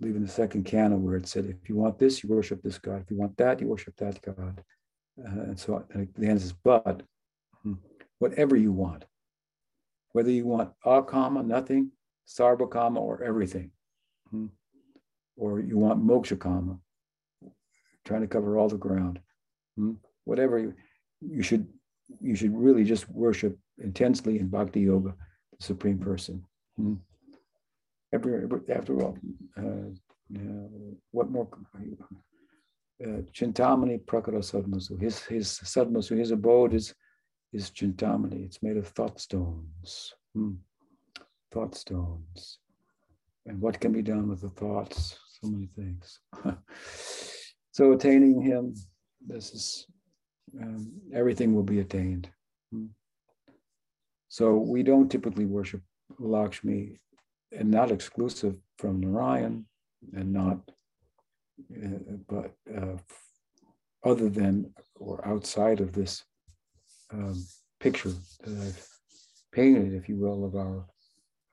leaving 0.00 0.22
the 0.22 0.28
second 0.28 0.64
canto 0.64 0.96
where 0.96 1.16
it 1.16 1.28
said, 1.28 1.46
if 1.46 1.68
you 1.68 1.76
want 1.76 1.98
this, 1.98 2.22
you 2.22 2.28
worship 2.28 2.60
this 2.62 2.78
God. 2.78 3.02
If 3.02 3.10
you 3.10 3.16
want 3.16 3.36
that, 3.36 3.60
you 3.60 3.68
worship 3.68 3.96
that 3.98 4.20
God. 4.20 4.62
Uh, 5.18 5.42
and 5.42 5.58
so 5.58 5.84
and 5.92 6.08
the 6.16 6.26
answer 6.26 6.46
is, 6.46 6.52
but 6.52 7.02
hmm, 7.62 7.74
whatever 8.18 8.56
you 8.56 8.72
want, 8.72 9.04
whether 10.12 10.30
you 10.30 10.46
want 10.46 10.70
a 10.84 11.02
akama, 11.02 11.44
nothing, 11.44 11.90
sarvakama, 12.26 12.98
or 12.98 13.22
everything, 13.22 13.70
hmm, 14.30 14.46
or 15.36 15.60
you 15.60 15.78
want 15.78 16.04
moksha 16.04 16.38
kama, 16.38 16.78
trying 18.04 18.22
to 18.22 18.26
cover 18.28 18.58
all 18.58 18.68
the 18.68 18.76
ground. 18.76 19.18
Hmm? 19.76 19.92
Whatever 20.24 20.58
you, 20.58 20.74
you 21.20 21.42
should, 21.42 21.66
you 22.20 22.34
should 22.34 22.56
really 22.56 22.84
just 22.84 23.08
worship 23.08 23.58
intensely 23.78 24.38
in 24.38 24.48
bhakti 24.48 24.80
yoga, 24.80 25.14
the 25.58 25.64
supreme 25.64 25.98
person. 25.98 26.44
Hmm? 26.76 26.94
Every, 28.12 28.44
after 28.68 29.00
all, 29.02 29.16
uh, 29.56 29.90
uh, 30.36 30.68
what 31.12 31.30
more? 31.30 31.48
Uh, 33.02 33.22
Chintamani 33.32 34.04
Prakara 34.04 34.40
Sadmasu. 34.40 35.00
His 35.00 35.22
his 35.24 35.48
Sadmasu, 35.48 36.18
his 36.18 36.32
abode 36.32 36.74
is 36.74 36.94
is 37.52 37.70
Chintamani. 37.70 38.44
It's 38.44 38.62
made 38.62 38.76
of 38.76 38.88
thought 38.88 39.20
stones. 39.20 40.14
Hmm. 40.34 40.54
Thought 41.52 41.74
stones. 41.74 42.58
And 43.46 43.60
what 43.60 43.80
can 43.80 43.92
be 43.92 44.02
done 44.02 44.28
with 44.28 44.42
the 44.42 44.50
thoughts? 44.50 45.18
So 45.40 45.48
many 45.48 45.68
things. 45.74 46.20
So 47.72 47.92
attaining 47.92 48.42
him, 48.42 48.74
this 49.26 49.54
is 49.54 49.86
um, 50.60 50.92
everything 51.14 51.54
will 51.54 51.62
be 51.62 51.80
attained. 51.80 52.28
Hmm. 52.72 52.86
So 54.28 54.56
we 54.56 54.82
don't 54.82 55.10
typically 55.10 55.46
worship 55.46 55.82
Lakshmi, 56.18 57.00
and 57.56 57.70
not 57.70 57.90
exclusive 57.90 58.56
from 58.78 59.00
Narayan, 59.00 59.66
and 60.12 60.32
not, 60.32 60.58
uh, 61.74 62.16
but 62.28 62.52
uh, 62.76 62.96
other 64.04 64.28
than 64.28 64.74
or 64.96 65.26
outside 65.26 65.80
of 65.80 65.92
this 65.92 66.24
um, 67.12 67.44
picture 67.80 68.12
that 68.44 68.66
I've 68.66 68.86
painted, 69.52 69.94
if 69.94 70.08
you 70.08 70.16
will, 70.16 70.44
of 70.44 70.54
our 70.54 70.84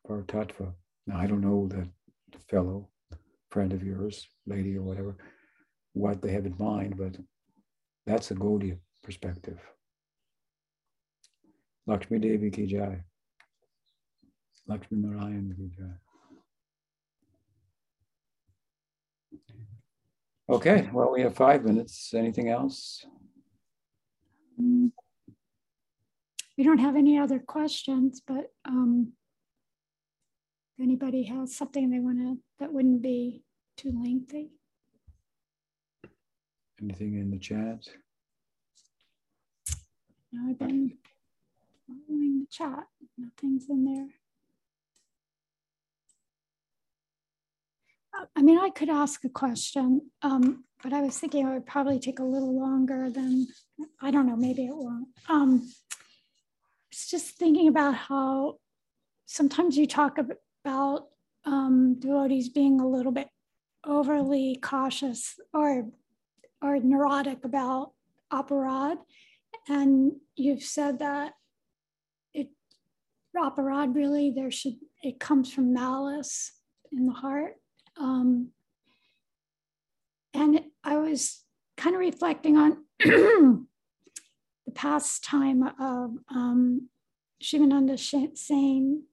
of 0.06 0.12
our 0.12 0.22
tattva. 0.24 0.74
Now 1.06 1.18
I 1.18 1.28
don't 1.28 1.42
know 1.42 1.68
that 1.70 1.88
fellow 2.50 2.90
friend 3.50 3.74
of 3.74 3.84
yours, 3.84 4.28
lady 4.46 4.76
or 4.76 4.82
whatever, 4.84 5.18
what 5.94 6.22
they 6.22 6.32
have 6.32 6.46
in 6.46 6.56
mind, 6.60 6.98
but 6.98 7.18
that's 8.06 8.32
a 8.32 8.36
Gaudiya 8.36 8.78
perspective. 9.04 9.60
Lakshmi 11.86 12.20
Devi 12.20 12.52
ki 12.52 12.66
jai. 12.68 13.04
Lakshmi 14.68 14.98
Narayan 14.98 15.56
ki 15.58 15.72
jai. 15.78 15.94
Okay, 20.50 20.90
well, 20.94 21.12
we 21.12 21.22
have 21.22 21.36
five 21.36 21.64
minutes. 21.66 22.14
Anything 22.14 22.50
else? 22.50 23.06
We 26.58 26.64
don't 26.64 26.80
have 26.80 26.96
any 26.96 27.20
other 27.20 27.40
questions, 27.40 28.22
but 28.26 28.52
um, 28.66 29.14
if 30.78 30.84
anybody 30.84 31.24
has 31.26 31.56
something 31.56 31.90
they 31.90 32.00
want 32.00 32.18
to, 32.18 32.38
that 32.60 32.74
wouldn't 32.74 33.04
be 33.04 33.44
too 33.78 33.92
lengthy. 33.92 34.50
Anything 36.82 37.16
in 37.16 37.30
the 37.30 37.38
chat? 37.38 37.88
No, 40.32 40.50
I've 40.50 40.60
been 40.60 40.98
following 41.86 42.40
the 42.40 42.48
chat. 42.52 42.86
Nothing's 43.18 43.70
in 43.70 43.86
there. 43.86 44.08
Uh, 48.20 48.26
I 48.36 48.42
mean, 48.42 48.58
I 48.58 48.72
could 48.72 48.90
ask 48.90 49.24
a 49.26 49.30
question, 49.30 50.10
um, 50.24 50.64
but 50.82 50.92
I 50.92 51.02
was 51.02 51.20
thinking 51.20 51.48
it 51.48 51.54
would 51.54 51.66
probably 51.68 52.00
take 52.00 52.20
a 52.20 52.24
little 52.24 52.60
longer 52.60 53.10
than, 53.10 53.48
I 54.02 54.10
don't 54.12 54.28
know, 54.28 54.36
maybe 54.36 54.66
it 54.66 54.76
won't. 54.76 55.08
Um, 55.30 55.72
it's 56.98 57.12
just 57.12 57.38
thinking 57.38 57.68
about 57.68 57.94
how 57.94 58.56
sometimes 59.28 59.78
you 59.78 59.86
talk 59.86 60.18
about 60.66 61.04
um, 61.46 61.96
devotees 62.00 62.50
being 62.50 62.82
a 62.82 62.88
little 62.88 63.12
bit 63.12 63.28
overly 63.86 64.58
cautious 64.64 65.36
or 65.54 65.86
are 66.60 66.80
neurotic 66.80 67.46
about 67.46 67.92
aparad. 68.34 68.98
And 69.70 70.14
you've 70.36 70.64
said 70.64 70.98
that 70.98 71.34
it 72.34 72.48
aparad 73.38 73.94
really 73.94 74.34
there 74.36 74.50
should 74.50 74.78
it 75.04 75.20
comes 75.20 75.54
from 75.54 75.74
malice 75.76 76.52
in 76.92 77.06
the 77.06 77.14
heart. 77.14 77.58
Um, 77.96 78.50
and 80.34 80.62
I 80.84 80.98
was 80.98 81.44
kind 81.78 81.96
of 81.96 82.00
reflecting 82.00 82.58
on 82.58 82.86
pastime 84.78 85.64
of 85.64 86.12
um, 86.30 86.90
Shivananda 87.42 87.98
Sen, 87.98 89.04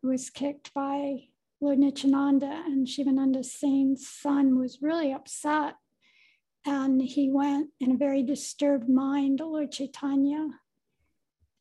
who 0.00 0.08
was 0.08 0.30
kicked 0.30 0.72
by 0.72 1.24
Lord 1.60 1.78
Nityananda, 1.78 2.62
and 2.66 2.88
Shivananda 2.88 3.42
Sen's 3.42 4.08
son 4.08 4.58
was 4.58 4.78
really 4.80 5.12
upset 5.12 5.74
and 6.66 7.02
he 7.02 7.30
went 7.30 7.70
in 7.80 7.92
a 7.92 7.96
very 7.96 8.22
disturbed 8.22 8.88
mind 8.88 9.38
to 9.38 9.46
Lord 9.46 9.70
Chaitanya. 9.70 10.48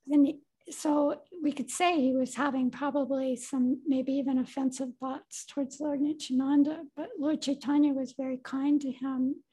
Then, 0.07 0.25
he, 0.25 0.39
so 0.69 1.21
we 1.43 1.51
could 1.51 1.69
say 1.69 1.99
he 1.99 2.13
was 2.13 2.35
having 2.35 2.71
probably 2.71 3.35
some, 3.35 3.81
maybe 3.85 4.13
even 4.13 4.39
offensive 4.39 4.89
thoughts 4.99 5.45
towards 5.45 5.79
Lord 5.79 5.99
Nityananda, 6.01 6.83
but 6.95 7.09
Lord 7.19 7.41
Chaitanya 7.41 7.93
was 7.93 8.13
very 8.13 8.39
kind 8.43 8.79
to 8.81 8.91
him 8.91 9.43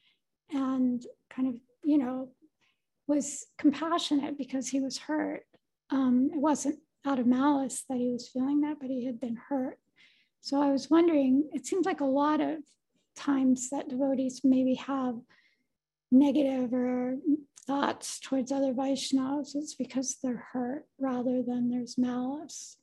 and 0.52 1.04
kind 1.34 1.48
of, 1.48 1.54
you 1.82 1.98
know, 1.98 2.28
was 3.11 3.46
compassionate 3.58 4.38
because 4.38 4.68
he 4.68 4.80
was 4.80 4.96
hurt. 4.96 5.42
Um, 5.90 6.30
it 6.32 6.38
wasn't 6.38 6.78
out 7.04 7.18
of 7.18 7.26
malice 7.26 7.84
that 7.88 7.98
he 7.98 8.08
was 8.08 8.28
feeling 8.28 8.61
that, 8.61 8.78
but 8.80 8.88
he 8.88 9.04
had 9.04 9.20
been 9.20 9.36
hurt. 9.48 9.78
So 10.40 10.62
I 10.62 10.70
was 10.70 10.88
wondering, 10.88 11.50
it 11.52 11.66
seems 11.66 11.84
like 11.84 12.00
a 12.00 12.04
lot 12.04 12.40
of 12.40 12.58
times 13.16 13.68
that 13.70 13.88
devotees 13.88 14.42
maybe 14.44 14.74
have 14.74 15.16
negative 16.12 16.72
or 16.72 17.16
thoughts 17.66 18.20
towards 18.20 18.52
other 18.52 18.72
Vaishnavas, 18.72 19.56
it's 19.56 19.74
because 19.74 20.16
they're 20.22 20.48
hurt 20.52 20.86
rather 20.98 21.42
than 21.42 21.68
there's 21.68 21.98
malice. 21.98 22.78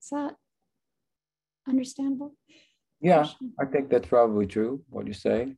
Is 0.00 0.08
that 0.10 0.36
understandable? 1.68 2.34
Yeah, 3.00 3.26
I 3.58 3.64
think 3.64 3.90
that's 3.90 4.08
probably 4.08 4.46
true, 4.46 4.82
what 4.88 5.06
you 5.08 5.14
say. 5.14 5.56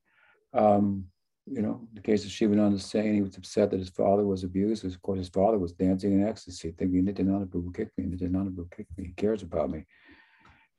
Um, 0.55 1.07
you 1.47 1.61
know, 1.61 1.87
the 1.93 2.01
case 2.01 2.25
of 2.25 2.31
Shivananda 2.31 2.79
Sen 2.79 3.15
he 3.15 3.23
was 3.23 3.37
upset 3.37 3.71
that 3.71 3.81
his 3.81 3.91
father 3.91 4.25
was 4.25 4.45
abused. 4.45 4.85
Of 4.85 5.03
course, 5.03 5.19
his 5.19 5.29
father 5.29 5.59
was 5.59 5.73
dancing 5.73 6.13
in 6.13 6.27
ecstasy, 6.27 6.73
thinking 6.73 7.05
Nityananda 7.05 7.47
Prabhu 7.47 7.75
kicked 7.75 7.99
me, 7.99 8.05
Nityananda 8.07 8.51
Prabhu 8.51 8.71
kicked 8.77 8.97
me, 8.97 9.07
he 9.07 9.13
cares 9.13 9.43
about 9.43 9.71
me. 9.71 9.85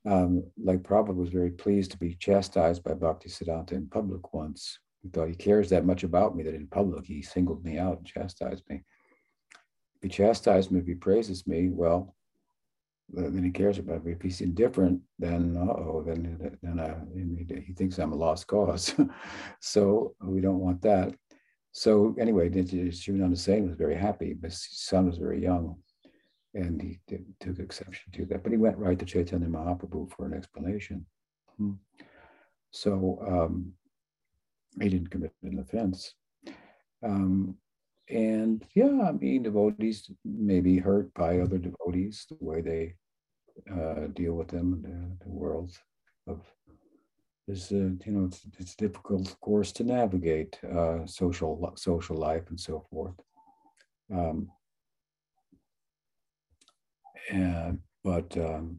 Um, 0.05 0.43
like 0.61 0.84
Prabhupada 0.84 1.16
was 1.16 1.30
very 1.30 1.51
pleased 1.51 1.91
to 1.91 1.97
be 1.97 2.16
chastised 2.16 2.84
by 2.84 2.93
Bhakti 2.93 3.30
Siddhanta 3.30 3.74
in 3.74 3.88
public 3.88 4.34
once. 4.34 4.80
He 5.01 5.09
thought 5.09 5.30
he 5.30 5.36
cares 5.36 5.70
that 5.70 5.86
much 5.86 6.03
about 6.03 6.36
me 6.36 6.43
that 6.43 6.55
in 6.55 6.68
public 6.68 7.05
he 7.05 7.22
singled 7.22 7.64
me 7.64 7.78
out 7.78 7.97
and 7.97 8.05
chastised 8.05 8.64
me. 8.70 8.84
If 9.95 10.03
he 10.03 10.09
chastised 10.09 10.72
me, 10.72 10.80
if 10.80 10.88
he 10.88 10.95
praises 10.95 11.45
me, 11.45 11.70
well, 11.70 12.16
then 13.14 13.43
he 13.43 13.51
cares 13.51 13.78
about 13.78 14.05
me. 14.05 14.14
If 14.14 14.22
he's 14.22 14.41
indifferent, 14.41 15.01
then 15.20 15.55
oh, 15.57 16.03
then 16.05 16.57
then 16.61 17.64
he 17.66 17.74
thinks 17.74 17.99
I'm 17.99 18.11
a 18.11 18.16
lost 18.16 18.47
cause. 18.47 18.95
so 19.59 20.16
we 20.22 20.41
don't 20.41 20.59
want 20.59 20.82
that. 20.82 21.14
So 21.72 22.16
anyway, 22.20 22.49
Shivananda 22.91 23.36
Sen 23.36 23.68
was 23.68 23.76
very 23.76 23.95
happy, 23.95 24.36
his 24.41 24.68
son 24.72 25.07
was 25.07 25.18
very 25.18 25.41
young, 25.41 25.76
and 26.53 26.82
he 26.82 26.99
did, 27.07 27.26
took 27.39 27.59
exception 27.59 28.11
to 28.14 28.26
that. 28.26 28.43
But 28.43 28.51
he 28.51 28.57
went 28.57 28.78
right 28.78 28.97
to 28.97 29.05
Chaitanya 29.05 29.47
Mahaprabhu 29.47 30.11
for 30.11 30.26
an 30.26 30.34
explanation. 30.34 31.05
Hmm. 31.57 31.74
So 32.72 33.20
um, 33.28 33.74
he 34.80 34.89
didn't 34.89 35.09
commit 35.09 35.34
an 35.43 35.59
offense. 35.59 36.14
Um, 37.03 37.55
and 38.09 38.64
yeah, 38.76 39.07
I 39.07 39.11
mean, 39.11 39.43
devotees 39.43 40.11
may 40.24 40.59
be 40.59 40.78
hurt 40.78 41.14
by 41.14 41.39
other 41.39 41.57
devotees, 41.57 42.28
the 42.30 42.38
way 42.39 42.61
they 42.61 42.95
uh, 43.72 44.08
deal 44.14 44.34
with 44.34 44.49
them 44.49 44.74
in 44.74 44.82
the, 44.82 45.26
the 45.26 45.32
world 45.32 45.72
of 46.28 46.41
is 47.47 47.72
uh, 47.72 47.76
you 47.76 48.12
know 48.12 48.26
it's, 48.26 48.41
it's 48.58 48.76
difficult 48.76 49.28
of 49.28 49.39
course 49.41 49.72
to 49.74 49.84
navigate 49.84 50.60
uh, 50.64 51.06
social 51.06 51.74
social 51.76 52.16
life 52.16 52.43
and 52.49 52.60
so 52.60 52.86
forth. 52.89 53.16
Um, 54.14 54.49
and 57.30 57.80
but 58.04 58.36
um, 58.38 58.78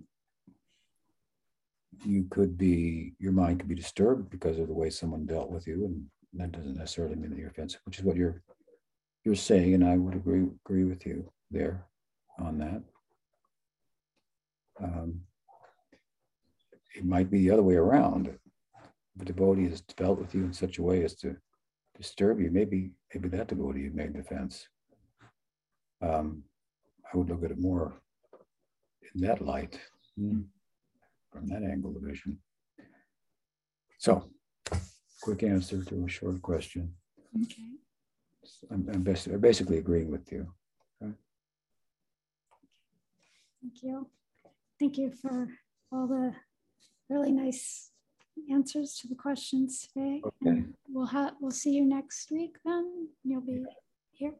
you 2.05 2.27
could 2.31 2.57
be 2.59 3.15
your 3.19 3.33
mind 3.33 3.61
could 3.61 3.69
be 3.69 3.75
disturbed 3.75 4.31
because 4.31 4.59
of 4.59 4.69
the 4.69 4.75
way 4.75 4.91
someone 4.91 5.27
dealt 5.27 5.51
with 5.51 5.67
you 5.67 5.85
and 5.85 6.05
that 6.35 6.53
doesn't 6.53 6.77
necessarily 6.77 7.17
mean 7.17 7.31
that 7.31 7.39
you're 7.39 7.49
offensive 7.49 7.81
which 7.85 7.99
is 7.99 8.05
what 8.05 8.17
you're 8.17 8.43
you're 9.25 9.35
saying 9.35 9.75
and 9.75 9.85
i 9.85 9.97
would 9.97 10.15
agree 10.15 10.45
agree 10.67 10.85
with 10.85 11.07
you 11.07 11.31
there 11.51 11.87
on 12.39 12.59
that 12.59 12.83
um, 14.83 15.21
it 16.95 17.05
might 17.05 17.31
be 17.31 17.39
the 17.39 17.51
other 17.51 17.63
way 17.63 17.75
around. 17.75 18.39
The 19.17 19.25
devotee 19.25 19.69
has 19.69 19.81
dealt 19.81 20.19
with 20.19 20.35
you 20.35 20.45
in 20.45 20.53
such 20.53 20.79
a 20.79 20.83
way 20.83 21.05
as 21.05 21.15
to 21.17 21.37
disturb 21.97 22.41
you, 22.41 22.51
maybe 22.51 22.91
maybe 23.13 23.29
that 23.29 23.49
devotee 23.49 23.91
made 23.93 24.15
defense. 24.15 24.69
Um, 26.03 26.43
I 27.13 27.17
would 27.17 27.29
look 27.29 27.45
at 27.45 27.53
it 27.53 27.59
more 27.61 27.95
in 29.15 29.21
that 29.23 29.41
light, 29.41 29.79
hmm, 30.17 30.41
from 31.33 31.47
that 31.47 31.63
angle 31.63 31.97
of 31.97 32.03
vision. 32.03 32.39
So, 33.99 34.29
quick 35.23 35.45
answer 35.45 35.83
to 35.85 36.05
a 36.05 36.09
short 36.09 36.43
question. 36.43 36.95
Okay. 37.43 37.63
I'm, 38.71 38.89
I'm 38.93 39.03
basically 39.41 39.79
agreeing 39.79 40.11
with 40.11 40.31
you. 40.31 40.53
Okay. 41.03 41.13
Thank 43.63 43.83
you. 43.83 44.07
Thank 44.85 44.99
you 44.99 45.13
for 45.13 45.49
all 45.91 46.07
the 46.07 46.35
really 47.09 47.33
nice 47.33 47.91
answers 48.53 48.99
to 49.01 49.09
the 49.09 49.15
questions 49.15 49.89
today. 49.89 50.21
Okay. 50.23 50.51
And 50.51 50.75
we'll 50.91 51.07
have 51.07 51.33
we'll 51.41 51.53
see 51.53 51.71
you 51.71 51.87
next 51.87 52.31
week 52.31 52.57
then. 52.67 53.09
You'll 53.25 53.41
be 53.41 53.65
here. 54.13 54.35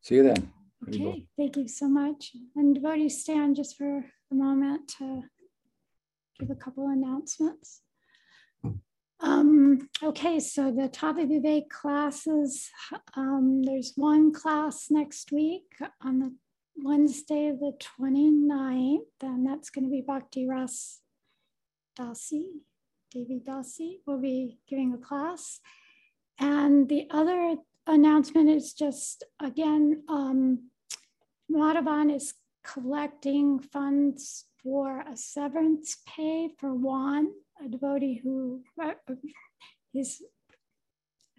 See 0.00 0.14
you 0.14 0.22
then. 0.22 0.50
Okay, 0.88 1.26
thank 1.36 1.58
you 1.58 1.68
so 1.68 1.86
much. 1.86 2.32
And 2.56 2.74
devotees 2.74 3.20
stand 3.20 3.56
just 3.56 3.76
for 3.76 4.06
a 4.32 4.34
moment 4.34 4.88
to 4.96 5.24
give 6.38 6.48
a 6.48 6.54
couple 6.54 6.88
announcements. 6.88 7.82
Um, 9.20 9.90
okay, 10.02 10.40
so 10.40 10.72
the 10.72 10.88
Tava 10.88 11.26
Vivek 11.26 11.68
classes, 11.68 12.70
um, 13.14 13.64
there's 13.64 13.92
one 13.96 14.32
class 14.32 14.86
next 14.88 15.30
week 15.30 15.76
on 16.00 16.20
the 16.20 16.32
Wednesday, 16.76 17.50
the 17.50 17.72
29th, 18.00 18.98
and 19.22 19.46
that's 19.46 19.70
going 19.70 19.84
to 19.84 19.90
be 19.90 20.00
Bhakti 20.00 20.48
Ras 20.48 21.00
Dasi, 21.98 22.46
Devi 23.10 23.40
Dasi 23.46 23.98
will 24.06 24.20
be 24.20 24.58
giving 24.68 24.94
a 24.94 24.98
class. 24.98 25.60
And 26.38 26.88
the 26.88 27.06
other 27.10 27.56
announcement 27.86 28.48
is 28.48 28.72
just, 28.72 29.24
again, 29.40 30.04
um, 30.08 30.70
Madhuvan 31.50 32.14
is 32.14 32.34
collecting 32.64 33.58
funds 33.58 34.46
for 34.62 35.00
a 35.00 35.16
severance 35.16 35.96
pay 36.06 36.50
for 36.58 36.72
Juan, 36.74 37.28
a 37.64 37.68
devotee 37.68 38.20
who 38.22 38.62
uh, 38.82 38.92
is 39.94 40.22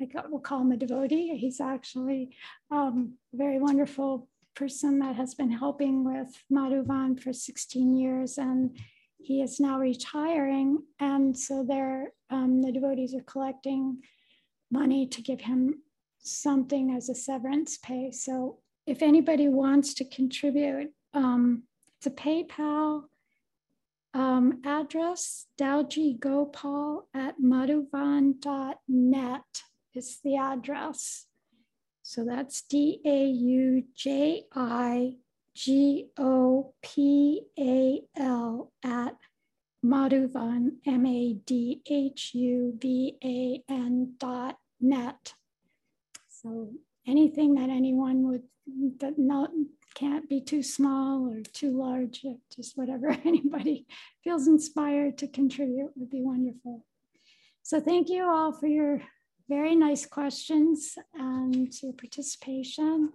I 0.02 0.28
will 0.28 0.40
call 0.40 0.62
him 0.62 0.72
a 0.72 0.78
devotee. 0.78 1.38
He's 1.38 1.62
actually 1.62 2.36
um, 2.72 3.14
a 3.34 3.38
very 3.38 3.60
wonderful 3.60 4.28
person 4.56 5.00
that 5.00 5.16
has 5.16 5.34
been 5.34 5.52
helping 5.52 6.04
with 6.04 6.44
Madhuvan 6.52 7.20
for 7.20 7.34
16 7.34 7.96
years 7.96 8.38
and 8.38 8.78
he 9.18 9.42
is 9.42 9.60
now 9.60 9.80
retiring. 9.80 10.84
And 11.00 11.38
so 11.38 11.64
they're, 11.68 12.14
um, 12.30 12.62
the 12.62 12.72
devotees 12.72 13.14
are 13.14 13.24
collecting 13.24 14.02
money 14.72 15.08
to 15.08 15.22
give 15.22 15.42
him 15.42 15.82
something 16.20 16.92
as 16.92 17.10
a 17.10 17.16
severance 17.16 17.78
pay. 17.78 18.12
So 18.12 18.60
if 18.88 19.02
anybody 19.02 19.48
wants 19.48 19.94
to 19.96 20.06
contribute, 20.06 20.92
um, 21.14 21.64
it's 21.98 22.08
a 22.08 22.12
PayPal 22.12 23.04
um, 24.14 24.62
address, 24.66 25.48
Dauji 25.58 26.20
Gopal 26.20 27.08
at 27.14 27.36
madhuvan.net 27.40 28.42
is 29.94 30.20
the 30.24 30.36
address. 30.38 31.28
So 32.04 32.26
that's 32.26 32.62
D 32.64 33.00
A 33.06 33.26
U 33.26 33.84
J 33.96 34.44
I 34.54 35.16
G 35.56 36.08
O 36.18 36.74
P 36.82 37.44
A 37.60 38.02
L 38.18 38.72
at 38.84 39.16
Madhuvan, 39.84 40.78
M 40.86 41.06
A 41.06 41.34
D 41.34 41.82
H 41.90 42.32
U 42.34 42.78
V 42.80 43.18
A 43.24 43.64
N 43.72 44.14
dot 44.18 44.58
net. 44.80 45.34
So 46.30 46.72
anything 47.08 47.56
that 47.56 47.70
anyone 47.70 48.28
would, 48.28 48.44
that 49.00 49.18
not, 49.18 49.52
can't 49.94 50.30
be 50.30 50.40
too 50.40 50.64
small 50.64 51.30
or 51.30 51.42
too 51.42 51.78
large, 51.78 52.22
uh, 52.26 52.34
just 52.56 52.78
whatever 52.78 53.10
anybody 53.26 53.86
feels 54.24 54.48
inspired 54.48 55.18
to 55.18 55.28
contribute 55.28 55.92
would 55.96 56.10
be 56.10 56.22
wonderful. 56.22 56.86
So 57.64 57.80
thank 57.80 58.10
you 58.10 58.24
all 58.24 58.54
for 58.54 58.68
your 58.68 59.02
very 59.52 59.76
nice 59.76 60.06
questions 60.06 60.98
um, 61.20 61.52
and 61.54 61.84
your 61.84 61.92
participation. 61.92 63.12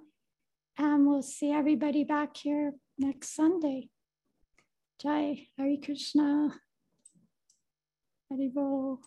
And 0.77 1.07
we'll 1.07 1.23
see 1.23 1.51
everybody 1.51 2.05
back 2.05 2.37
here 2.37 2.75
next 2.99 3.35
Sunday. 3.35 3.89
Jai, 5.01 5.49
Hari 5.59 5.79
Krishna, 5.83 6.53
Hari 8.29 8.51
Bol. 8.55 9.01